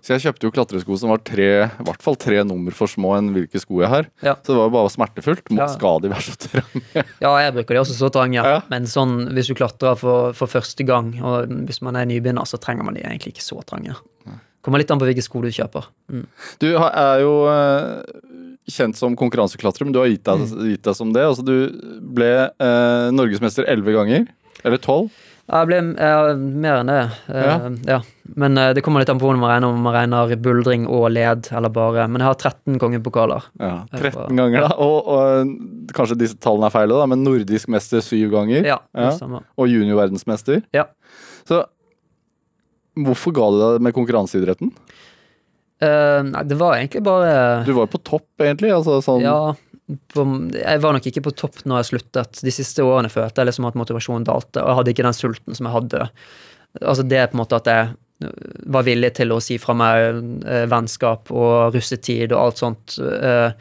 Så 0.01 0.17
jeg 0.17 0.21
kjøpte 0.25 0.41
jo 0.41 0.51
klatresko 0.51 0.97
som 0.97 1.09
var 1.11 1.19
tre, 1.23 1.69
i 1.69 1.83
hvert 1.85 2.01
fall 2.01 2.15
tre 2.15 2.43
nummer 2.43 2.73
for 2.73 2.87
små 2.87 3.15
enn 3.15 3.29
hvilke 3.31 3.59
sko 3.61 3.81
jeg 3.81 3.89
har. 3.89 4.07
Ja. 4.23 4.33
Så 4.41 4.47
det 4.49 4.57
var 4.57 4.65
jo 4.67 4.73
bare 4.73 4.89
smertefullt. 4.89 5.43
Må, 5.51 5.57
Ja. 5.59 5.67
Skal 5.67 5.99
de 6.01 6.09
være 6.09 6.25
så 6.25 6.35
trange? 6.35 6.81
Ja, 7.21 7.37
jeg 7.37 7.53
bruker 7.53 7.75
de 7.75 7.79
også 7.85 7.93
så 7.93 8.09
trange, 8.11 8.33
Ja. 8.43 8.63
men 8.69 8.83
sånn 8.89 9.29
hvis 9.33 9.47
du 9.47 9.53
klatrer 9.53 9.95
for, 9.95 10.33
for 10.33 10.47
første 10.47 10.83
gang, 10.83 11.21
og 11.21 11.47
hvis 11.69 11.81
man 11.83 11.95
er 11.95 12.05
nybegynner, 12.05 12.43
så 12.49 12.57
trenger 12.59 12.83
man 12.83 12.95
de 12.95 13.01
egentlig 13.01 13.35
ikke 13.37 13.45
så 13.45 13.63
trange. 13.65 13.93
Kommer 14.67 14.81
litt 14.83 14.91
an 14.91 14.99
på 14.99 15.07
hvilke 15.07 15.23
sko 15.23 15.39
du 15.45 15.47
kjøper. 15.55 15.85
Mm. 16.11 16.25
Du 16.59 16.67
er 16.75 17.21
jo 17.23 17.31
eh, 17.47 18.01
kjent 18.67 18.99
som 18.99 19.15
konkurranseklatrer, 19.15 19.87
men 19.87 19.95
du 19.95 20.01
har 20.03 20.09
gitt 20.11 20.25
deg, 20.27 20.43
Mm. 20.43 20.65
gitt 20.73 20.83
deg 20.89 20.97
som 20.99 21.13
det. 21.15 21.23
Altså, 21.23 21.45
du 21.47 21.55
ble 22.17 22.33
eh, 22.51 23.07
norgesmester 23.15 23.63
elleve 23.71 23.95
ganger. 23.95 24.27
Eller 24.67 24.81
tolv. 24.83 25.07
Jeg 25.47 25.67
ble 25.69 25.77
ja, 25.95 26.33
mer 26.35 26.81
enn 26.81 26.89
det. 26.91 27.03
eh, 27.31 27.67
ja. 27.87 28.01
Men 28.35 28.57
eh, 28.59 28.73
det 28.75 28.81
kommer 28.83 28.99
litt 28.99 29.07
an 29.13 29.21
på 29.21 29.29
hvordan 29.29 29.39
man 29.39 29.53
regner, 29.53 29.69
om 29.71 29.79
man 29.85 29.95
regner 29.95 30.33
buldring 30.43 30.83
og 30.91 31.05
led, 31.15 31.47
eller 31.55 31.71
bare 31.71 32.09
Men 32.11 32.19
jeg 32.19 32.27
har 32.27 32.35
13 32.35 32.75
kongepokaler. 32.83 33.45
Ja, 33.61 33.85
Jeg 33.93 34.11
13 34.11 34.35
ganger, 34.35 34.65
da. 34.67 34.73
Og, 34.83 35.07
og 35.07 35.93
kanskje 35.95 36.19
disse 36.19 36.35
tallene 36.43 36.67
er 36.67 36.75
feil, 36.75 36.91
da, 36.91 37.05
men 37.07 37.23
nordisk 37.23 37.71
mester 37.71 38.03
syv 38.03 38.33
ganger. 38.35 38.67
Ja, 38.67 38.81
Ja. 38.91 39.07
det 39.07 39.21
stemmer. 39.21 39.47
Og 39.55 39.71
juniorverdensmester. 39.71 40.65
Ja. 40.75 40.89
Så 41.47 41.63
hvorfor 43.05 43.35
ga 43.35 43.49
du 43.53 43.59
deg 43.61 43.85
med 43.87 43.95
konkurranseidretten? 43.97 44.73
Uh, 45.77 46.23
nei, 46.25 46.41
det 46.49 46.57
var 46.57 46.79
egentlig 46.79 47.03
bare 47.05 47.33
Du 47.67 47.69
var 47.77 47.85
jo 47.85 47.93
på 47.93 48.01
topp, 48.01 48.29
egentlig. 48.41 48.71
Altså, 48.73 48.97
sånn, 49.05 49.21
Ja, 49.21 49.53
på, 50.11 50.25
jeg 50.57 50.81
var 50.83 50.97
nok 50.97 51.05
ikke 51.07 51.23
på 51.27 51.35
topp 51.37 51.61
når 51.63 51.83
jeg 51.83 51.89
sluttet. 51.91 52.41
De 52.43 52.53
siste 52.53 52.83
årene 52.83 53.11
følte 53.13 53.43
jeg 53.43 53.51
liksom 53.51 53.69
at 53.69 53.77
motivasjonen 53.79 54.25
dalte, 54.27 54.63
og 54.63 54.71
jeg 54.71 54.79
hadde 54.81 54.93
ikke 54.95 55.07
den 55.07 55.17
sulten 55.17 55.57
som 55.57 55.69
jeg 55.69 55.75
hadde. 55.77 56.07
Altså 56.81 57.05
det 57.07 57.21
på 57.29 57.37
en 57.37 57.43
måte 57.43 57.59
at 57.61 57.69
jeg 57.71 57.93
var 58.73 58.85
villig 58.87 59.11
til 59.19 59.31
å 59.33 59.37
si 59.43 59.59
fra 59.61 59.75
meg 59.77 60.07
eh, 60.49 60.65
vennskap 60.69 61.29
og 61.29 61.75
russetid 61.75 62.33
og 62.33 62.41
alt 62.41 62.61
sånt. 62.63 62.97
Eh, 62.97 63.53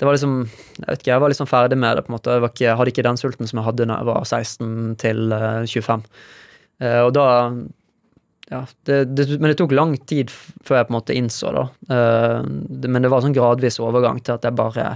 det 0.00 0.06
var 0.08 0.16
liksom 0.16 0.36
Jeg 0.46 0.86
vet 0.86 1.02
ikke, 1.02 1.10
jeg 1.10 1.20
var 1.20 1.32
liksom 1.32 1.50
ferdig 1.50 1.78
med 1.78 1.96
det. 1.98 2.04
på 2.06 2.12
en 2.12 2.16
måte. 2.16 2.36
Jeg, 2.36 2.44
var 2.44 2.52
ikke, 2.54 2.64
jeg 2.64 2.78
hadde 2.78 2.92
ikke 2.94 3.08
den 3.08 3.20
sulten 3.20 3.50
som 3.50 3.60
jeg 3.60 3.66
hadde 3.66 3.88
da 3.90 3.98
jeg 3.98 4.08
var 4.08 4.24
16 4.24 4.96
til 5.02 5.34
eh, 5.36 5.66
25. 5.66 6.06
Eh, 6.80 7.00
og 7.04 7.12
da 7.18 7.26
ja, 8.50 8.64
det, 8.88 8.98
det, 9.14 9.28
men 9.38 9.52
det 9.52 9.58
tok 9.60 9.74
lang 9.76 9.94
tid 10.10 10.30
før 10.30 10.80
jeg 10.80 10.88
på 10.88 10.92
en 10.92 10.98
måte 10.98 11.16
innså 11.16 11.52
det. 11.54 11.66
Uh, 11.92 12.42
det 12.82 12.90
men 12.90 13.04
det 13.04 13.12
var 13.12 13.22
sånn 13.24 13.36
gradvis 13.36 13.78
overgang 13.82 14.18
til 14.26 14.34
at 14.34 14.46
jeg 14.46 14.58
bare 14.58 14.88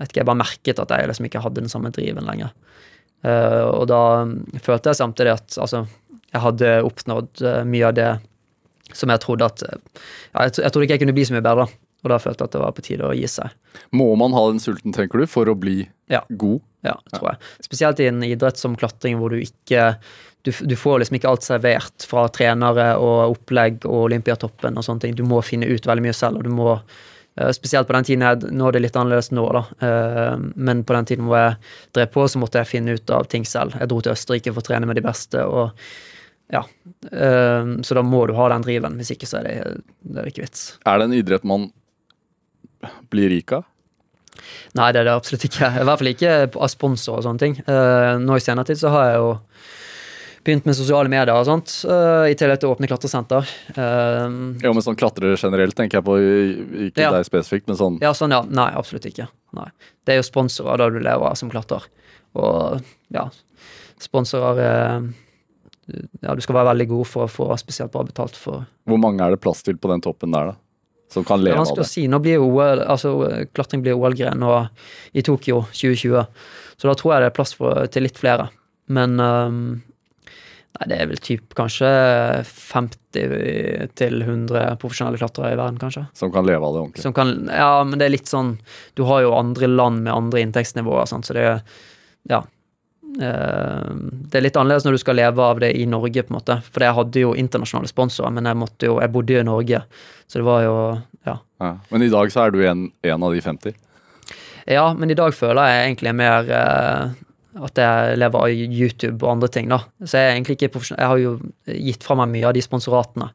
vet 0.00 0.08
ikke, 0.08 0.22
jeg 0.22 0.28
bare 0.30 0.40
merket 0.40 0.80
at 0.82 0.94
jeg 0.94 1.10
liksom 1.10 1.28
ikke 1.28 1.42
hadde 1.44 1.60
den 1.60 1.72
samme 1.72 1.92
driven 1.94 2.26
lenger. 2.28 2.54
Uh, 3.22 3.68
og 3.76 3.84
da 3.92 4.02
følte 4.64 4.90
jeg 4.90 4.98
samtidig 5.02 5.36
at 5.36 5.58
altså, 5.60 5.84
jeg 6.32 6.40
hadde 6.40 6.68
oppnådd 6.88 7.42
eh, 7.44 7.62
mye 7.68 7.88
av 7.90 7.96
det 7.98 8.08
som 8.96 9.10
jeg 9.12 9.20
trodde 9.20 9.44
at 9.44 9.62
ja, 9.68 10.46
jeg, 10.46 10.54
jeg 10.64 10.72
trodde 10.72 10.86
ikke 10.86 10.96
jeg 10.96 11.02
kunne 11.04 11.14
bli 11.16 11.26
så 11.28 11.36
mye 11.36 11.44
bedre. 11.44 11.66
Og 12.02 12.10
da 12.10 12.18
følte 12.18 12.42
jeg 12.42 12.48
at 12.50 12.54
det 12.56 12.62
var 12.64 12.72
på 12.74 12.84
tide 12.86 13.06
å 13.06 13.14
gi 13.14 13.28
seg. 13.30 13.52
Må 13.94 14.08
man 14.18 14.34
ha 14.34 14.46
den 14.48 14.58
sulten, 14.62 14.94
tenker 14.96 15.22
du, 15.22 15.26
for 15.30 15.46
å 15.46 15.54
bli 15.54 15.84
Ja. 16.10 16.22
god? 16.30 16.64
Ja, 16.82 16.96
det 17.06 17.14
tror 17.18 17.32
jeg. 17.32 17.50
Spesielt 17.68 18.00
i 18.02 18.10
en 18.10 18.22
idrett 18.26 18.58
som 18.58 18.74
klatring, 18.78 19.18
hvor 19.20 19.30
du 19.30 19.38
ikke 19.42 19.92
du, 20.42 20.50
du 20.50 20.74
får 20.74 20.98
liksom 20.98 21.16
ikke 21.20 21.30
alt 21.30 21.44
servert 21.46 22.02
fra 22.10 22.24
trenere 22.34 22.96
og 22.98 23.36
opplegg 23.36 23.84
og 23.86 24.08
Olympiatoppen 24.08 24.74
og 24.80 24.82
sånne 24.82 25.04
ting. 25.04 25.12
Du 25.14 25.22
må 25.22 25.38
finne 25.46 25.68
ut 25.70 25.86
veldig 25.86 26.02
mye 26.02 26.16
selv, 26.18 26.40
og 26.40 26.48
du 26.48 26.50
må 26.50 26.72
eh, 26.74 27.52
Spesielt 27.54 27.86
på 27.86 27.94
den 27.94 28.08
tiden 28.08 28.24
jeg, 28.26 28.50
Nå 28.50 28.66
er 28.66 28.74
det 28.74 28.82
litt 28.82 28.98
annerledes 28.98 29.30
nå, 29.30 29.44
da. 29.54 29.62
eh, 29.86 30.42
Men 30.56 30.82
på 30.88 30.96
den 30.98 31.06
tiden 31.12 31.28
hvor 31.30 31.38
jeg 31.38 31.60
drev 31.94 32.10
på, 32.16 32.26
så 32.26 32.42
måtte 32.42 32.58
jeg 32.58 32.72
finne 32.72 32.96
ut 32.98 33.14
av 33.14 33.28
ting 33.30 33.46
selv. 33.46 33.78
Jeg 33.78 33.92
dro 33.92 34.00
til 34.02 34.16
Østerrike 34.16 34.50
for 34.50 34.64
å 34.64 34.66
trene 34.72 34.90
med 34.90 34.98
de 34.98 35.06
beste, 35.06 35.46
og 35.46 35.70
ja. 36.52 36.64
eh, 37.14 37.70
Så 37.86 37.94
da 37.94 38.02
må 38.02 38.26
du 38.26 38.34
ha 38.34 38.48
den 38.50 38.66
driven. 38.66 38.98
Hvis 38.98 39.14
ikke, 39.14 39.30
så 39.30 39.38
er 39.44 39.46
det, 39.46 39.56
det 40.02 40.24
er 40.24 40.32
ikke 40.34 40.48
vits. 40.48 40.66
Er 40.82 40.98
det 40.98 41.06
en 41.06 41.18
idrett 41.22 41.46
man 41.46 41.70
blir 43.14 43.30
rik 43.30 43.54
av? 43.54 43.68
Nei, 44.78 44.88
det 44.94 45.02
er 45.02 45.08
det 45.10 45.14
absolutt 45.14 45.44
ikke. 45.48 45.68
I 45.82 45.84
hvert 45.86 46.00
fall 46.00 46.12
ikke 46.12 46.34
av 46.48 46.70
sponsor 46.72 47.18
og 47.20 47.26
sånne 47.26 47.42
ting. 47.42 47.56
Eh, 47.66 48.12
nå 48.22 48.36
i 48.38 48.42
senere 48.44 48.68
tid 48.68 48.80
så 48.80 48.92
har 48.94 49.10
jeg 49.10 49.20
jo 49.20 49.30
begynt 50.42 50.66
med 50.66 50.74
sosiale 50.74 51.10
medier 51.10 51.34
og 51.36 51.46
sånt, 51.46 51.70
Uh, 51.86 52.26
i 52.26 52.34
tillegg 52.38 52.58
til 52.62 52.70
å 52.70 52.74
åpne 52.74 52.88
klatresenter. 52.90 53.46
Uh, 53.76 54.56
Jo, 54.62 54.72
men 54.74 54.82
sånn 54.82 54.98
klatrere 54.98 55.38
generelt 55.38 55.76
tenker 55.78 56.00
jeg 56.00 56.06
på, 56.06 56.16
ikke 56.88 57.04
Ja. 57.04 57.12
deg 57.14 57.26
spesifikt, 57.28 57.68
men 57.68 57.78
sånn 57.78 58.00
ja, 58.02 58.10
sånn, 58.12 58.34
ja. 58.34 58.42
Nei, 58.42 58.70
absolutt 58.74 59.06
ikke. 59.06 59.28
Nei. 59.54 59.68
Det 60.04 60.14
er 60.14 60.18
jo 60.18 60.26
sponsorer 60.26 60.78
da 60.82 60.88
du 60.90 60.98
lever 60.98 61.28
av 61.28 61.36
som 61.38 61.50
klatrer. 61.52 61.86
Og 62.34 62.82
ja, 63.14 63.28
sponsorer 64.02 64.58
uh, 64.58 65.12
Ja, 66.22 66.34
du 66.34 66.40
skal 66.40 66.54
være 66.56 66.70
veldig 66.72 66.88
god 66.88 67.06
for 67.10 67.26
å 67.26 67.30
få 67.30 67.48
spesielt 67.60 67.92
bra 67.92 68.04
betalt 68.06 68.36
for 68.38 68.64
Hvor 68.88 68.98
mange 69.02 69.20
er 69.22 69.34
det 69.34 69.40
plass 69.42 69.62
til 69.62 69.76
på 69.76 69.90
den 69.90 70.00
toppen 70.00 70.32
der, 70.32 70.52
da? 70.52 70.54
Som 71.12 71.26
kan 71.28 71.40
er 71.40 71.50
leve 71.50 71.60
av 71.60 71.70
det. 71.70 71.78
det? 71.82 71.86
å 71.86 71.92
si. 71.92 72.06
Nå 72.08 72.18
blir 72.24 72.42
OL, 72.42 72.82
altså 72.82 73.14
klatring 73.52 73.84
blir 73.84 73.98
OL-gren 73.98 74.42
i 75.12 75.24
Tokyo 75.24 75.62
2020, 75.70 76.26
så 76.80 76.88
da 76.90 76.98
tror 76.98 77.14
jeg 77.14 77.24
det 77.24 77.30
er 77.30 77.38
plass 77.38 77.56
for, 77.58 77.86
til 77.92 78.06
litt 78.08 78.20
flere. 78.20 78.48
Men 78.92 79.20
um, 79.20 79.64
Nei, 80.72 80.86
det 80.88 80.96
er 80.96 81.08
vel 81.10 81.20
typ 81.20 81.52
kanskje 81.56 81.88
50 82.48 83.90
til 84.00 84.22
100 84.24 84.78
profesjonelle 84.80 85.20
klatrere 85.20 85.52
i 85.52 85.58
verden, 85.60 85.76
kanskje. 85.78 86.06
Som 86.16 86.32
kan 86.32 86.48
leve 86.48 86.64
av 86.64 86.72
det 86.72 86.80
ordentlig? 86.80 87.04
Som 87.04 87.14
kan 87.16 87.34
Ja, 87.52 87.84
men 87.84 88.00
det 88.00 88.08
er 88.08 88.14
litt 88.14 88.30
sånn 88.30 88.54
Du 88.96 89.04
har 89.10 89.20
jo 89.20 89.34
andre 89.36 89.68
land 89.68 90.00
med 90.06 90.14
andre 90.14 90.40
inntektsnivåer, 90.46 91.04
sant, 91.10 91.28
så 91.28 91.36
det 91.36 91.44
er 91.44 91.62
Ja. 92.30 92.40
Eh, 93.20 93.92
det 94.32 94.38
er 94.38 94.44
litt 94.46 94.56
annerledes 94.56 94.86
når 94.86 94.96
du 94.96 95.02
skal 95.02 95.18
leve 95.18 95.44
av 95.44 95.60
det 95.60 95.72
i 95.76 95.86
Norge, 95.90 96.24
på 96.24 96.32
en 96.32 96.38
måte. 96.38 96.58
For 96.72 96.84
jeg 96.84 96.96
hadde 96.96 97.24
jo 97.24 97.34
internasjonale 97.38 97.90
sponsorer, 97.90 98.32
men 98.32 98.48
jeg 98.48 98.60
måtte 98.60 98.88
jo 98.88 98.98
Jeg 99.02 99.12
bodde 99.12 99.34
jo 99.36 99.40
i 99.42 99.48
Norge, 99.48 99.82
så 100.26 100.40
det 100.40 100.46
var 100.48 100.62
jo 100.66 100.76
Ja. 101.26 101.38
Ja. 101.60 101.76
Men 101.90 102.02
i 102.02 102.08
dag 102.08 102.32
så 102.32 102.46
er 102.46 102.50
du 102.50 102.62
en, 102.66 102.90
en 103.02 103.22
av 103.22 103.34
de 103.34 103.40
50? 103.40 103.74
Ja, 104.66 104.92
men 104.94 105.10
i 105.10 105.18
dag 105.18 105.34
føler 105.34 105.68
jeg 105.68 105.86
egentlig 105.90 106.14
mer 106.14 106.50
eh, 106.50 107.10
at 107.62 107.78
jeg 107.78 108.18
lever 108.18 108.38
av 108.38 108.50
YouTube 108.50 109.24
og 109.26 109.32
andre 109.34 109.48
ting, 109.48 109.68
da. 109.68 109.82
Så 110.04 110.16
jeg 110.16 110.28
er 110.28 110.36
egentlig 110.36 110.56
ikke 110.56 110.72
profesjonell. 110.76 111.02
Jeg 111.02 111.10
har 111.12 111.18
jo 111.18 111.32
gitt 111.90 112.06
fra 112.06 112.16
meg 112.16 112.30
mye 112.32 112.46
av 112.48 112.54
de 112.56 112.62
sponsoratene. 112.64 113.28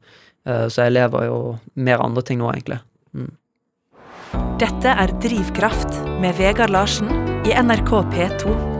Eh, 0.48 0.66
så 0.68 0.88
jeg 0.88 0.96
lever 0.98 1.28
jo 1.30 1.42
mer 1.76 2.04
andre 2.04 2.24
ting 2.26 2.42
nå, 2.42 2.50
egentlig. 2.52 2.80
Dette 4.58 4.96
er 5.04 5.14
Drivkraft 5.22 6.02
med 6.22 6.36
Vegard 6.40 6.74
Larsen 6.74 7.12
i 7.46 7.54
NRK 7.54 7.94
P2. 8.16 8.77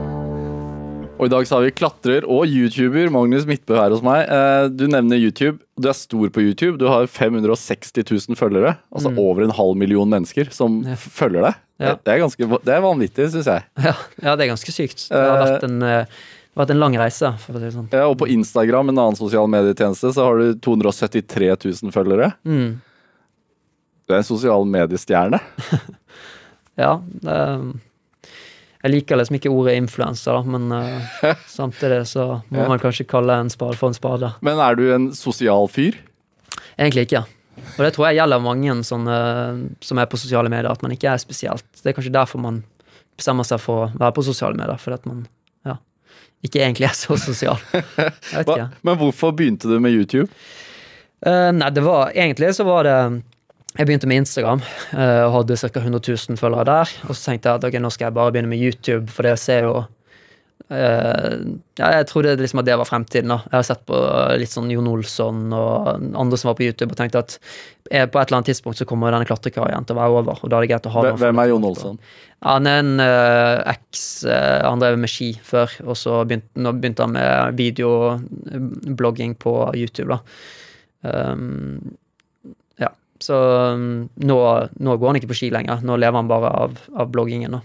Og 1.18 1.26
i 1.26 1.30
dag 1.32 1.46
så 1.48 1.56
har 1.58 1.64
vi 1.66 1.72
klatrer 1.74 2.22
og 2.30 2.46
YouTuber 2.46 3.10
Magnus 3.10 3.46
Midtbø 3.48 3.74
her 3.74 3.90
hos 3.90 4.02
meg. 4.06 4.28
Eh, 4.30 4.68
Du 4.70 4.86
nevner 4.86 5.18
YouTube. 5.18 5.58
Du 5.78 5.88
er 5.90 5.96
stor 5.98 6.30
på 6.30 6.42
YouTube. 6.44 6.78
Du 6.78 6.86
har 6.90 7.06
560 7.10 8.04
000 8.06 8.38
følgere. 8.38 8.76
Altså 8.94 9.10
over 9.18 9.42
en 9.42 9.50
halv 9.54 9.76
million 9.76 10.08
mennesker 10.08 10.52
som 10.54 10.78
Mm. 10.82 10.90
Ja. 10.92 10.94
følger 10.96 11.42
deg. 11.48 11.54
Ja. 11.80 11.94
Det 11.94 12.12
er 12.14 12.18
ganske, 12.22 12.48
det 12.64 12.74
er 12.74 12.80
vanvittig, 12.82 13.28
syns 13.30 13.46
jeg. 13.46 13.62
Ja, 13.82 13.94
ja, 14.22 14.36
det 14.36 14.46
er 14.46 14.52
ganske 14.54 14.72
sykt. 14.74 15.08
Det 15.10 15.18
har 15.18 15.42
vært 15.46 15.64
en, 15.64 15.82
eh, 15.82 16.06
vært 16.56 16.70
en 16.70 16.80
lang 16.80 16.94
reise, 16.98 17.32
si 17.38 17.52
sånn. 17.52 17.88
Ja, 17.92 18.06
og 18.08 18.18
på 18.18 18.26
Instagram, 18.30 18.88
en 18.90 18.98
annen 18.98 19.16
sosial 19.18 19.46
medietjeneste, 19.48 20.10
så 20.14 20.22
har 20.26 20.38
du 20.38 20.54
273 20.54 21.54
000 21.82 21.92
følgere. 21.94 22.32
Mm. 22.44 22.80
Du 24.08 24.14
er 24.14 24.18
en 24.22 24.22
sosial 24.24 24.64
mediestjerne. 24.64 25.40
Ja. 26.78 27.00
Det, 27.02 27.80
jeg 28.82 28.92
liker 28.92 29.18
liksom 29.18 29.36
ikke 29.38 29.50
ordet 29.50 29.74
influenser, 29.80 30.44
men 30.46 30.68
uh, 30.70 31.32
samtidig 31.58 32.04
så 32.06 32.28
må 32.50 32.62
Ja. 32.62 32.68
man 32.70 32.78
kanskje 32.82 33.06
kalle 33.10 33.34
en 33.42 33.50
spade 33.50 33.74
for 33.80 33.88
en 33.90 33.96
spade. 33.96 34.32
Men 34.40 34.60
er 34.62 34.76
du 34.78 34.84
en 34.94 35.08
sosial 35.16 35.66
fyr? 35.72 35.96
Egentlig 36.78 37.08
ikke. 37.08 37.24
Og 37.74 37.80
det 37.82 37.92
tror 37.96 38.06
jeg 38.08 38.20
gjelder 38.20 38.38
mange 38.44 38.76
sånne, 38.86 39.16
som 39.82 39.98
er 39.98 40.06
på 40.06 40.18
sosiale 40.20 40.48
medier, 40.52 40.70
at 40.70 40.82
man 40.84 40.92
ikke 40.94 41.10
er 41.10 41.18
spesielt. 41.18 41.64
Det 41.82 41.90
er 41.90 41.96
kanskje 41.96 42.14
derfor 42.14 42.38
man 42.42 42.60
bestemmer 43.18 43.42
seg 43.48 43.58
for 43.58 43.88
å 43.88 43.90
være 43.98 44.14
på 44.14 44.22
sosiale 44.28 44.54
medier, 44.54 44.78
fordi 44.78 44.94
at 45.00 45.08
man 45.10 45.24
ja, 45.66 45.74
ikke 46.46 46.62
egentlig 46.62 46.86
er 46.86 46.94
så 46.94 47.16
sosial. 47.18 47.58
Men 48.86 48.98
hvorfor 49.00 49.34
begynte 49.34 49.66
du 49.66 49.80
med 49.82 49.90
YouTube? 49.96 50.30
Uh, 51.26 51.50
nei, 51.50 51.72
det 51.74 51.82
var 51.82 52.12
egentlig 52.14 52.52
så 52.54 52.62
var 52.68 52.86
det 52.86 52.98
Jeg 53.76 53.86
begynte 53.86 54.08
med 54.08 54.22
Instagram 54.24 54.62
eh, 54.96 55.26
og 55.26 55.34
hadde 55.42 55.58
ca. 55.60 55.68
100 55.76 56.00
000 56.00 56.40
følgere 56.40 56.64
der. 56.64 56.96
Og 57.08 57.14
så 57.14 57.30
tenkte 57.30 57.50
jeg 57.50 57.60
at 57.60 57.68
okay, 57.68 57.82
nå 57.82 57.90
skal 57.92 58.08
jeg 58.08 58.16
bare 58.16 58.32
begynne 58.32 58.50
med 58.50 58.62
YouTube, 58.64 59.12
for 59.12 59.28
det 59.28 59.38
ser 59.42 59.68
jo 59.68 59.78
Uh, 60.68 61.56
ja, 61.78 61.86
Jeg 61.96 62.06
trodde 62.10 62.34
liksom 62.36 62.60
at 62.60 62.66
det 62.66 62.74
var 62.76 62.84
fremtiden. 62.84 63.30
da. 63.32 63.38
Jeg 63.46 63.56
har 63.56 63.64
sett 63.64 63.86
på 63.88 63.98
litt 64.36 64.52
sånn 64.52 64.68
Jon 64.68 64.90
Olsson 64.90 65.46
og 65.56 65.86
andre 65.96 66.36
som 66.36 66.50
var 66.50 66.58
på 66.58 66.66
YouTube, 66.66 66.92
og 66.92 66.98
tenkte 66.98 67.22
at 67.22 67.36
på 67.88 67.94
et 67.94 68.16
eller 68.18 68.36
annet 68.36 68.50
tidspunkt 68.50 68.76
så 68.76 68.84
kommer 68.84 69.14
denne 69.14 69.24
klatrekarrieren 69.24 69.86
til 69.88 69.96
å 69.96 70.00
være 70.02 70.18
over. 70.18 70.42
og 70.42 70.50
da 70.50 70.58
er 70.58 70.66
det 70.66 70.70
greit 70.74 70.88
å 70.90 70.92
ha 70.92 71.04
Hvem 71.06 71.22
hvem 71.22 71.40
er. 71.40 71.48
Jon 71.48 71.64
Olsson? 71.70 71.96
Han 72.44 72.68
er 72.68 72.82
en 72.82 73.00
uh, 73.00 73.72
eks 73.72 74.04
Uh, 74.28 74.60
Han 74.66 74.82
drev 74.82 74.98
med 74.98 75.08
ski 75.08 75.30
før, 75.40 75.72
og 75.86 75.96
så 75.96 76.20
begynte, 76.28 76.50
nå 76.60 76.74
begynte 76.76 77.06
han 77.06 77.16
med 77.16 77.56
videoblogging 77.56 79.38
på 79.40 79.54
YouTube, 79.78 80.18
da. 80.18 80.20
Um, 81.00 81.96
så 83.22 83.38
um, 83.74 84.06
nå, 84.14 84.38
nå 84.78 84.94
går 84.96 85.10
han 85.10 85.18
ikke 85.20 85.32
på 85.32 85.38
ski 85.40 85.50
lenger. 85.54 85.82
Nå 85.86 85.98
lever 85.98 86.20
han 86.20 86.30
bare 86.30 86.52
av, 86.64 86.78
av 86.94 87.10
bloggingen, 87.12 87.58
da. 87.58 87.64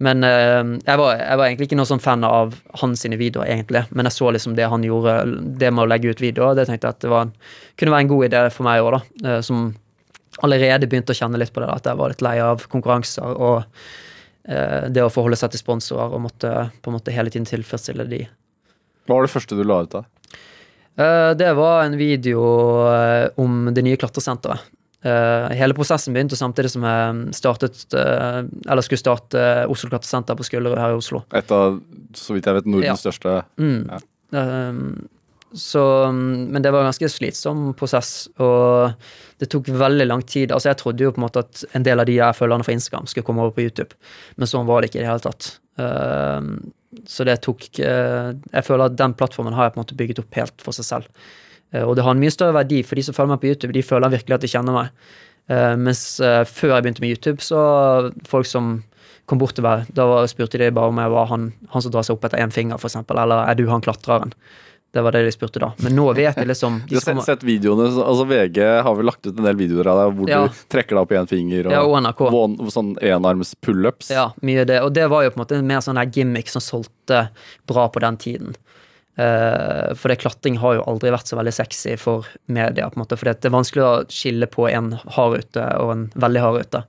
Men 0.00 0.24
eh, 0.24 0.62
jeg, 0.80 0.96
var, 0.96 1.18
jeg 1.20 1.36
var 1.36 1.44
egentlig 1.44 1.66
ikke 1.68 1.76
noe 1.76 1.88
sånn 1.88 2.00
fan 2.00 2.24
av 2.24 2.54
hans 2.80 3.02
sine 3.04 3.18
videoer, 3.20 3.50
egentlig. 3.52 3.82
Men 3.92 4.08
jeg 4.08 4.16
så 4.16 4.30
liksom 4.32 4.54
det 4.56 4.68
han 4.72 4.84
gjorde, 4.86 5.18
det 5.60 5.68
med 5.74 5.84
å 5.84 5.90
legge 5.90 6.14
ut 6.14 6.22
videoer, 6.24 6.56
det 6.56 6.64
tenkte 6.70 6.88
jeg 6.88 6.96
at 6.96 7.04
det 7.04 7.10
var, 7.12 7.32
kunne 7.76 7.92
være 7.92 8.06
en 8.06 8.12
god 8.14 8.28
idé 8.30 8.42
for 8.54 8.68
meg 8.68 8.84
òg, 8.84 8.96
da. 8.96 9.02
eh, 9.28 9.42
som 9.44 9.66
allerede 10.46 10.88
begynte 10.88 11.12
å 11.12 11.18
kjenne 11.18 11.40
litt 11.40 11.52
på 11.52 11.60
det, 11.60 11.68
at 11.68 11.90
jeg 11.90 12.00
var 12.00 12.14
litt 12.14 12.24
lei 12.24 12.36
av 12.40 12.64
konkurranser 12.72 13.34
og 13.34 13.58
eh, 14.48 14.88
det 14.88 15.04
å 15.04 15.12
forholde 15.12 15.36
seg 15.36 15.52
til 15.52 15.60
sponsorer 15.60 16.16
og 16.16 16.24
måtte 16.30 16.54
på 16.80 16.88
en 16.88 16.96
måte 16.96 17.12
hele 17.12 17.32
tiden 17.32 17.48
tilfredsstille 17.50 18.08
de. 18.08 18.22
Hva 19.04 19.18
var 19.18 19.28
det 19.28 19.34
første 19.34 19.58
du 19.58 19.64
la 19.66 19.82
ut 19.84 19.98
av? 20.00 20.08
Eh, 21.00 21.30
det 21.40 21.52
var 21.56 21.84
en 21.86 21.96
video 21.96 22.42
eh, 22.92 23.28
om 23.40 23.70
det 23.74 23.84
nye 23.86 23.98
klatresenteret. 24.00 24.66
Eh, 25.02 25.46
hele 25.56 25.72
prosessen 25.76 26.12
begynte 26.12 26.36
samtidig 26.36 26.74
som 26.74 26.82
jeg 26.84 27.30
startet 27.38 27.94
Eller 27.96 28.84
skulle 28.84 29.00
starte 29.00 29.44
Oslo 29.72 29.88
klatresenter 29.88 30.36
på 30.36 30.44
Skullerud 30.44 30.76
her 30.76 30.92
i 30.92 30.98
Oslo. 30.98 31.22
Et 31.32 31.54
av, 31.56 31.78
så 32.12 32.36
vidt 32.36 32.50
jeg 32.50 32.58
vet, 32.58 32.68
Nordens 32.68 33.00
Ja. 33.00 33.10
største 33.10 33.38
Mm. 33.56 33.88
Ja. 33.88 34.00
Så, 35.52 35.82
men 36.12 36.62
det 36.62 36.70
var 36.70 36.84
en 36.84 36.92
ganske 36.92 37.08
slitsom 37.10 37.72
prosess, 37.74 38.28
og 38.38 38.92
det 39.42 39.48
tok 39.50 39.66
veldig 39.66 40.06
lang 40.06 40.22
tid. 40.22 40.52
Altså 40.54 40.68
Jeg 40.70 40.78
trodde 40.78 41.02
jo 41.02 41.10
på 41.10 41.18
en 41.18 41.24
måte 41.26 41.42
at 41.42 41.64
en 41.74 41.82
del 41.82 41.98
av 41.98 42.06
de 42.06 42.14
jeg 42.20 42.36
følgerne 42.38 42.62
fra 42.62 42.76
Instagram 42.76 43.08
skulle 43.10 43.26
komme 43.26 43.42
over 43.42 43.56
på 43.56 43.64
YouTube, 43.64 43.96
men 44.36 44.46
sånn 44.46 44.68
var 44.68 44.80
det 44.84 44.92
ikke 44.92 45.00
i 45.00 45.02
det 45.02 45.10
hele 45.10 45.24
tatt. 45.26 45.48
Så 47.06 47.22
det 47.26 47.36
tok 47.44 47.68
uh, 47.78 48.34
Jeg 48.34 48.66
føler 48.66 48.88
at 48.88 48.98
den 48.98 49.14
plattformen 49.14 49.54
har 49.54 49.68
jeg 49.68 49.74
på 49.74 49.80
en 49.80 49.84
måte 49.84 49.98
bygget 49.98 50.22
opp 50.24 50.38
helt 50.40 50.64
for 50.64 50.76
seg 50.76 50.88
selv. 50.88 51.24
Uh, 51.74 51.84
og 51.84 51.94
det 51.96 52.04
har 52.06 52.16
en 52.16 52.22
mye 52.22 52.34
større 52.34 52.56
verdi, 52.56 52.82
for 52.86 52.98
de 52.98 53.04
som 53.06 53.16
følger 53.16 53.34
meg 53.34 53.42
på 53.42 53.50
YouTube, 53.52 53.74
de 53.76 53.86
føler 53.86 54.14
virkelig 54.16 54.38
at 54.38 54.46
de 54.46 54.50
kjenner 54.50 54.76
meg. 54.76 54.94
Uh, 55.50 55.74
mens 55.78 56.04
før 56.20 56.76
jeg 56.76 56.86
begynte 56.86 57.04
med 57.04 57.14
YouTube, 57.14 57.42
så 57.42 57.60
folk 58.30 58.48
som 58.50 58.80
kom 59.30 59.38
bort 59.38 59.54
til 59.54 59.66
meg, 59.66 59.86
da 59.94 60.24
spurte 60.30 60.58
de 60.58 60.72
bare 60.74 60.90
om 60.90 60.98
jeg 60.98 61.12
var 61.12 61.30
han, 61.30 61.52
han 61.70 61.84
som 61.84 61.94
drar 61.94 62.06
seg 62.06 62.16
opp 62.16 62.26
etter 62.26 62.42
én 62.42 62.54
finger, 62.54 62.82
eksempel, 62.82 63.18
eller 63.22 63.46
er 63.46 63.58
du 63.58 63.68
han 63.70 63.84
klatreren? 63.84 64.34
Det 64.92 65.02
var 65.06 65.12
det 65.14 65.20
de 65.22 65.30
spurte 65.30 65.60
da. 65.62 65.68
Men 65.84 65.94
nå 65.94 66.08
vet 66.18 66.34
jeg 66.40 66.48
liksom 66.50 66.80
Du 66.90 66.96
har 66.96 67.04
sett, 67.04 67.20
sett 67.22 67.44
videoene, 67.46 67.86
altså 68.02 68.24
VG 68.26 68.58
har 68.82 68.96
vel 68.98 69.06
lagt 69.06 69.22
ut 69.26 69.36
en 69.38 69.46
del 69.46 69.54
videoer 69.60 69.86
av 69.92 70.00
deg 70.00 70.16
hvor 70.18 70.32
Ja. 70.32 70.40
du 70.48 70.62
trekker 70.72 70.96
deg 70.96 71.02
opp 71.04 71.12
i 71.14 71.18
en 71.20 71.30
finger 71.30 71.68
og, 71.68 71.72
Ja, 71.76 71.82
og 71.86 71.94
NRK. 72.02 72.24
one- 72.30 72.70
sånn 72.74 72.90
enarms 72.98 73.54
pullups. 73.62 74.10
Ja, 74.10 74.32
mye 74.42 74.64
det. 74.66 74.80
Og 74.82 74.92
det 74.96 75.06
var 75.12 75.22
jo 75.22 75.30
på 75.30 75.38
en 75.38 75.44
måte 75.46 75.62
mer 75.62 75.78
sånn 75.86 75.94
der 76.00 76.10
gimmick 76.10 76.48
som 76.50 76.60
solgte 76.64 77.28
bra 77.70 77.86
på 77.88 78.02
den 78.02 78.16
tiden. 78.18 78.56
Uh, 79.20 79.92
for 79.98 80.08
det 80.08 80.20
klatring 80.22 80.56
har 80.62 80.78
jo 80.78 80.84
aldri 80.88 81.10
vært 81.12 81.28
så 81.28 81.36
veldig 81.36 81.52
sexy 81.52 81.96
for 82.00 82.24
media, 82.48 82.86
på 82.88 82.96
en 82.96 83.02
måte, 83.02 83.18
for 83.18 83.28
det 83.28 83.44
er 83.44 83.52
vanskelig 83.52 83.82
å 83.84 83.90
skille 84.08 84.46
på 84.48 84.68
en 84.70 84.92
hard 85.16 85.34
rute 85.36 85.64
og 85.82 85.90
en 85.92 86.04
veldig 86.14 86.40
hard 86.40 86.60
ute. 86.64 86.82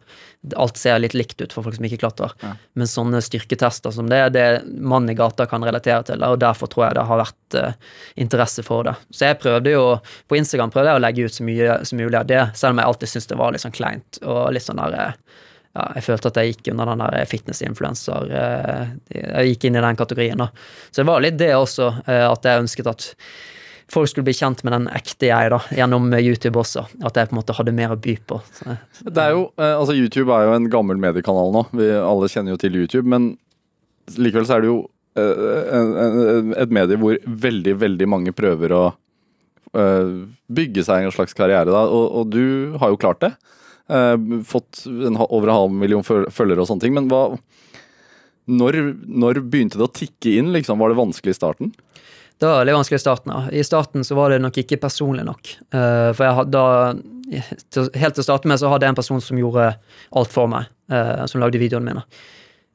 Alt 0.58 0.80
ser 0.82 0.98
litt 0.98 1.14
likt 1.14 1.42
ut 1.42 1.54
for 1.54 1.62
folk 1.62 1.76
som 1.78 1.86
ikke 1.86 2.00
klatrer. 2.02 2.32
Ja. 2.42 2.56
Men 2.74 2.90
sånne 2.90 3.20
styrketester 3.22 3.94
som 3.94 4.08
det, 4.10 4.24
det 4.34 4.46
mann 4.66 5.10
i 5.12 5.16
gata 5.18 5.46
kan 5.50 5.62
relatere 5.66 6.02
til, 6.08 6.26
og 6.26 6.40
derfor 6.42 6.72
tror 6.72 6.88
jeg 6.88 6.98
det 6.98 7.06
har 7.12 7.22
vært 7.22 7.58
uh, 7.60 7.92
interesse 8.26 8.66
for 8.66 8.90
det. 8.90 8.96
Så 9.14 9.30
jeg 9.30 9.38
prøvde 9.44 9.76
jo, 9.76 9.86
på 10.26 10.40
Instagram 10.40 10.74
prøvde 10.74 10.96
jeg 10.96 11.02
å 11.02 11.06
legge 11.06 11.28
ut 11.28 11.38
så 11.38 11.46
mye 11.46 11.78
som 11.86 12.02
mulig 12.02 12.18
av 12.18 12.28
det, 12.32 12.42
selv 12.58 12.74
om 12.74 12.82
jeg 12.82 12.90
alltid 12.90 13.14
syntes 13.14 13.30
det 13.30 13.40
var 13.44 13.54
litt 13.54 13.66
sånn 13.66 13.78
kleint 13.78 14.22
og 14.26 14.42
litt 14.56 14.66
sånn 14.66 14.82
der 14.82 14.98
eh, 14.98 15.16
ja, 15.72 15.86
jeg 15.96 16.04
følte 16.10 16.34
at 16.34 16.42
jeg 16.42 16.52
gikk 16.52 16.74
under 16.74 16.90
den 16.90 17.06
der 17.06 17.30
fitness-influencer 17.32 18.34
eh, 18.36 18.82
Jeg 19.14 19.54
gikk 19.54 19.70
inn 19.70 19.78
i 19.80 19.84
den 19.86 20.00
kategorien, 20.00 20.42
da. 20.42 20.50
Så 20.90 21.04
det 21.04 21.08
var 21.08 21.24
litt 21.24 21.38
det 21.40 21.54
også, 21.56 21.94
at 22.10 22.50
jeg 22.50 22.66
ønsket 22.66 22.90
at 22.92 23.12
folk 23.92 24.10
skulle 24.10 24.28
bli 24.28 24.36
kjent 24.36 24.64
med 24.64 24.74
den 24.76 24.88
ekte 24.94 25.28
jeg, 25.30 25.52
da, 25.54 25.60
gjennom 25.76 26.12
YouTube 26.16 26.62
også. 26.62 26.86
At 27.04 27.18
jeg 27.20 27.30
på 27.30 27.36
en 27.36 27.42
måte 27.42 27.56
hadde 27.58 27.76
mer 27.76 27.94
å 27.94 28.00
by 28.00 28.16
på. 28.28 28.40
Det 29.04 29.24
er 29.24 29.36
jo, 29.36 29.46
eh, 29.60 29.76
altså 29.76 29.96
YouTube 29.98 30.32
er 30.36 30.48
jo 30.48 30.56
en 30.56 30.70
gammel 30.72 31.00
mediekanal 31.02 31.54
nå. 31.56 31.66
Vi 31.76 31.92
alle 32.00 32.32
kjenner 32.32 32.56
jo 32.56 32.62
til 32.62 32.78
YouTube, 32.80 33.08
men 33.12 33.34
likevel 34.18 34.48
så 34.48 34.58
er 34.58 34.64
det 34.66 34.72
jo 34.72 34.80
eh, 35.20 36.52
et 36.64 36.74
medie 36.74 37.00
hvor 37.02 37.20
veldig, 37.48 37.78
veldig 37.84 38.10
mange 38.12 38.36
prøver 38.36 38.76
å 38.78 38.84
eh, 39.76 40.14
bygge 40.48 40.88
seg 40.88 41.08
en 41.08 41.16
slags 41.16 41.36
karriere. 41.38 41.72
Da. 41.72 41.86
Og, 41.90 42.06
og 42.22 42.32
du 42.32 42.78
har 42.82 42.94
jo 42.94 43.02
klart 43.02 43.24
det. 43.26 43.36
Fått 44.48 44.86
en, 44.88 45.18
over 45.20 45.50
en 45.50 45.58
halv 45.58 45.74
million 45.76 46.06
følgere 46.06 46.64
og 46.64 46.68
sånne 46.70 46.86
ting. 46.86 46.94
Men 46.96 47.10
hva 47.12 47.26
når, 48.52 48.78
når 49.06 49.42
begynte 49.52 49.80
det 49.80 49.86
å 49.86 49.92
tikke 49.94 50.38
inn? 50.40 50.54
liksom? 50.56 50.80
Var 50.80 50.92
det 50.92 51.00
vanskelig 51.00 51.36
i 51.36 51.38
starten? 51.38 51.74
Det 52.42 52.50
var 52.50 52.66
litt 52.66 52.74
vanskelig 52.74 52.98
i 52.98 53.04
starten. 53.04 53.30
da. 53.32 53.42
I 53.54 53.62
starten 53.64 54.04
så 54.08 54.16
var 54.18 54.32
det 54.34 54.40
nok 54.42 54.56
ikke 54.58 54.80
personlig 54.82 55.26
nok. 55.28 55.52
Eh, 55.78 56.10
for 56.18 56.26
jeg 56.26 56.38
hadde 56.40 56.64
Helt 57.32 58.16
til 58.18 58.24
å 58.24 58.26
starte 58.26 58.50
med 58.50 58.60
så 58.60 58.68
hadde 58.68 58.84
jeg 58.84 58.92
en 58.92 58.98
person 58.98 59.22
som 59.24 59.38
gjorde 59.40 59.70
alt 60.20 60.32
for 60.34 60.50
meg. 60.52 60.66
eh, 60.92 61.26
som 61.30 61.40
lagde 61.40 61.60
videoene 61.62 61.86
mine. 61.94 62.02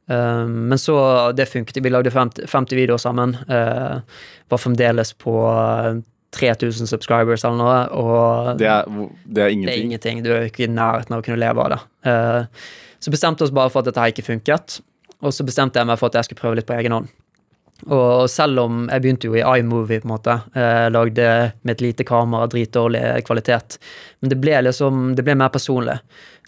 Eh, 0.08 0.46
men 0.46 0.78
så 0.78 1.34
Det 1.36 1.48
funket. 1.50 1.82
Vi 1.82 1.90
lagde 1.90 2.10
50, 2.14 2.46
50 2.46 2.76
videoer 2.78 2.98
sammen. 3.02 3.34
var 4.48 4.58
fremdeles 4.62 5.12
på 5.18 5.34
eh, 5.50 6.00
3000 6.32 6.86
subscribers 6.86 7.44
eller 7.44 7.56
noe. 7.58 7.76
Og 7.90 8.58
Det 8.58 8.66
er, 8.70 8.84
det 8.86 8.94
er 8.96 9.10
det 9.34 9.42
er 9.42 9.48
ingenting. 9.50 9.84
ingenting. 9.90 10.22
Du 10.22 10.30
er 10.32 10.46
ikke 10.48 10.64
i 10.64 10.72
nærheten 10.72 11.12
av 11.12 11.20
å 11.20 11.24
kunne 11.26 11.42
leve 11.42 11.58
av 11.58 11.70
det. 11.74 12.48
Så 13.00 13.10
bestemte 13.10 13.42
vi 13.42 13.44
oss 13.50 13.50
bare 13.54 13.70
for 13.70 13.80
at 13.80 13.90
dette 13.90 14.00
her 14.00 14.12
ikke 14.14 14.24
funket. 14.30 14.80
Og 15.22 15.32
så 15.32 15.44
bestemte 15.44 15.74
jeg 15.80 15.86
meg 15.86 15.98
for 15.98 16.06
at 16.06 16.14
jeg 16.14 16.24
skulle 16.30 16.40
prøve 16.40 16.56
litt 16.56 16.66
på 16.68 16.76
egen 16.78 16.92
hånd. 16.92 17.08
Og 17.84 18.30
selv 18.32 18.62
om 18.62 18.86
jeg 18.88 19.02
begynte 19.04 19.28
jo 19.28 19.36
i 19.36 19.42
iMovie, 19.44 20.00
på 20.00 20.08
en 20.08 20.14
måte, 20.14 20.38
eh, 20.56 20.86
lagde 20.90 21.26
med 21.60 21.74
et 21.74 21.84
lite 21.84 22.06
kamera, 22.08 22.48
dritdårlig 22.48 23.02
kvalitet, 23.26 23.76
men 24.20 24.32
det 24.32 24.38
ble 24.40 24.62
liksom, 24.64 25.10
det 25.16 25.24
ble 25.26 25.36
mer 25.36 25.52
personlig. 25.52 25.98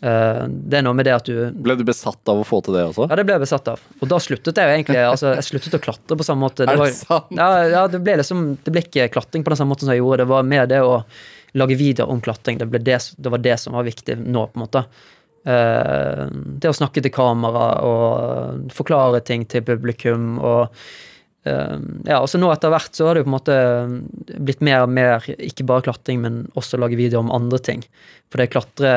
Eh, 0.01 0.45
det 0.49 0.79
er 0.79 0.87
noe 0.87 0.95
med 0.95 1.09
det 1.09 1.15
at 1.17 1.27
du 1.27 1.51
Ble 1.51 1.75
du 1.75 1.83
besatt 1.87 2.31
av 2.31 2.39
å 2.39 2.47
få 2.47 2.61
til 2.63 2.77
det 2.79 2.85
også? 2.87 3.09
Ja, 3.11 3.19
det 3.19 3.27
ble 3.27 3.35
jeg 3.35 3.45
besatt 3.45 3.69
av. 3.73 3.83
Og 3.99 4.07
da 4.11 4.21
sluttet 4.23 4.61
jeg 4.61 4.71
jo 4.71 4.77
egentlig 4.77 5.01
altså, 5.13 5.33
Jeg 5.35 5.49
sluttet 5.49 5.75
å 5.75 5.83
klatre 5.83 6.19
på 6.21 6.27
samme 6.27 6.47
måte. 6.47 6.69
Er 6.69 6.79
det 6.79 6.93
sant? 7.01 7.35
Ja, 7.35 7.49
ja 7.67 7.83
det 7.91 8.01
ble 8.07 8.15
liksom 8.21 8.47
Det 8.63 8.75
ble 8.75 8.85
ikke 8.87 9.09
klatring 9.17 9.43
på 9.43 9.51
den 9.51 9.59
samme 9.59 9.75
måten 9.75 9.89
som 9.89 9.97
jeg 9.97 10.05
gjorde. 10.05 10.23
Det 10.23 10.31
var 10.31 10.47
mer 10.47 10.71
det 10.71 10.81
å 10.87 11.01
lage 11.59 11.79
videoer 11.81 12.15
om 12.15 12.23
klatring. 12.23 12.63
Det, 12.63 12.71
det, 12.87 13.01
det 13.19 13.35
var 13.35 13.43
det 13.43 13.59
som 13.59 13.75
var 13.75 13.89
viktig 13.89 14.21
nå, 14.23 14.47
på 14.47 14.61
en 14.61 14.65
måte. 14.69 14.85
Eh, 15.49 16.25
det 16.31 16.71
å 16.71 16.77
snakke 16.77 17.03
til 17.03 17.15
kamera 17.15 17.69
og 17.87 18.71
forklare 18.75 19.23
ting 19.27 19.47
til 19.51 19.65
publikum 19.67 20.37
og 20.39 20.75
ja, 22.09 22.19
altså 22.19 22.39
nå 22.41 22.51
etter 22.53 22.73
hvert 22.73 22.95
så 22.97 23.09
har 23.09 23.17
det 23.17 23.23
jo 23.23 23.29
på 23.29 23.33
en 23.33 23.37
måte 23.37 23.57
blitt 24.49 24.63
mer 24.65 24.85
og 24.87 24.93
mer 24.93 25.27
ikke 25.37 25.67
bare 25.69 25.85
klatring, 25.89 26.23
men 26.25 26.41
også 26.59 26.81
lage 26.81 26.99
videoer 26.99 27.25
om 27.25 27.33
andre 27.35 27.61
ting. 27.63 27.85
For 28.29 28.41
det 28.43 28.51
klatre 28.53 28.95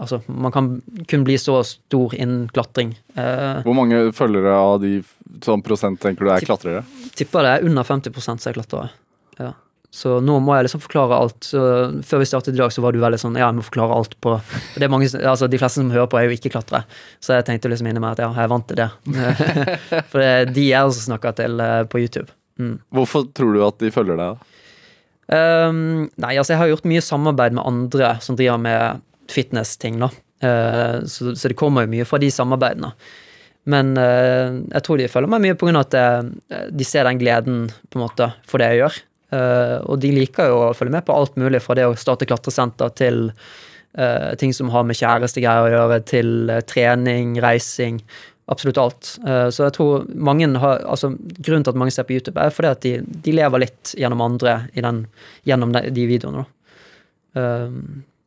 Altså, 0.00 0.22
man 0.26 0.50
kan 0.50 0.68
kun 1.10 1.26
bli 1.26 1.36
så 1.38 1.58
stor 1.68 2.14
innen 2.16 2.46
klatring. 2.50 2.94
Eh, 3.14 3.60
Hvor 3.66 3.76
mange 3.76 4.08
følgere 4.16 4.54
av 4.56 4.78
de 4.82 4.96
sånn 5.44 5.62
prosent 5.62 6.00
tenker 6.02 6.24
du 6.24 6.30
er 6.32 6.46
klatrere? 6.46 6.80
tipper 7.14 7.44
det 7.44 7.52
er 7.52 7.66
under 7.68 7.84
50 7.86 8.24
som 8.24 8.40
er 8.40 8.56
klatrere. 8.56 8.88
Ja. 9.38 9.52
Så 9.94 10.16
nå 10.26 10.40
må 10.42 10.56
jeg 10.56 10.66
liksom 10.66 10.82
forklare 10.82 11.16
alt. 11.22 11.36
Så 11.46 11.60
før 12.02 12.22
vi 12.24 12.26
startet 12.26 12.56
i 12.56 12.58
dag, 12.58 12.72
så 12.74 12.82
var 12.82 12.94
du 12.94 12.98
veldig 13.02 13.20
sånn 13.20 13.36
Ja, 13.38 13.46
jeg 13.46 13.60
må 13.60 13.66
forklare 13.66 13.94
alt 13.94 14.16
på 14.24 14.32
det 14.74 14.88
er 14.88 14.90
mange, 14.90 15.06
altså 15.06 15.46
De 15.50 15.60
fleste 15.60 15.78
som 15.78 15.92
hører 15.94 16.08
på, 16.10 16.18
er 16.18 16.26
jo 16.26 16.34
ikke 16.34 16.50
klatrere. 16.56 16.82
Så 17.22 17.36
jeg 17.36 17.46
tenkte 17.46 17.70
liksom 17.70 17.86
inni 17.86 18.02
meg 18.02 18.16
at 18.16 18.24
ja, 18.24 18.32
jeg 18.34 18.48
er 18.48 18.50
vant 18.50 18.66
til 18.66 18.80
det. 18.80 18.88
For 20.10 20.18
det 20.18 20.32
er 20.32 20.50
de 20.50 20.66
jeg 20.66 20.90
også 20.90 21.06
snakker 21.06 21.38
til 21.38 21.62
eh, 21.62 21.84
på 21.86 22.02
YouTube. 22.02 22.26
Mm. 22.58 22.74
Hvorfor 22.98 23.28
tror 23.38 23.54
du 23.54 23.62
at 23.68 23.78
de 23.84 23.92
følger 23.94 24.18
deg? 24.18 24.34
da? 24.34 24.50
Um, 25.24 26.10
nei, 26.20 26.34
altså 26.36 26.52
jeg 26.52 26.60
har 26.60 26.74
gjort 26.74 26.90
mye 26.90 27.06
samarbeid 27.06 27.54
med 27.56 27.64
andre 27.64 28.10
som 28.20 28.36
driver 28.36 28.58
med 28.66 29.06
fitness-ting, 29.30 30.02
da. 30.02 30.10
Uh, 30.44 31.06
så, 31.06 31.36
så 31.38 31.48
det 31.48 31.56
kommer 31.56 31.86
jo 31.86 31.94
mye 31.94 32.06
fra 32.08 32.18
de 32.20 32.34
samarbeidene. 32.34 32.90
Men 33.70 33.94
uh, 33.94 34.58
jeg 34.74 34.84
tror 34.84 34.98
de 34.98 35.08
følger 35.08 35.36
meg 35.38 35.46
mye 35.46 35.56
pga. 35.62 35.86
at 35.86 36.70
de 36.74 36.84
ser 36.84 37.06
den 37.06 37.22
gleden 37.22 37.66
på 37.70 38.00
en 38.00 38.08
måte 38.08 38.32
for 38.50 38.58
det 38.58 38.74
jeg 38.74 38.82
gjør. 38.88 39.04
Eh, 39.32 39.78
og 39.84 40.00
de 40.02 40.10
liker 40.14 40.50
jo 40.50 40.60
å 40.66 40.74
følge 40.76 40.96
med 40.96 41.06
på 41.06 41.16
alt 41.16 41.38
mulig, 41.40 41.62
fra 41.64 41.76
det 41.78 41.86
å 41.88 41.96
starte 41.98 42.28
klatresenter 42.28 42.92
til 42.98 43.26
eh, 43.30 44.34
ting 44.40 44.52
som 44.56 44.70
har 44.74 44.86
med 44.86 44.98
kjærestegreier 44.98 45.68
å 45.68 45.74
gjøre, 45.74 46.00
til 46.10 46.50
eh, 46.52 46.64
trening, 46.68 47.38
reising. 47.42 48.02
Absolutt 48.52 48.76
alt. 48.76 49.10
Så 49.24 49.62
jeg 49.64 49.72
tror 49.72 50.02
mange 50.20 50.44
har, 50.60 50.82
altså 50.84 51.14
Grunnen 51.16 51.62
til 51.64 51.70
at 51.72 51.78
mange 51.80 51.94
ser 51.94 52.04
på 52.04 52.12
YouTube, 52.12 52.36
er 52.36 52.52
fordi 52.52 52.68
at 52.68 52.82
de, 52.84 52.98
de 53.24 53.32
lever 53.32 53.62
litt 53.62 53.94
gjennom 53.96 54.20
andre 54.20 54.66
i 54.76 54.84
den, 54.84 54.98
gjennom 55.48 55.72
de, 55.72 55.80
de 55.96 56.04
videoene. 56.10 56.44
Eh, 57.40 57.78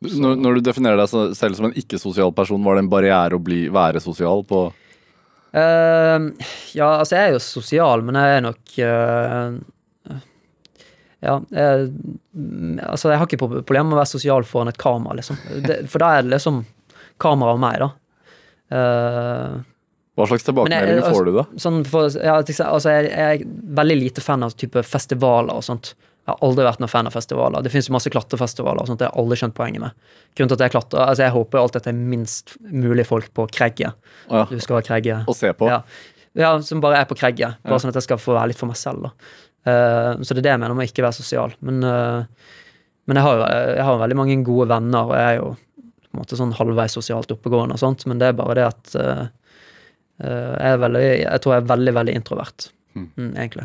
Når, 0.07 0.35
når 0.41 0.57
du 0.57 0.65
definerer 0.65 0.97
deg 1.03 1.37
selv 1.37 1.57
som 1.57 1.69
en 1.69 1.77
ikke-sosial 1.77 2.33
person, 2.33 2.65
var 2.65 2.77
det 2.77 2.87
en 2.87 2.89
barriere 2.91 3.37
å 3.37 3.41
bli, 3.41 3.67
være 3.73 4.01
sosial 4.03 4.41
på 4.49 4.67
Uh, 5.57 6.27
ja, 6.75 6.99
altså 6.99 7.15
jeg 7.15 7.23
er 7.23 7.31
jo 7.33 7.41
sosial, 7.41 8.01
men 8.05 8.17
jeg 8.19 8.33
er 8.35 8.41
nok 8.43 8.73
eh, 8.83 9.53
Ja, 11.26 11.39
jeg, 11.49 11.88
mm, 12.38 12.80
altså 12.86 13.09
jeg 13.09 13.18
har 13.18 13.26
ikke 13.26 13.39
problem 13.41 13.63
problemer 13.65 13.89
med 13.89 13.97
å 13.97 14.01
være 14.03 14.11
sosial 14.11 14.43
foran 14.45 14.70
et 14.70 14.78
kamera, 14.78 15.15
liksom. 15.18 15.39
Det, 15.65 15.80
for 15.89 16.03
da 16.03 16.11
er 16.18 16.28
det 16.28 16.36
liksom 16.36 16.59
kamera 17.24 17.55
og 17.55 17.61
meg, 17.63 17.80
da. 17.82 17.89
Uh, 18.68 19.61
Hva 20.18 20.28
slags 20.30 20.45
tilbakemeldinger 20.45 20.99
jeg- 21.01 21.13
får 21.15 21.26
du, 21.26 21.32
da? 21.38 21.45
sånn 21.61 21.80
for, 21.88 22.09
ja, 22.22 22.36
altså 22.41 22.89
jeg, 22.93 23.09
jeg 23.11 23.41
er 23.41 23.45
veldig 23.80 23.97
lite 24.01 24.22
fan 24.22 24.43
av 24.43 24.53
type 24.57 24.82
festivaler 24.84 25.53
og 25.55 25.63
sånt. 25.65 25.93
Jeg 26.28 26.36
har 26.36 26.43
aldri 26.43 26.65
vært 26.68 26.82
noen 26.84 26.91
fan 26.91 27.07
av 27.07 27.13
festivaler. 27.15 27.63
Det 27.63 27.72
finnes 27.72 27.88
jo 27.88 27.93
masse 27.95 28.11
klatrefestivaler, 28.11 28.82
og 28.82 28.89
sånt, 28.89 28.99
det 28.99 29.07
har 29.07 29.13
jeg 29.15 29.22
aldri 29.24 29.38
skjønt 29.39 29.55
poenget 29.55 29.80
med. 29.86 29.91
Grunnen 30.36 30.49
til 30.51 30.57
at 30.57 30.65
Jeg 30.65 30.74
klatrer, 30.74 30.99
altså 31.07 31.24
jeg 31.24 31.32
håper 31.38 31.59
alltid 31.61 31.80
at 31.80 31.84
det 31.88 31.93
er 31.93 32.01
minst 32.11 32.57
mulig 32.68 33.05
folk 33.07 33.30
på 33.34 33.45
Kregge. 33.47 33.93
Ja. 34.30 34.43
Du 34.49 34.59
skal 34.59 34.76
ha 34.76 34.82
Kregge. 34.84 35.22
Og 35.26 35.38
se 35.39 35.53
på? 35.55 35.70
Ja. 35.72 35.78
ja, 36.36 36.49
som 36.61 36.82
bare 36.84 36.99
er 36.99 37.05
på 37.07 37.15
Kregge. 37.15 37.53
Bare 37.63 37.80
sånn 37.80 37.93
at 37.93 38.01
jeg 38.01 38.09
skal 38.09 38.20
få 38.20 38.36
være 38.36 38.51
litt 38.51 38.59
for 38.59 38.68
meg 38.68 38.76
selv. 38.76 39.07
da. 39.07 39.11
Eh, 39.68 40.11
så 40.24 40.34
det 40.34 40.41
er 40.41 40.47
det 40.47 40.53
jeg 40.55 40.61
mener 40.63 40.78
med 40.78 40.88
å 40.88 40.91
ikke 40.91 41.05
være 41.05 41.18
sosial. 41.18 41.55
Men, 41.65 41.82
eh, 41.84 42.51
men 43.07 43.20
jeg, 43.20 43.26
har 43.26 43.43
jeg 43.76 43.88
har 43.88 44.01
veldig 44.03 44.20
mange 44.20 44.38
gode 44.47 44.70
venner, 44.72 45.09
og 45.09 45.18
jeg 45.18 45.34
er 45.34 45.41
jo 45.41 45.49
på 46.07 46.15
en 46.15 46.22
måte 46.22 46.39
sånn 46.39 46.55
halvveis 46.57 46.95
sosialt 46.97 47.34
oppegående 47.36 47.76
og 47.78 47.82
sånt, 47.84 48.05
men 48.09 48.22
det 48.22 48.32
er 48.32 48.38
bare 48.39 48.57
det 48.57 48.68
at 48.68 48.95
eh, 49.01 49.26
jeg, 50.24 50.72
er 50.72 50.82
veldig, 50.82 51.05
jeg 51.22 51.43
tror 51.43 51.53
jeg 51.53 51.63
er 51.63 51.72
veldig, 51.76 51.95
veldig 52.01 52.20
introvert, 52.22 52.72
Mm. 52.97 53.11
mm, 53.13 53.34
egentlig. 53.38 53.63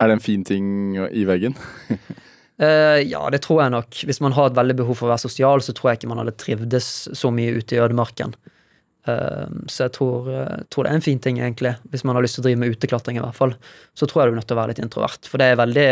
Er 0.00 0.08
det 0.08 0.14
en 0.16 0.22
fin 0.24 0.42
ting 0.42 0.96
i 0.98 1.22
veggen? 1.28 1.54
Uh, 2.58 2.98
ja, 3.12 3.20
det 3.30 3.42
tror 3.44 3.60
jeg 3.62 3.70
nok. 3.76 4.00
Hvis 4.08 4.18
man 4.24 4.34
har 4.34 4.48
et 4.48 4.56
veldig 4.56 4.74
behov 4.80 4.96
for 4.98 5.06
å 5.06 5.12
være 5.12 5.22
sosial, 5.22 5.62
så 5.62 5.70
tror 5.76 5.92
jeg 5.92 6.00
ikke 6.00 6.10
man 6.10 6.18
hadde 6.24 6.34
trivdes 6.40 6.88
så 7.14 7.30
mye 7.30 7.52
ute 7.60 7.76
i 7.76 7.82
ødemarken. 7.84 8.34
Eh, 9.08 9.46
så 9.66 9.86
jeg 9.86 9.94
tror, 9.96 10.28
eh, 10.28 10.64
tror 10.68 10.84
det 10.84 10.92
er 10.92 10.98
en 10.98 11.04
fin 11.04 11.18
ting, 11.18 11.38
egentlig. 11.40 11.76
Hvis 11.90 12.04
man 12.04 12.16
har 12.16 12.24
lyst 12.24 12.36
til 12.36 12.44
å 12.44 12.48
drive 12.48 12.60
med 12.60 12.76
uteklatring, 12.76 13.16
i 13.16 13.24
hvert 13.24 13.38
fall. 13.38 13.54
Så 13.96 14.06
tror 14.06 14.22
jeg 14.22 14.30
du 14.30 14.36
er 14.36 14.40
nødt 14.40 14.50
til 14.50 14.58
å 14.58 14.60
være 14.60 14.74
litt 14.74 14.84
introvert. 14.84 15.30
For 15.30 15.38
det 15.38 15.52
er 15.52 15.64
veldig 15.64 15.88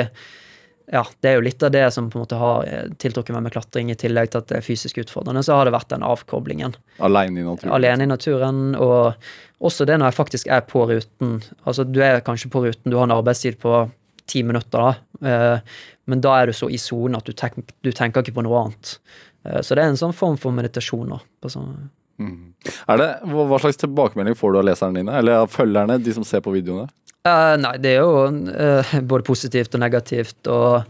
Ja, 0.90 1.02
det 1.20 1.28
er 1.28 1.34
jo 1.36 1.44
litt 1.44 1.62
av 1.62 1.70
det 1.70 1.92
som 1.92 2.06
på 2.08 2.16
en 2.16 2.22
måte 2.24 2.36
har 2.40 2.62
eh, 2.64 2.86
tiltrukket 2.96 3.34
meg 3.34 3.42
med 3.44 3.52
klatring, 3.52 3.90
i 3.92 3.94
tillegg 3.94 4.30
til 4.32 4.38
at 4.40 4.46
det 4.48 4.56
er 4.56 4.64
fysisk 4.64 4.96
utfordrende, 4.96 5.42
så 5.44 5.58
har 5.58 5.68
det 5.68 5.74
vært 5.74 5.90
den 5.90 6.00
avkoblingen 6.00 6.78
Alene 7.04 7.42
i 7.42 7.44
naturen? 7.44 7.74
alene 7.76 8.06
i 8.06 8.08
naturen, 8.08 8.62
og 8.74 9.12
også 9.60 9.84
det 9.84 9.98
når 9.98 10.08
jeg 10.08 10.16
faktisk 10.16 10.48
er 10.48 10.62
på 10.64 10.86
ruten. 10.88 11.42
Altså, 11.66 11.84
du 11.84 12.00
er 12.00 12.24
kanskje 12.24 12.48
på 12.48 12.64
ruten, 12.64 12.88
du 12.88 12.96
har 12.96 13.04
en 13.04 13.18
arbeidstid 13.18 13.58
på 13.60 13.90
ti 14.24 14.40
minutter, 14.42 14.80
da. 14.80 15.28
Eh, 15.28 15.60
men 16.06 16.24
da 16.24 16.38
er 16.40 16.46
du 16.46 16.56
så 16.56 16.70
i 16.72 16.80
sonen 16.80 17.20
at 17.20 17.28
du, 17.28 17.36
tenk, 17.36 17.60
du 17.84 17.92
tenker 17.92 18.24
ikke 18.24 18.38
på 18.40 18.46
noe 18.48 18.64
annet. 18.64 18.96
Så 19.44 19.76
det 19.76 19.84
er 19.84 19.92
en 19.92 20.00
sånn 20.00 20.16
form 20.16 20.40
for 20.40 20.56
meditasjon. 20.56 21.12
På 21.40 21.52
sånn, 21.52 21.90
Mhm. 22.18 22.54
Er 22.90 22.98
det, 22.98 23.08
hva, 23.30 23.58
slags 23.62 23.78
tilbakemelding 23.80 24.36
får 24.38 24.52
du 24.52 24.58
av 24.60 24.66
leserne 24.66 25.00
dine? 25.00 25.14
Eller 25.20 25.44
av 25.44 25.52
følgerne, 25.52 26.00
de 26.02 26.14
som 26.16 26.26
ser 26.26 26.42
på 26.44 26.54
videoene? 26.54 26.88
Uh, 27.26 27.54
nei, 27.60 27.76
det 27.82 27.94
er 27.94 28.02
jo 28.02 28.26
uh, 28.26 28.92
både 29.10 29.26
positivt 29.26 29.74
og 29.76 29.82
negativt, 29.82 30.38
og 30.50 30.84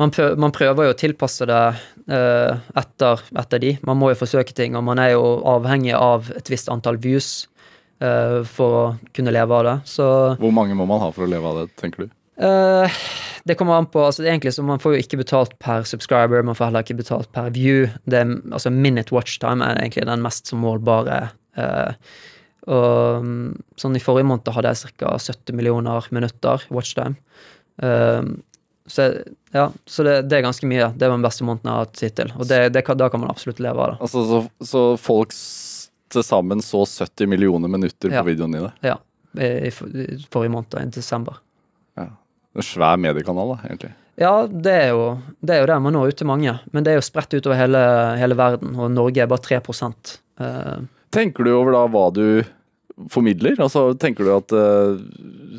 man 0.00 0.12
prøver, 0.14 0.38
man 0.40 0.54
prøver 0.54 0.88
jo 0.88 0.94
å 0.94 0.98
tilpasse 0.98 1.46
det 1.48 1.62
uh, 2.10 2.62
etter, 2.78 3.22
etter 3.42 3.62
de. 3.62 3.76
Man 3.86 4.00
må 4.00 4.12
jo 4.12 4.20
forsøke 4.22 4.54
ting, 4.56 4.76
og 4.78 4.84
man 4.86 5.02
er 5.02 5.14
jo 5.14 5.24
avhengig 5.52 5.94
av 5.98 6.30
et 6.36 6.52
visst 6.52 6.70
antall 6.72 7.00
views 7.02 7.48
for 8.02 8.74
å 8.74 8.86
kunne 9.14 9.30
leve 9.30 9.54
av 9.54 9.62
det. 9.62 9.74
Så 9.86 10.04
Hvor 10.40 10.50
mange 10.50 10.74
må 10.74 10.82
man 10.90 10.98
ha 10.98 11.12
for 11.14 11.22
å 11.22 11.28
leve 11.30 11.46
av 11.46 11.60
det, 11.60 11.68
tenker 11.78 12.02
du? 12.02 12.14
Eh, 12.42 13.00
det 13.44 13.54
kommer 13.58 13.78
an 13.78 13.86
på 13.90 14.02
altså 14.02 14.24
Egentlig 14.24 14.54
så 14.54 14.64
Man 14.66 14.80
får 14.82 14.96
jo 14.96 15.02
ikke 15.02 15.20
betalt 15.20 15.56
per 15.62 15.86
subscriber, 15.88 16.44
man 16.46 16.58
får 16.58 16.70
heller 16.70 16.86
ikke 16.86 17.00
betalt 17.00 17.32
per 17.34 17.50
view. 17.54 17.88
Det 18.06 18.22
altså 18.52 18.70
Minute 18.70 19.14
watchtime 19.14 19.64
er 19.66 19.80
egentlig 19.82 20.06
den 20.08 20.22
mest 20.24 20.50
som 20.50 20.62
målbare. 20.62 21.32
Uh, 21.58 21.92
og 22.72 23.26
mm, 23.26 23.48
sånn 23.76 23.98
I 23.98 24.00
forrige 24.00 24.28
måned 24.30 24.48
hadde 24.54 24.70
jeg 24.72 24.94
ca. 25.02 25.16
70 25.18 25.58
millioner 25.58 26.06
minutter 26.14 26.64
watchtime. 26.72 27.18
Uh, 27.82 28.22
så 28.86 29.10
ja, 29.52 29.68
så 29.86 30.04
det, 30.06 30.14
det 30.30 30.38
er 30.38 30.46
ganske 30.46 30.66
mye. 30.66 30.92
Det 30.96 31.06
var 31.06 31.18
den 31.18 31.26
beste 31.26 31.46
måneden 31.46 31.68
jeg 31.68 31.74
har 31.76 31.86
hatt 31.86 32.02
hittil. 32.06 32.32
Og 32.38 32.48
det, 32.50 32.62
det 32.74 32.86
da 32.98 33.10
kan 33.12 33.22
man 33.22 33.30
absolutt 33.34 33.60
leve 33.62 33.78
av 33.78 33.92
det. 33.92 34.00
Altså, 34.06 34.24
så, 34.30 34.66
så 34.66 34.82
folk 35.00 35.34
til 36.12 36.26
sammen 36.26 36.62
så 36.64 36.82
70 36.86 37.30
millioner 37.30 37.70
minutter 37.72 38.12
Ja. 38.12 38.22
på 38.22 38.32
videoene 38.32 38.58
dine? 38.58 38.72
Ja, 38.84 38.98
i, 39.38 39.68
i, 39.68 39.70
i 39.70 40.26
forrige 40.32 40.54
måned, 40.54 40.78
i 40.78 40.90
desember. 40.94 41.38
En 42.52 42.66
svær 42.66 42.98
mediekanal, 43.00 43.54
da, 43.54 43.68
egentlig. 43.68 43.92
Ja, 44.20 44.32
det 44.46 44.72
er, 44.72 44.88
jo, 44.92 45.04
det 45.40 45.54
er 45.54 45.62
jo 45.62 45.68
det. 45.70 45.76
Man 45.82 45.96
når 45.96 46.12
ut 46.12 46.18
til 46.20 46.28
mange. 46.28 46.56
Men 46.72 46.84
det 46.84 46.92
er 46.92 46.98
jo 47.00 47.04
spredt 47.06 47.32
utover 47.32 47.56
hele, 47.56 47.82
hele 48.20 48.36
verden, 48.38 48.74
og 48.76 48.92
Norge 48.92 49.22
er 49.24 49.30
bare 49.30 49.44
3 49.44 49.60
uh, 49.62 50.82
Tenker 51.12 51.48
du 51.48 51.54
over 51.54 51.72
da 51.72 51.86
hva 51.88 52.10
du 52.12 52.42
formidler? 53.10 53.56
Altså, 53.62 53.92
tenker 53.98 54.28
du 54.28 54.34
at 54.34 54.52
uh, 54.52 55.00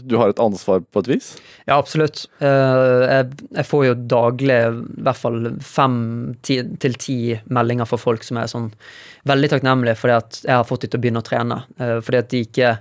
du 0.03 0.17
har 0.21 0.29
et 0.29 0.41
ansvar 0.41 0.83
på 0.85 1.03
et 1.03 1.09
vis? 1.15 1.31
Ja, 1.65 1.79
absolutt. 1.79 2.27
Uh, 2.37 3.07
jeg, 3.07 3.31
jeg 3.57 3.67
får 3.69 3.85
jo 3.87 3.95
daglig 4.13 4.59
i 4.69 5.01
hvert 5.07 5.19
fall 5.19 5.39
fem 5.65 5.97
ti, 6.45 6.59
til 6.83 6.99
ti 7.01 7.17
meldinger 7.53 7.89
fra 7.89 7.99
folk 8.01 8.25
som 8.27 8.39
er 8.41 8.51
sånn 8.51 8.69
veldig 9.29 9.49
takknemlige 9.53 9.97
fordi 9.99 10.19
at 10.19 10.39
jeg 10.43 10.55
har 10.59 10.67
fått 10.67 10.85
dem 10.85 10.93
til 10.93 11.01
å 11.01 11.05
begynne 11.07 11.23
å 11.23 11.27
trene. 11.27 11.59
Uh, 11.81 11.97
fordi 12.03 12.21
at 12.21 12.31
de 12.33 12.43
ikke 12.45 12.75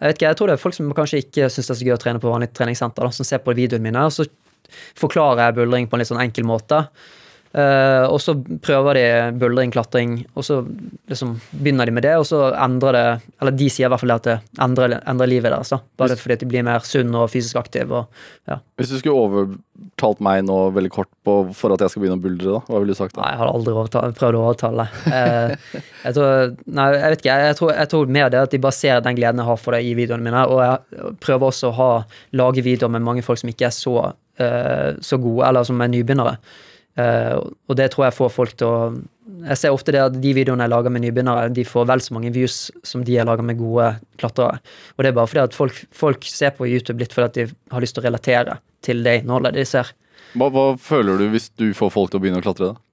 Jeg 0.00 0.08
vet 0.08 0.16
ikke, 0.16 0.28
jeg 0.30 0.38
tror 0.38 0.48
det 0.48 0.54
er 0.56 0.62
folk 0.62 0.76
som 0.76 0.92
kanskje 0.96 1.18
ikke 1.20 1.48
syns 1.52 1.66
det 1.68 1.74
er 1.74 1.78
så 1.78 1.86
gøy 1.86 1.94
å 1.94 2.00
trene 2.00 2.20
på 2.22 2.30
vanlig 2.32 2.50
treningssenter, 2.56 3.04
da, 3.04 3.12
som 3.12 3.26
ser 3.28 3.42
på 3.44 3.52
videoene 3.56 3.84
mine, 3.84 4.04
og 4.08 4.14
så 4.14 4.24
forklarer 4.96 5.42
jeg 5.44 5.58
buldring 5.58 5.88
på 5.90 5.96
en 5.96 6.02
litt 6.02 6.08
sånn 6.08 6.22
enkel 6.22 6.46
måte. 6.48 6.78
Eh, 7.50 8.04
og 8.06 8.20
så 8.22 8.36
prøver 8.62 8.94
de 8.94 9.06
buldring, 9.40 9.72
klatring, 9.74 10.20
og 10.38 10.44
så 10.46 10.60
liksom 11.10 11.32
begynner 11.50 11.88
de 11.88 11.94
med 11.96 12.04
det, 12.06 12.12
og 12.20 12.28
så 12.28 12.52
endrer 12.54 12.94
det 12.94 13.06
Eller 13.42 13.56
de 13.58 13.66
sier 13.66 13.88
i 13.88 13.90
hvert 13.90 14.02
fall 14.04 14.14
at 14.14 14.28
det 14.28 14.36
endrer, 14.62 14.94
endrer 15.10 15.30
livet 15.32 15.50
deres, 15.50 15.72
da. 15.74 15.80
Bare 15.98 16.18
fordi 16.20 16.38
de 16.44 16.50
blir 16.52 16.62
mer 16.66 16.86
sunn 16.86 17.10
og 17.18 17.26
fysisk 17.32 17.58
aktiv. 17.58 17.90
Og, 17.90 18.22
ja. 18.46 18.60
Hvis 18.78 18.92
du 18.92 19.00
skulle 19.00 19.18
overtalt 19.18 20.22
meg 20.22 20.44
nå 20.46 20.60
veldig 20.76 20.92
kort 20.94 21.10
på, 21.26 21.40
for 21.56 21.74
at 21.74 21.82
jeg 21.82 21.94
skal 21.94 22.04
begynne 22.04 22.20
å 22.20 22.22
buldre, 22.22 22.54
da, 22.54 22.62
hva 22.68 22.84
ville 22.84 22.94
du 22.94 23.00
sagt 23.00 23.16
da? 23.16 23.24
Nei, 23.24 23.34
jeg 23.34 23.42
har 23.42 23.52
aldri 23.56 23.74
overtalt, 23.74 24.16
prøvd 24.20 24.38
å 24.38 24.44
overtale. 24.46 24.86
uh, 25.10 25.82
jeg 26.06 26.16
tror 26.20 26.56
Nei, 26.70 26.88
jeg 26.94 27.10
vet 27.16 27.24
ikke. 27.24 27.42
Jeg 27.48 27.58
tror, 27.58 27.74
jeg 27.80 27.94
tror 27.96 28.16
mer 28.20 28.30
det 28.30 28.44
at 28.44 28.54
de 28.54 28.62
bare 28.62 28.78
ser 28.78 29.02
den 29.02 29.18
gleden 29.18 29.42
jeg 29.42 29.50
har 29.50 29.62
for 29.64 29.74
det 29.74 29.82
i 29.88 29.94
videoene 29.98 30.30
mine. 30.30 30.46
Og 30.46 30.62
jeg 30.62 31.14
prøver 31.24 31.50
også 31.50 31.72
å 31.72 31.78
ha, 31.82 31.92
lage 32.38 32.62
videoer 32.62 32.94
med 32.94 33.08
mange 33.10 33.26
folk 33.26 33.42
som 33.42 33.50
ikke 33.50 33.72
er 33.72 33.74
så, 33.74 33.96
uh, 34.14 34.90
så 35.02 35.18
gode, 35.18 35.48
eller 35.50 35.66
som 35.66 35.82
er 35.82 35.96
nybegynnere. 35.98 36.38
Eh, 37.00 37.36
og 37.40 37.78
det 37.78 37.90
tror 37.92 38.06
jeg 38.06 38.16
får 38.18 38.30
folk 38.34 38.54
til 38.60 38.68
å 38.68 38.80
Jeg 39.40 39.56
ser 39.56 39.72
ofte 39.72 39.92
det 39.94 40.00
at 40.02 40.16
de 40.20 40.32
videoene 40.36 40.66
jeg 40.66 40.72
lager 40.72 40.92
med 40.92 41.00
nybegynnere, 41.04 41.52
de 41.56 41.62
får 41.64 41.86
vel 41.88 42.02
så 42.04 42.12
mange 42.12 42.32
views 42.34 42.56
som 42.84 43.04
de 43.06 43.14
jeg 43.14 43.24
lager 43.24 43.46
med 43.46 43.56
gode 43.56 43.86
klatrere. 44.20 44.58
Og 44.96 45.00
det 45.00 45.12
er 45.12 45.16
bare 45.16 45.30
fordi 45.30 45.44
at 45.46 45.56
folk, 45.56 45.78
folk 45.96 46.26
ser 46.28 46.52
på 46.58 46.68
YouTube 46.68 47.00
litt 47.00 47.14
fordi 47.14 47.28
at 47.30 47.38
de 47.38 47.46
har 47.72 47.80
lyst 47.80 47.96
til 47.96 48.02
å 48.02 48.08
relatere 48.08 48.58
til 48.84 49.00
det 49.06 49.22
innholdet 49.22 49.56
de 49.56 49.64
ser. 49.64 49.94
Hva, 50.34 50.50
hva 50.52 50.66
føler 50.76 51.22
du 51.22 51.30
hvis 51.32 51.48
du 51.56 51.70
får 51.78 51.94
folk 51.94 52.12
til 52.12 52.20
å 52.20 52.24
begynne 52.26 52.42
å 52.42 52.44
klatre? 52.44 52.74
da? 52.74 52.89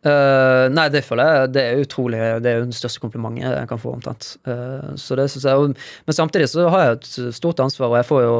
Eh, 0.00 0.66
nei, 0.72 0.86
det 0.88 1.02
føler 1.04 1.28
jeg 1.28 1.48
det 1.52 1.62
er 1.62 1.80
utrolig 1.82 2.20
Det 2.40 2.48
er 2.48 2.54
jo 2.56 2.62
den 2.64 2.72
største 2.72 3.02
komplimentet 3.02 3.44
jeg 3.52 3.68
kan 3.68 3.80
få, 3.82 3.92
omtrent. 3.98 4.30
Uh, 4.48 4.94
så 4.96 5.16
det 5.18 5.26
synes 5.28 5.44
jeg, 5.44 5.74
men 6.06 6.16
samtidig 6.16 6.48
så 6.48 6.64
har 6.72 6.84
jeg 6.84 6.96
et 6.96 7.36
stort 7.36 7.60
ansvar, 7.60 7.90
og 7.90 7.98
jeg 7.98 8.08
får 8.08 8.22
jo 8.24 8.38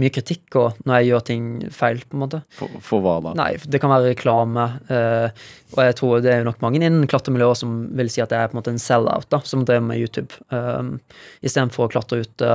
mye 0.00 0.12
kritikk 0.14 0.56
og 0.56 0.80
når 0.88 0.98
jeg 0.98 1.10
gjør 1.10 1.26
ting 1.28 1.50
feil, 1.74 2.00
på 2.08 2.16
en 2.16 2.24
måte. 2.24 2.40
For, 2.56 2.80
for 2.84 3.04
hva 3.04 3.18
da? 3.26 3.34
Nei, 3.42 3.50
det 3.60 3.82
kan 3.82 3.92
være 3.92 4.14
reklame, 4.14 4.68
Uh, 4.92 5.28
og 5.76 5.80
jeg 5.86 5.94
tror 5.98 6.20
det 6.22 6.30
er 6.32 6.40
jo 6.42 6.46
nok 6.48 6.60
mange 6.64 6.80
innen 6.80 7.06
klatremiljøet 7.08 7.60
som 7.62 7.74
vil 7.96 8.10
si 8.12 8.20
at 8.22 8.32
jeg 8.34 8.44
er 8.44 8.50
på 8.50 8.56
en 8.56 8.60
måte 8.60 8.72
en 8.74 8.82
sell-out, 8.82 9.28
da, 9.32 9.40
som 9.46 9.64
drev 9.68 9.84
med 9.84 10.00
YouTube, 10.00 10.36
um, 10.52 10.96
istedenfor 11.44 11.86
å 11.86 11.92
klatre 11.92 12.22
ute 12.26 12.52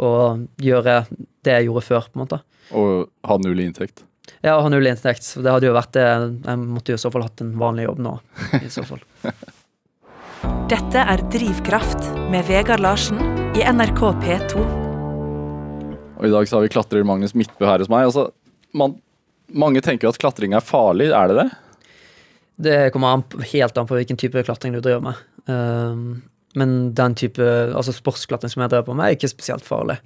og 0.00 0.46
gjøre 0.60 1.02
det 1.46 1.56
jeg 1.56 1.68
gjorde 1.68 1.86
før, 1.86 2.08
på 2.08 2.18
en 2.18 2.24
måte. 2.24 2.40
Og 2.76 3.10
ha 3.28 3.38
null 3.40 3.64
inntekt? 3.64 4.04
Ja, 4.40 4.56
ha 4.60 4.68
null 4.72 4.86
inntekt. 4.88 5.26
Det 5.36 5.50
hadde 5.50 5.68
jo 5.68 5.76
vært 5.76 5.92
det 5.96 6.06
Jeg 6.06 6.60
måtte 6.62 6.94
jo 6.94 6.98
i 6.98 7.02
så 7.02 7.10
fall 7.12 7.26
hatt 7.26 7.42
en 7.44 7.54
vanlig 7.60 7.88
jobb 7.88 8.04
nå, 8.06 8.14
i 8.60 8.70
så 8.72 8.86
fall. 8.88 9.02
Dette 10.70 11.02
er 11.02 11.20
Drivkraft 11.32 12.12
med 12.30 12.46
Vegard 12.48 12.80
Larsen 12.80 13.18
i 13.58 13.64
NRK 13.66 14.00
P2. 14.22 14.62
Og 16.20 16.28
i 16.28 16.32
dag 16.32 16.48
så 16.48 16.58
har 16.58 16.64
vi 16.64 16.70
klatrer 16.72 17.06
Magnus 17.06 17.34
Midtbø 17.34 17.66
her 17.66 17.82
hos 17.82 17.90
meg. 17.92 18.06
Altså, 18.06 18.28
man, 18.76 18.94
mange 19.50 19.82
tenker 19.84 20.06
jo 20.06 20.12
at 20.14 20.20
klatring 20.20 20.54
er 20.56 20.64
farlig, 20.64 21.10
er 21.16 21.32
det 21.32 21.38
det? 21.40 21.48
Det 22.60 22.78
kommer 22.94 23.16
an, 23.16 23.24
helt 23.52 23.78
an 23.80 23.88
på 23.88 23.96
hvilken 23.96 24.20
type 24.20 24.44
klatring 24.44 24.76
du 24.76 24.82
driver 24.84 25.02
med. 25.08 25.22
Um, 25.48 26.22
men 26.60 26.74
den 26.98 27.16
type 27.16 27.44
altså 27.72 27.94
sportsklatring 27.96 28.52
som 28.52 28.64
jeg 28.64 28.72
drev 28.72 28.84
på 28.88 28.96
med, 28.96 29.06
er 29.06 29.16
ikke 29.16 29.32
spesielt 29.32 29.64
farlig. 29.64 29.96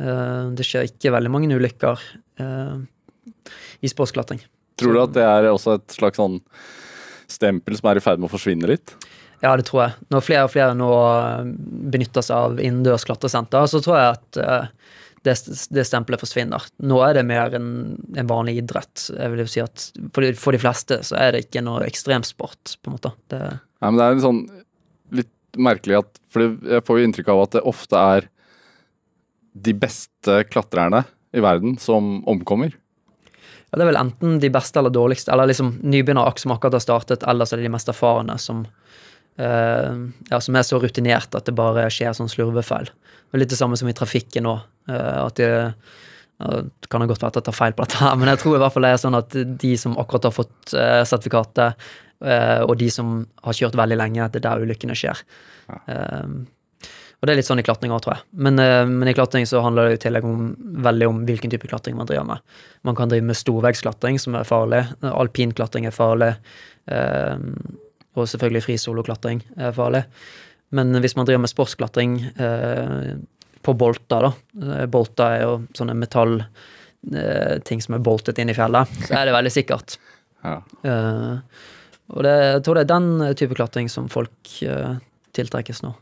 Uh, 0.00 0.50
det 0.56 0.66
skjer 0.66 0.88
ikke 0.90 1.14
veldig 1.14 1.30
mange 1.30 1.52
ulykker 1.52 2.00
ehm, 2.40 2.86
i 3.80 3.90
sportsklatring. 3.90 4.42
Tror 4.80 4.96
du 4.96 5.02
at 5.02 5.16
det 5.16 5.24
er 5.26 5.50
også 5.50 5.78
et 5.78 5.96
slags 5.96 6.20
sånn 6.20 6.38
stempel 7.30 7.76
som 7.78 7.90
er 7.90 8.00
i 8.00 8.04
ferd 8.04 8.20
med 8.20 8.30
å 8.30 8.34
forsvinne 8.34 8.70
litt? 8.70 8.94
Ja, 9.40 9.54
det 9.56 9.66
tror 9.70 9.86
jeg. 9.86 10.08
Når 10.12 10.24
flere 10.24 10.46
og 10.46 10.52
flere 10.52 10.76
nå 10.76 10.88
eh, 10.92 11.52
benytter 11.92 12.24
seg 12.24 12.36
av 12.36 12.58
innendørs 12.60 13.06
klatresenter, 13.08 13.68
så 13.70 13.80
tror 13.84 13.96
jeg 13.96 14.16
at 14.16 14.40
eh, 14.42 14.66
det, 15.24 15.36
det 15.72 15.84
stempelet 15.88 16.20
forsvinner. 16.20 16.66
Nå 16.84 17.00
er 17.04 17.16
det 17.16 17.26
mer 17.28 17.56
en, 17.56 17.70
en 18.16 18.28
vanlig 18.28 18.58
idrett. 18.60 19.06
Jeg 19.12 19.32
vil 19.32 19.42
jo 19.44 19.48
si 19.52 19.62
at 19.64 19.86
for 20.14 20.24
de, 20.24 20.34
for 20.36 20.56
de 20.56 20.60
fleste 20.60 21.00
så 21.06 21.16
er 21.20 21.34
det 21.34 21.46
ikke 21.46 21.64
noe 21.64 21.86
ekstremsport, 21.88 22.76
på 22.80 22.90
en 22.90 22.96
måte. 22.98 23.14
Det, 23.32 23.40
Nei, 23.80 23.88
men 23.88 24.00
det 24.00 24.06
er 24.06 24.18
en 24.18 24.26
sånn 24.26 24.42
litt 25.20 25.32
merkelig 25.58 26.02
at 26.04 26.20
For 26.30 26.44
jeg 26.46 26.84
får 26.86 26.98
jo 26.98 27.06
inntrykk 27.08 27.32
av 27.32 27.40
at 27.42 27.56
det 27.56 27.64
ofte 27.66 28.04
er 28.16 28.28
de 29.50 29.74
beste 29.74 30.36
klatrerne 30.46 31.02
i 31.34 31.42
verden 31.42 31.74
som 31.80 32.20
omkommer. 32.30 32.76
Ja, 33.70 33.78
det 33.78 33.84
er 33.84 33.90
vel 33.92 34.00
enten 34.00 34.38
de 34.42 34.50
beste 34.52 34.80
eller 34.80 34.90
dårligste, 34.94 35.30
eller 35.30 35.46
liksom 35.50 35.76
nybegynnere 35.86 36.32
som 36.42 36.54
akkurat 36.54 36.74
har 36.78 36.82
startet, 36.82 37.22
eller 37.30 37.46
så 37.46 37.54
er 37.54 37.62
det 37.62 37.68
de 37.68 37.74
mest 37.76 37.90
erfarne 37.92 38.34
som 38.42 38.64
eh, 39.38 39.96
ja, 40.30 40.40
som 40.40 40.58
er 40.58 40.66
så 40.66 40.80
rutinert 40.82 41.34
at 41.38 41.46
det 41.46 41.56
bare 41.58 41.88
skjer 41.92 42.16
sånn 42.16 42.30
slurvefeil. 42.30 42.90
Og 43.30 43.38
litt 43.38 43.52
det 43.52 43.58
samme 43.60 43.78
som 43.78 43.90
i 43.90 43.96
trafikken 43.96 44.46
nå. 44.48 44.56
eh, 44.90 45.16
at 45.22 45.38
det, 45.38 45.50
ja, 46.40 46.60
det 46.66 46.90
kan 46.90 47.04
ha 47.04 47.08
godt 47.10 47.22
være 47.22 47.34
at 47.36 47.40
jeg 47.40 47.48
tar 47.50 47.58
feil 47.60 47.76
på 47.76 47.86
dette, 47.86 48.00
her, 48.02 48.16
men 48.20 48.32
jeg 48.32 48.42
tror 48.42 48.58
i 48.58 48.62
hvert 48.64 48.76
fall 48.76 48.88
det 48.88 48.94
er 48.94 49.02
sånn 49.06 49.18
at 49.20 49.40
de 49.64 49.74
som 49.80 49.98
akkurat 50.02 50.30
har 50.30 50.36
fått 50.36 50.74
eh, 50.74 51.02
sertifikatet, 51.08 51.90
eh, 52.26 52.62
og 52.66 52.74
de 52.80 52.90
som 52.92 53.20
har 53.46 53.60
kjørt 53.60 53.78
veldig 53.78 54.00
lenge, 54.00 54.30
det 54.32 54.42
er 54.42 54.48
der 54.50 54.66
ulykkene 54.66 54.98
skjer. 54.98 55.22
Eh, 55.86 56.26
og 57.20 57.28
det 57.28 57.34
er 57.34 57.36
litt 57.42 57.48
sånn 57.50 57.60
i 57.60 57.64
klatring 57.64 57.92
òg, 57.92 58.00
tror 58.00 58.14
jeg. 58.16 58.24
Men, 58.46 58.58
eh, 58.62 58.86
men 58.88 59.10
i 59.10 59.12
klatring 59.12 59.44
så 59.48 59.60
handler 59.60 59.90
det 59.90 59.98
i 59.98 60.02
tillegg 60.06 60.24
om, 60.24 60.54
veldig 60.86 61.08
om 61.10 61.18
hvilken 61.28 61.52
type 61.52 61.68
klatring 61.68 61.98
man 61.98 62.08
driver 62.08 62.24
med. 62.30 62.40
Man 62.88 62.96
kan 62.96 63.12
drive 63.12 63.26
med 63.28 63.36
storveggsklatring, 63.36 64.16
som 64.18 64.38
er 64.40 64.48
farlig. 64.48 64.80
Alpinklatring 65.04 65.88
er 65.90 65.96
farlig. 65.96 66.34
eh, 66.88 67.36
og 68.16 68.26
selvfølgelig 68.26 68.64
frisoloklatring 68.64 69.44
er 69.56 69.76
farlig. 69.76 70.02
Men 70.72 70.96
hvis 70.98 71.14
man 71.14 71.26
driver 71.28 71.44
med 71.44 71.52
sportsklatring 71.52 72.16
eh, 72.40 73.14
på 73.62 73.74
bolter, 73.76 74.26
da 74.26 74.86
Bolter 74.90 75.36
er 75.36 75.42
jo 75.44 75.52
sånne 75.76 75.94
metallting 75.94 77.82
som 77.84 77.94
er 77.94 78.02
boltet 78.02 78.40
inn 78.40 78.50
i 78.50 78.56
fjellet, 78.56 78.88
så 79.06 79.20
er 79.20 79.28
det 79.28 79.36
veldig 79.36 79.52
sikkert. 79.52 79.98
Ja. 80.42 80.56
Og 82.10 82.22
det, 82.24 82.34
jeg 82.56 82.62
tror 82.64 82.74
det 82.80 82.86
er 82.86 82.94
den 82.96 83.36
type 83.36 83.54
klatring 83.54 83.92
som 83.92 84.08
folk 84.08 84.56
tiltrekkes 85.36 85.84
nå. 85.84 85.94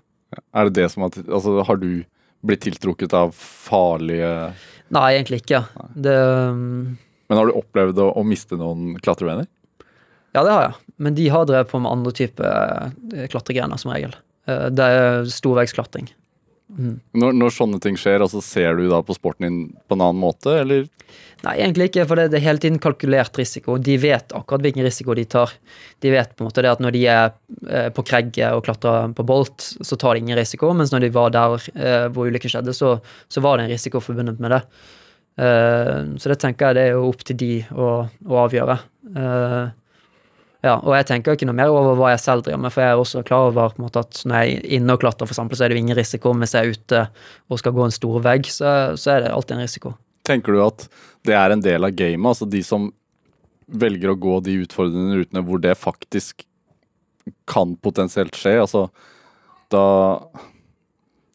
Er 0.55 0.68
det 0.68 0.74
det 0.83 0.89
som 0.93 1.05
at 1.07 1.16
Altså, 1.24 1.62
har 1.64 1.76
du 1.81 2.05
blitt 2.47 2.61
tiltrukket 2.66 3.14
av 3.16 3.33
farlige 3.35 4.53
Nei, 4.95 5.07
egentlig 5.18 5.43
ikke. 5.43 5.62
Det, 5.95 6.14
um, 6.14 6.97
Men 7.29 7.39
har 7.41 7.49
du 7.51 7.57
opplevd 7.59 7.99
å, 8.01 8.11
å 8.16 8.22
miste 8.24 8.57
noen 8.57 8.95
klatrevenner? 9.05 9.49
ja, 10.37 10.43
det 10.45 10.53
har 10.53 10.62
jeg. 10.68 10.74
Men 11.03 11.14
de 11.16 11.26
har 11.33 11.47
drevet 11.49 11.70
på 11.70 11.81
med 11.83 11.91
andre 11.91 12.12
typer 12.14 12.93
klatregrener, 13.33 13.76
som 13.81 13.91
regel. 13.93 14.12
Eh, 14.47 14.68
Det 14.70 14.85
er 14.85 15.24
storveggsklatring. 16.68 17.20
Når, 17.20 17.32
når 17.32 17.54
sånne 17.54 17.80
ting 17.80 17.96
skjer, 17.98 18.22
altså 18.24 18.42
ser 18.44 18.76
du 18.76 18.88
da 18.90 19.00
på 19.02 19.16
sporten 19.16 19.46
din 19.46 19.58
på 19.88 19.96
en 19.96 20.04
annen 20.04 20.20
måte, 20.20 20.60
eller? 20.62 20.86
Nei, 21.44 21.54
egentlig 21.62 21.88
ikke, 21.88 22.04
for 22.10 22.18
det, 22.18 22.32
det 22.32 22.40
er 22.40 22.48
hele 22.48 22.58
tiden 22.58 22.80
kalkulert 22.82 23.38
risiko. 23.38 23.78
De 23.78 23.94
vet 23.98 24.32
akkurat 24.34 24.64
hvilken 24.64 24.84
risiko 24.84 25.14
de 25.14 25.24
tar. 25.24 25.52
De 26.02 26.10
vet 26.10 26.32
på 26.34 26.42
en 26.42 26.48
måte 26.50 26.64
det 26.64 26.72
at 26.72 26.82
når 26.82 26.96
de 26.96 27.04
er 27.06 27.30
eh, 27.70 27.88
på 27.94 28.02
kregget 28.02 28.56
og 28.56 28.64
klatrer 28.66 29.14
på 29.14 29.26
bolt, 29.26 29.68
så 29.80 29.96
tar 29.96 30.16
de 30.16 30.24
ingen 30.24 30.38
risiko, 30.38 30.72
mens 30.74 30.92
når 30.92 31.06
de 31.06 31.12
var 31.14 31.34
der 31.34 31.68
eh, 31.76 32.06
hvor 32.12 32.28
ulykken 32.28 32.52
skjedde, 32.52 32.74
så, 32.74 32.96
så 33.30 33.44
var 33.44 33.58
det 33.58 33.68
en 33.68 33.74
risiko 33.76 34.02
forbundet 34.02 34.42
med 34.42 34.56
det. 34.56 34.62
Eh, 35.38 36.02
så 36.18 36.32
det 36.32 36.40
tenker 36.42 36.72
jeg 36.72 36.78
det 36.80 36.86
er 36.88 36.96
jo 36.98 37.06
opp 37.12 37.22
til 37.22 37.38
de 37.38 37.52
å, 37.70 37.92
å 38.10 38.40
avgjøre. 38.42 38.78
Eh, 39.14 39.76
ja, 40.64 40.74
og 40.74 40.90
jeg 40.96 41.06
tenker 41.06 41.36
ikke 41.36 41.46
noe 41.46 41.54
mer 41.54 41.70
over 41.70 41.94
hva 41.98 42.11
jeg 42.11 42.22
selv 42.24 42.42
driver 42.46 42.59
med, 42.64 42.74
for 42.74 42.82
jeg 42.82 42.90
er 42.90 43.00
også 43.00 43.22
klar 43.26 43.48
over 43.52 43.74
på 43.74 43.78
en 43.78 43.84
måte, 43.84 44.02
at 44.02 44.22
når 44.26 44.42
jeg 44.42 44.56
er 44.56 44.64
inne 44.78 44.96
og 44.96 45.02
klatrer, 45.04 45.28
for 45.28 45.36
eksempel, 45.36 45.59
så 45.59 45.64
er 45.64 45.70
det 45.70 45.78
jo 45.78 45.82
ingen 45.84 45.98
risiko. 45.98 46.32
Hvis 46.34 46.54
jeg 46.56 46.64
er 46.64 46.74
ute 46.74 47.02
og 47.46 47.61
skal 47.62 47.74
gå 47.76 47.84
en 47.86 47.94
stor 47.94 48.16
vegg, 48.24 48.48
så, 48.50 48.72
så 48.98 49.12
er 49.14 49.22
det 49.22 49.34
alltid 49.36 49.54
en 49.54 49.62
risiko. 49.62 49.92
Tenker 50.26 50.56
du 50.56 50.62
at 50.64 50.88
det 51.28 51.36
er 51.38 51.54
en 51.54 51.62
del 51.62 51.86
av 51.86 51.94
gamet? 51.94 52.30
Altså 52.32 52.48
de 52.50 52.62
som 52.66 52.90
velger 53.68 54.11
å 54.11 54.18
gå 54.18 54.38
de 54.48 54.56
utfordrende 54.64 55.20
rutene 55.20 55.44
hvor 55.46 55.62
det 55.62 55.76
faktisk 55.78 56.42
kan 57.48 57.76
potensielt 57.84 58.36
skje? 58.38 58.56
Altså 58.59 58.88
da 59.72 59.84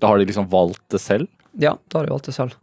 Da 0.01 0.09
har 0.09 0.19
de 0.19 0.26
liksom 0.28 0.49
valgt 0.51 0.84
det 0.91 0.99
selv? 0.99 1.30
Ja, 1.55 1.78
da 1.88 1.99
har 1.99 2.07
de 2.07 2.11
valgt 2.11 2.28
det 2.28 2.36
selv. 2.36 2.57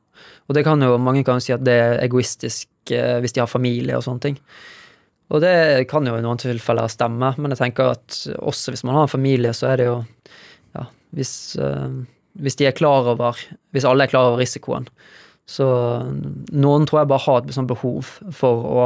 Og 0.49 0.55
det 0.55 0.65
kan 0.67 0.83
jo, 0.83 0.99
mange 1.01 1.23
kan 1.25 1.39
jo 1.39 1.45
si 1.45 1.55
at 1.55 1.63
det 1.65 1.73
er 1.73 2.03
egoistisk 2.05 2.69
eh, 2.93 3.17
hvis 3.23 3.33
de 3.33 3.41
har 3.41 3.49
familie 3.49 3.97
og 3.97 4.05
sånne 4.05 4.21
ting. 4.27 4.37
Og 5.31 5.43
det 5.45 5.87
kan 5.91 6.07
jo 6.07 6.17
i 6.19 6.25
noen 6.25 6.41
tilfeller 6.41 6.91
stemme, 6.91 7.33
men 7.39 7.55
jeg 7.55 7.61
tenker 7.61 7.93
at 7.95 8.17
også 8.41 8.75
hvis 8.75 8.85
man 8.87 8.97
har 8.99 9.07
en 9.07 9.13
familie, 9.13 9.55
så 9.57 9.73
er 9.73 9.81
det 9.81 9.91
jo 9.91 9.99
Ja, 10.75 10.85
hvis, 11.17 11.33
eh, 11.59 11.89
hvis 12.39 12.59
de 12.59 12.69
er 12.69 12.77
klar 12.77 13.09
over 13.11 13.39
Hvis 13.75 13.87
alle 13.87 14.07
er 14.07 14.13
klar 14.13 14.31
over 14.31 14.43
risikoen, 14.43 14.89
så 15.51 15.67
noen 16.55 16.87
tror 16.87 17.03
jeg 17.03 17.11
bare 17.11 17.25
har 17.27 17.41
et 17.43 17.55
sånt 17.57 17.71
behov 17.71 18.07
for 18.37 18.67
å, 18.71 18.85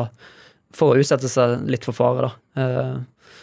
for 0.73 0.95
å 0.95 1.01
utsette 1.01 1.29
seg 1.29 1.67
litt 1.69 1.85
for 1.85 1.97
fare, 1.97 2.31
da. 2.31 2.63
Eh, 2.63 3.35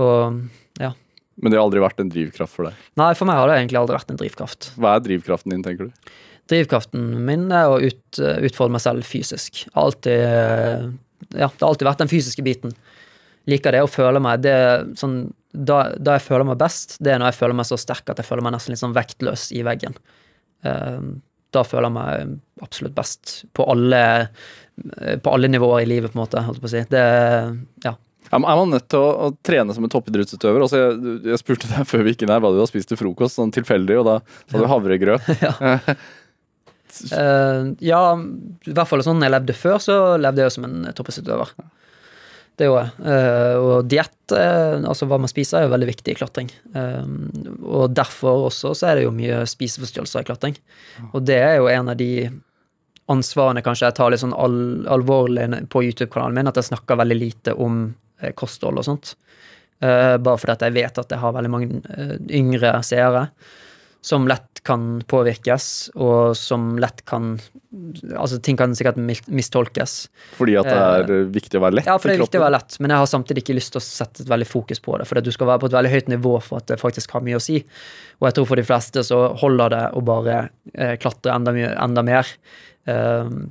og 0.00 0.80
ja. 0.80 0.94
Men 1.36 1.52
det 1.52 1.58
har 1.58 1.66
aldri 1.66 1.82
vært 1.84 2.00
en 2.00 2.12
drivkraft 2.12 2.56
for 2.56 2.68
deg? 2.68 2.78
Nei, 3.00 3.10
for 3.18 3.28
meg 3.28 3.40
har 3.40 3.50
det 3.50 3.58
egentlig 3.58 3.80
aldri 3.82 3.98
vært 3.98 4.14
en 4.14 4.20
drivkraft. 4.20 4.70
Hva 4.80 4.94
er 4.96 5.04
drivkraften 5.04 5.52
din, 5.52 5.64
tenker 5.66 5.90
du? 5.90 6.14
Drivkraften 6.52 7.04
min 7.26 7.46
er 7.54 7.70
å 7.70 7.78
ut, 7.80 8.20
utfordre 8.20 8.76
meg 8.78 8.84
selv 8.84 9.08
fysisk. 9.08 9.66
Alltid, 9.78 10.96
ja, 11.30 11.48
det 11.48 11.62
har 11.62 11.68
alltid 11.70 11.88
vært 11.88 12.02
den 12.04 12.10
fysiske 12.12 12.44
biten. 12.46 12.74
Liker 13.50 13.74
det 13.74 13.82
å 13.82 13.90
føle 13.90 14.20
meg 14.22 14.42
det, 14.44 14.54
sånn, 14.98 15.16
da, 15.52 15.84
da 15.98 16.16
jeg 16.18 16.26
føler 16.28 16.46
meg 16.46 16.60
best, 16.60 16.96
det 17.02 17.14
er 17.14 17.18
når 17.22 17.32
jeg 17.32 17.40
føler 17.40 17.58
meg 17.58 17.66
så 17.68 17.78
sterk 17.80 18.12
at 18.12 18.20
jeg 18.22 18.28
føler 18.28 18.46
meg 18.46 18.54
nesten 18.54 18.74
litt 18.74 18.82
sånn 18.82 18.94
vektløs 18.96 19.48
i 19.58 19.64
veggen. 19.66 19.96
Uh, 20.62 21.18
da 21.52 21.64
føler 21.66 21.90
jeg 21.90 21.96
meg 21.96 22.36
absolutt 22.64 22.94
best 22.96 23.32
på 23.52 23.66
alle, 23.68 23.98
eh, 25.02 25.18
på 25.20 25.34
alle 25.34 25.50
nivåer 25.52 25.82
i 25.82 25.88
livet, 25.90 26.14
på 26.14 26.16
en 26.16 26.22
måte. 26.22 26.40
Holdt 26.46 26.62
på 26.62 26.70
å 26.70 26.72
si. 26.72 26.80
Det, 26.88 27.02
ja. 27.84 27.92
Er 28.32 28.38
man- 28.40 28.48
er 28.48 28.56
man 28.62 28.70
nødt 28.72 28.86
til 28.88 29.02
å, 29.02 29.10
å 29.26 29.36
trene 29.44 29.74
som 29.76 29.84
en 29.84 29.92
toppidrettsutøver? 29.92 30.62
Altså, 30.64 30.78
jeg, 30.80 31.18
jeg 31.28 31.42
spurte 31.42 31.68
deg 31.68 31.84
før 31.90 32.06
vi 32.06 32.14
gikk 32.14 32.22
inn 32.24 32.32
her 32.32 32.40
hva 32.40 32.54
du 32.54 32.62
har 32.62 32.70
spist 32.70 32.88
til 32.88 32.96
frokost, 32.96 33.36
sånn 33.36 33.52
tilfeldig, 33.52 33.98
og 34.00 34.08
da 34.08 34.14
sa 34.48 34.62
du 34.62 34.70
havregrøt. 34.70 35.28
Eh, 37.00 37.72
ja, 37.78 38.00
i 38.66 38.74
hvert 38.74 38.90
fall 38.90 39.04
sånn 39.04 39.22
jeg 39.24 39.32
levde 39.32 39.56
før, 39.56 39.78
så 39.82 39.96
levde 40.20 40.42
jeg 40.42 40.50
jo 40.50 40.56
som 40.56 40.66
en 40.68 40.90
toppidrettsutøver. 40.90 41.54
Det 42.60 42.68
gjorde 42.68 42.82
jeg. 42.84 43.12
Eh, 43.14 43.56
og 43.64 43.88
diett, 43.88 44.34
eh, 44.36 44.76
altså 44.76 45.08
hva 45.08 45.18
man 45.22 45.32
spiser, 45.32 45.58
er 45.58 45.66
jo 45.66 45.72
veldig 45.72 45.88
viktig 45.88 46.12
i 46.12 46.18
klatring. 46.18 46.52
Og 46.76 47.96
derfor 47.96 48.48
også 48.50 48.74
så 48.76 48.90
er 48.90 49.00
det 49.00 49.06
jo 49.06 49.16
mye 49.16 49.42
spiseforstyrrelser 49.48 50.24
i 50.24 50.28
klatring. 50.28 50.60
Og 51.12 51.22
det 51.24 51.40
er 51.40 51.56
jo 51.60 51.70
en 51.72 51.92
av 51.94 51.98
de 52.00 52.28
ansvarene 53.12 53.64
kanskje 53.64 53.88
jeg 53.88 53.96
tar 53.98 54.12
litt 54.12 54.22
sånn 54.22 54.36
al 54.36 54.86
alvorlig 54.92 55.48
på 55.72 55.82
YouTube-kanalen 55.88 56.36
min, 56.38 56.48
at 56.48 56.60
jeg 56.60 56.70
snakker 56.70 57.00
veldig 57.00 57.18
lite 57.18 57.56
om 57.58 57.88
kosthold 58.38 58.78
og 58.78 58.86
sånt. 58.86 59.16
Bare 59.82 60.38
fordi 60.38 60.54
at 60.54 60.62
jeg 60.62 60.76
vet 60.76 61.00
at 61.00 61.10
jeg 61.10 61.18
har 61.18 61.34
veldig 61.34 61.50
mange 61.50 61.80
yngre 62.30 62.76
seere 62.86 63.24
som 64.02 64.26
lett 64.26 64.60
kan 64.66 65.02
påvirkes, 65.06 65.92
og 65.94 66.36
som 66.38 66.76
lett 66.82 67.04
kan 67.08 67.36
Altså, 67.72 68.36
ting 68.44 68.58
kan 68.58 68.74
sikkert 68.76 68.98
mistolkes. 69.32 69.92
Fordi 70.36 70.58
at 70.60 70.66
det 70.68 70.74
er 70.76 71.12
eh, 71.14 71.28
viktig 71.32 71.56
å 71.56 71.62
være 71.62 71.78
lett 71.78 71.86
Ja, 71.88 71.94
for 71.96 72.10
det 72.10 72.18
er 72.18 72.20
viktig 72.20 72.40
å 72.40 72.42
være 72.42 72.56
lett, 72.58 72.74
men 72.82 72.92
jeg 72.92 73.00
har 73.00 73.08
samtidig 73.08 73.44
ikke 73.46 73.56
lyst 73.56 73.72
til 73.72 73.80
å 73.80 73.84
sette 73.86 74.26
et 74.26 74.28
veldig 74.28 74.48
fokus 74.50 74.82
på 74.84 74.98
det, 75.00 75.06
for 75.08 75.22
du 75.24 75.30
skal 75.32 75.48
være 75.48 75.62
på 75.62 75.70
et 75.70 75.76
veldig 75.78 75.92
høyt 75.94 76.10
nivå 76.12 76.34
for 76.44 76.60
at 76.60 76.68
det 76.68 76.80
faktisk 76.82 77.14
har 77.16 77.24
mye 77.24 77.38
å 77.38 77.42
si. 77.42 77.62
Og 78.20 78.28
jeg 78.28 78.36
tror 78.36 78.50
for 78.50 78.60
de 78.60 78.66
fleste 78.68 79.06
så 79.08 79.22
holder 79.40 79.72
det 79.72 79.82
å 79.96 80.04
bare 80.04 80.36
eh, 80.74 80.94
klatre 81.00 81.32
enda, 81.38 81.56
enda 81.72 82.04
mer. 82.04 82.34
Um, 82.84 83.48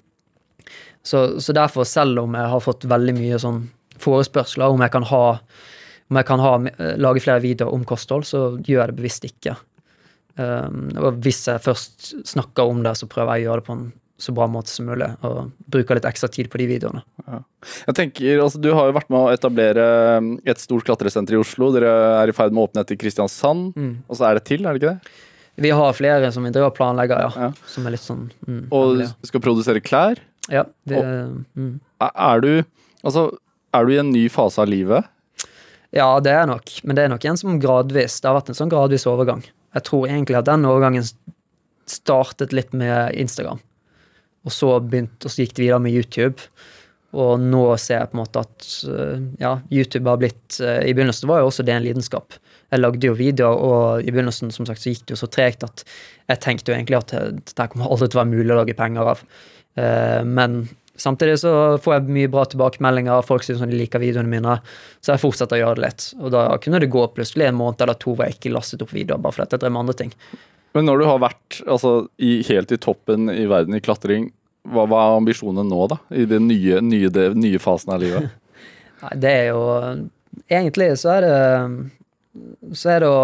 så, 1.02 1.41
så 1.41 1.56
derfor, 1.58 1.88
selv 1.89 2.22
om 2.28 2.38
jeg 2.38 2.54
har 2.54 2.64
fått 2.68 2.86
veldig 2.91 3.18
mye 3.18 3.41
sånn 3.41 3.64
forespørsler 4.02 4.70
om 4.70 4.86
jeg 4.86 4.93
kan 4.93 5.08
ha 5.10 5.24
om 6.12 6.20
jeg 6.20 6.28
kan 6.28 6.41
ha, 6.43 6.56
eh, 6.68 6.95
lage 6.99 7.24
flere 7.24 7.41
videoer 7.41 7.72
om 7.74 7.88
kosthold, 7.88 8.28
så 8.28 8.43
gjør 8.60 8.84
jeg 8.84 8.91
det 8.91 8.99
bevisst 8.99 9.28
ikke. 9.32 9.56
Um, 10.41 10.85
og 10.97 11.19
hvis 11.21 11.43
jeg 11.49 11.61
først 11.61 12.11
snakker 12.33 12.69
om 12.71 12.81
det, 12.85 12.95
så 12.97 13.09
prøver 13.09 13.37
jeg 13.37 13.45
å 13.45 13.51
gjøre 13.51 13.63
det 13.63 13.69
på 13.69 13.77
en 13.77 13.89
så 14.21 14.33
bra 14.37 14.45
måte 14.45 14.69
som 14.69 14.85
mulig, 14.85 15.07
og 15.25 15.49
bruker 15.73 15.97
litt 15.97 16.05
ekstra 16.05 16.29
tid 16.29 16.51
på 16.51 16.59
de 16.61 16.67
videoene. 16.69 17.01
Jeg 17.87 17.95
tenker, 17.97 18.43
altså 18.43 18.61
Du 18.61 18.69
har 18.77 18.89
jo 18.89 18.93
vært 18.93 19.09
med 19.09 19.17
å 19.17 19.31
etablere 19.33 19.85
um, 20.21 20.35
et 20.45 20.61
stort 20.61 20.85
klatresenter 20.85 21.37
i 21.37 21.41
Oslo. 21.41 21.71
Dere 21.73 21.91
er 22.19 22.29
i 22.29 22.35
ferd 22.35 22.53
med 22.53 22.61
å 22.61 22.67
åpne 22.69 22.85
et 22.85 22.93
i 22.93 22.99
Kristiansand. 23.01 23.71
Mm. 23.73 23.93
Og 24.05 24.19
så 24.19 24.29
er 24.29 24.37
det 24.37 24.45
til, 24.49 24.65
er 24.65 24.77
det 24.77 24.81
ikke 24.81 24.93
det? 24.93 25.15
Vi 25.61 25.71
har 25.75 25.97
flere 25.97 26.29
som 26.33 26.45
vi 26.45 26.51
driver 26.53 26.71
og 26.71 26.77
planlegger, 26.77 27.25
ja. 27.25 27.47
Ja. 27.47 27.69
Som 27.69 27.87
er 27.87 27.95
litt 27.95 28.05
sånn 28.05 28.29
mm, 28.47 28.61
Og 28.73 29.01
du 29.01 29.27
skal 29.27 29.43
produsere 29.43 29.81
klær. 29.83 30.21
Ja, 30.49 30.63
vi, 30.87 30.97
mm. 30.97 31.73
Er 32.01 32.13
er 32.27 32.45
du 32.45 32.53
Altså, 33.01 33.27
er 33.73 33.85
du 33.85 33.93
i 33.93 33.99
en 34.01 34.11
ny 34.13 34.27
fase 34.31 34.61
av 34.61 34.69
livet? 34.69 35.09
Ja, 35.91 36.07
det 36.23 36.31
er 36.31 36.47
nok, 36.47 36.71
men 36.87 36.95
det 36.95 37.03
er 37.03 37.11
nok 37.11 37.25
en 37.27 37.39
som 37.39 37.59
gradvis 37.61 38.19
Det 38.21 38.29
har 38.29 38.37
vært 38.37 38.53
en 38.53 38.57
sånn 38.57 38.71
gradvis 38.71 39.07
overgang. 39.09 39.43
Jeg 39.76 39.88
tror 39.88 40.07
egentlig 40.09 40.39
at 40.39 40.49
den 40.49 40.67
overgangen 40.67 41.05
startet 41.89 42.53
litt 42.55 42.74
med 42.78 43.15
Instagram. 43.19 43.61
Og 44.47 44.53
så, 44.53 44.74
begynt, 44.80 45.19
og 45.22 45.32
så 45.32 45.43
gikk 45.43 45.55
det 45.57 45.65
videre 45.65 45.82
med 45.84 45.95
YouTube. 45.95 46.47
Og 47.11 47.41
nå 47.43 47.63
ser 47.82 47.99
jeg 47.99 48.11
på 48.11 48.15
en 48.15 48.22
måte 48.22 48.41
at 48.45 48.67
eh, 48.88 49.24
ja, 49.41 49.57
YouTube 49.67 50.07
har 50.07 50.19
blitt 50.22 50.61
eh, 50.63 50.80
I 50.88 50.93
begynnelsen 50.95 51.28
var 51.28 51.41
jo 51.41 51.49
også 51.49 51.65
det 51.67 51.76
en 51.76 51.84
lidenskap. 51.84 52.38
Jeg 52.72 52.80
lagde 52.80 53.09
jo 53.09 53.17
videoer, 53.19 53.57
og 53.67 54.05
i 54.07 54.13
begynnelsen 54.13 54.53
som 54.55 54.67
sagt, 54.67 54.80
så 54.80 54.93
gikk 54.93 55.03
det 55.05 55.17
jo 55.17 55.22
så 55.26 55.28
tregt 55.32 55.65
at 55.67 55.84
jeg 56.32 56.39
tenkte 56.45 56.72
jo 56.72 56.78
egentlig 56.78 57.01
at 57.01 57.11
dette 57.36 57.67
kommer 57.74 57.91
aldri 57.91 58.07
til 58.07 58.17
å 58.17 58.22
være 58.22 58.32
mulig 58.32 58.55
å 58.55 58.59
lage 58.61 58.78
penger 58.80 59.11
av. 59.13 59.26
Eh, 59.80 60.22
men 60.28 60.61
Samtidig 60.99 61.37
så 61.39 61.51
får 61.81 61.95
jeg 61.95 62.13
mye 62.13 62.29
bra 62.31 62.43
tilbakemeldinger, 62.51 63.23
folk 63.25 63.45
syns 63.45 63.63
de 63.63 63.77
liker 63.77 64.01
videoene 64.03 64.29
mine. 64.29 64.57
Så 64.99 65.13
jeg 65.13 65.21
fortsetter 65.23 65.57
å 65.57 65.61
gjøre 65.61 65.79
det 65.79 65.85
litt. 65.85 66.07
Og 66.19 66.33
da 66.35 66.43
kunne 66.61 66.81
det 66.83 66.91
gå 66.93 67.05
plutselig 67.15 67.47
en 67.47 67.57
måned 67.57 67.81
eller 67.81 67.97
to 68.01 68.13
hvor 68.13 68.27
jeg 68.27 68.37
ikke 68.37 68.53
lastet 68.53 68.83
opp 68.83 68.93
videoer, 68.93 69.21
bare 69.23 69.37
fordi 69.37 69.55
jeg 69.55 69.63
drev 69.63 69.73
med 69.73 69.83
andre 69.85 69.97
ting. 70.03 70.13
Men 70.75 70.87
når 70.87 71.01
du 71.01 71.07
har 71.07 71.23
vært 71.23 71.61
altså, 71.65 71.95
i, 72.21 72.37
helt 72.47 72.71
i 72.71 72.79
toppen 72.79 73.31
i 73.33 73.47
verden 73.49 73.75
i 73.75 73.83
klatring, 73.83 74.29
hva, 74.67 74.85
hva 74.85 75.01
er 75.07 75.17
ambisjonen 75.17 75.67
nå, 75.71 75.87
da? 75.91 75.97
I 76.13 76.27
den 76.29 76.47
nye, 76.51 76.79
nye, 76.85 77.09
nye 77.33 77.61
fasen 77.61 77.95
av 77.95 78.03
livet? 78.03 78.29
Nei, 79.03 79.15
det 79.23 79.31
er 79.33 79.47
jo 79.49 79.61
Egentlig 80.45 80.93
så 81.01 81.15
er 81.15 81.25
det 81.25 82.75
Så 82.77 82.91
er 82.93 83.01
det 83.03 83.09
å 83.09 83.23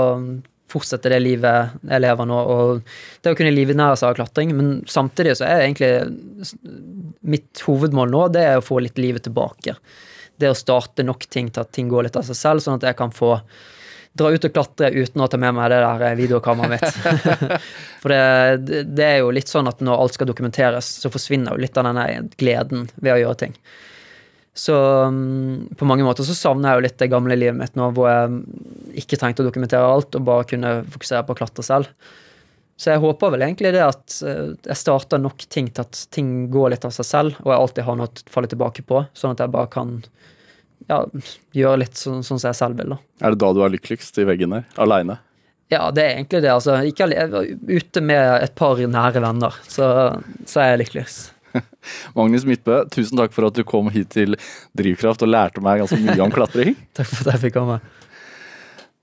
fortsette 0.71 1.11
det 1.11 1.19
livet 1.23 1.77
jeg 1.87 2.03
lever 2.03 2.27
nå. 2.27 2.41
Og 2.53 2.81
det 3.23 3.33
å 3.33 3.37
kunne 3.39 3.55
livnære 3.55 3.99
seg 3.99 4.11
av 4.11 4.19
klatring. 4.19 4.53
Men 4.57 4.73
samtidig 4.89 5.37
så 5.39 5.47
er 5.47 5.65
egentlig 5.65 5.93
mitt 7.27 7.63
hovedmål 7.67 8.13
nå 8.13 8.27
det 8.35 8.45
er 8.49 8.59
å 8.59 8.65
få 8.65 8.81
litt 8.83 8.99
livet 9.01 9.27
tilbake. 9.27 9.77
Det 10.37 10.51
å 10.51 10.57
starte 10.57 11.05
nok 11.05 11.25
ting 11.33 11.49
til 11.49 11.63
at 11.63 11.73
ting 11.73 11.89
går 11.89 12.07
litt 12.07 12.19
av 12.19 12.27
seg 12.27 12.37
selv, 12.37 12.63
sånn 12.63 12.77
at 12.77 12.87
jeg 12.89 12.99
kan 12.99 13.13
få 13.15 13.37
dra 14.17 14.31
ut 14.33 14.45
og 14.47 14.53
klatre 14.53 14.89
uten 14.95 15.21
å 15.21 15.27
ta 15.29 15.37
med 15.41 15.53
meg 15.57 15.69
det 15.71 15.81
der 15.83 16.17
videokameraet 16.17 16.73
mitt. 16.73 17.59
For 18.01 18.13
det, 18.13 18.81
det, 18.89 19.05
er 19.05 19.19
jo 19.21 19.33
litt 19.35 19.51
sånn 19.51 19.69
at 19.69 19.83
når 19.85 20.03
alt 20.03 20.17
skal 20.17 20.29
dokumenteres, 20.29 20.89
så 21.03 21.11
forsvinner 21.13 21.53
jo 21.53 21.63
litt 21.65 21.77
av 21.77 21.89
denne 21.89 22.07
gleden 22.39 22.87
ved 22.95 23.13
å 23.13 23.19
gjøre 23.21 23.41
ting. 23.45 23.57
Så 24.57 24.75
um, 25.05 25.67
på 25.77 25.85
mange 25.85 26.05
måter 26.05 26.25
så 26.25 26.33
savner 26.33 26.71
jeg 26.71 26.79
jo 26.79 26.85
litt 26.87 27.01
det 27.01 27.11
gamle 27.11 27.35
livet 27.37 27.59
mitt 27.59 27.75
nå, 27.77 27.91
hvor 27.93 28.09
jeg 28.09 29.03
ikke 29.03 29.19
trengte 29.21 29.43
å 29.43 29.47
dokumentere 29.47 29.85
alt 29.85 30.17
og 30.17 30.25
bare 30.25 30.47
kunne 30.49 30.71
fokusere 30.89 31.25
på 31.27 31.35
å 31.35 31.37
klatre 31.37 31.65
selv. 31.65 31.91
Så 32.77 32.91
jeg 32.91 33.01
håper 33.01 33.33
vel 33.33 33.45
egentlig 33.45 33.73
det 33.73 33.83
at 33.85 34.17
uh, 34.25 34.55
jeg 34.65 34.79
starter 34.81 35.21
nok 35.21 35.45
ting 35.53 35.69
til 35.69 35.85
at 35.85 36.01
ting 36.13 36.47
går 36.53 36.73
litt 36.73 36.89
av 36.89 36.95
seg 36.95 37.09
selv, 37.09 37.37
og 37.45 37.53
jeg 37.53 37.61
alltid 37.61 37.87
har 37.87 38.01
noe 38.01 38.09
å 38.09 38.33
falle 38.33 38.49
tilbake 38.49 38.85
på, 38.89 39.05
sånn 39.17 39.37
at 39.37 39.45
jeg 39.45 39.53
bare 39.53 39.71
kan 39.77 39.95
ja, 40.89 41.03
gjøre 41.57 41.83
litt 41.83 42.01
sånn, 42.01 42.23
sånn 42.25 42.41
som 42.41 42.49
jeg 42.49 42.59
selv 42.59 42.81
vil. 42.81 42.95
da. 42.95 42.99
Er 43.21 43.33
det 43.33 43.41
da 43.45 43.53
du 43.53 43.63
er 43.65 43.73
lykkeligst, 43.73 44.17
i 44.21 44.27
veggen 44.29 44.57
der? 44.57 44.67
Aleine? 44.81 45.19
Ja, 45.69 45.89
det 45.91 46.03
er 46.03 46.13
egentlig 46.15 46.41
det. 46.45 46.51
altså. 46.53 46.77
Ikke 46.87 47.09
ute 47.67 48.01
med 48.01 48.43
et 48.43 48.53
par 48.55 48.79
nære 48.79 49.21
venner, 49.23 49.57
så, 49.67 49.89
så 50.47 50.63
er 50.63 50.73
jeg 50.73 50.85
lykkeligst. 50.85 51.33
Magnus 52.17 52.47
Midtbø, 52.47 52.83
tusen 52.93 53.19
takk 53.19 53.35
for 53.35 53.49
at 53.49 53.57
du 53.57 53.65
kom 53.67 53.91
hit 53.93 54.13
til 54.15 54.37
Drivkraft 54.77 55.25
og 55.25 55.33
lærte 55.33 55.63
meg 55.63 55.83
ganske 55.83 56.01
mye 56.03 56.19
om 56.25 56.33
klatring. 56.33 56.77
takk 56.97 57.09
for 57.11 57.25
at 57.25 57.37
jeg 57.37 57.47
fikk 57.47 57.57
komme. 57.59 57.81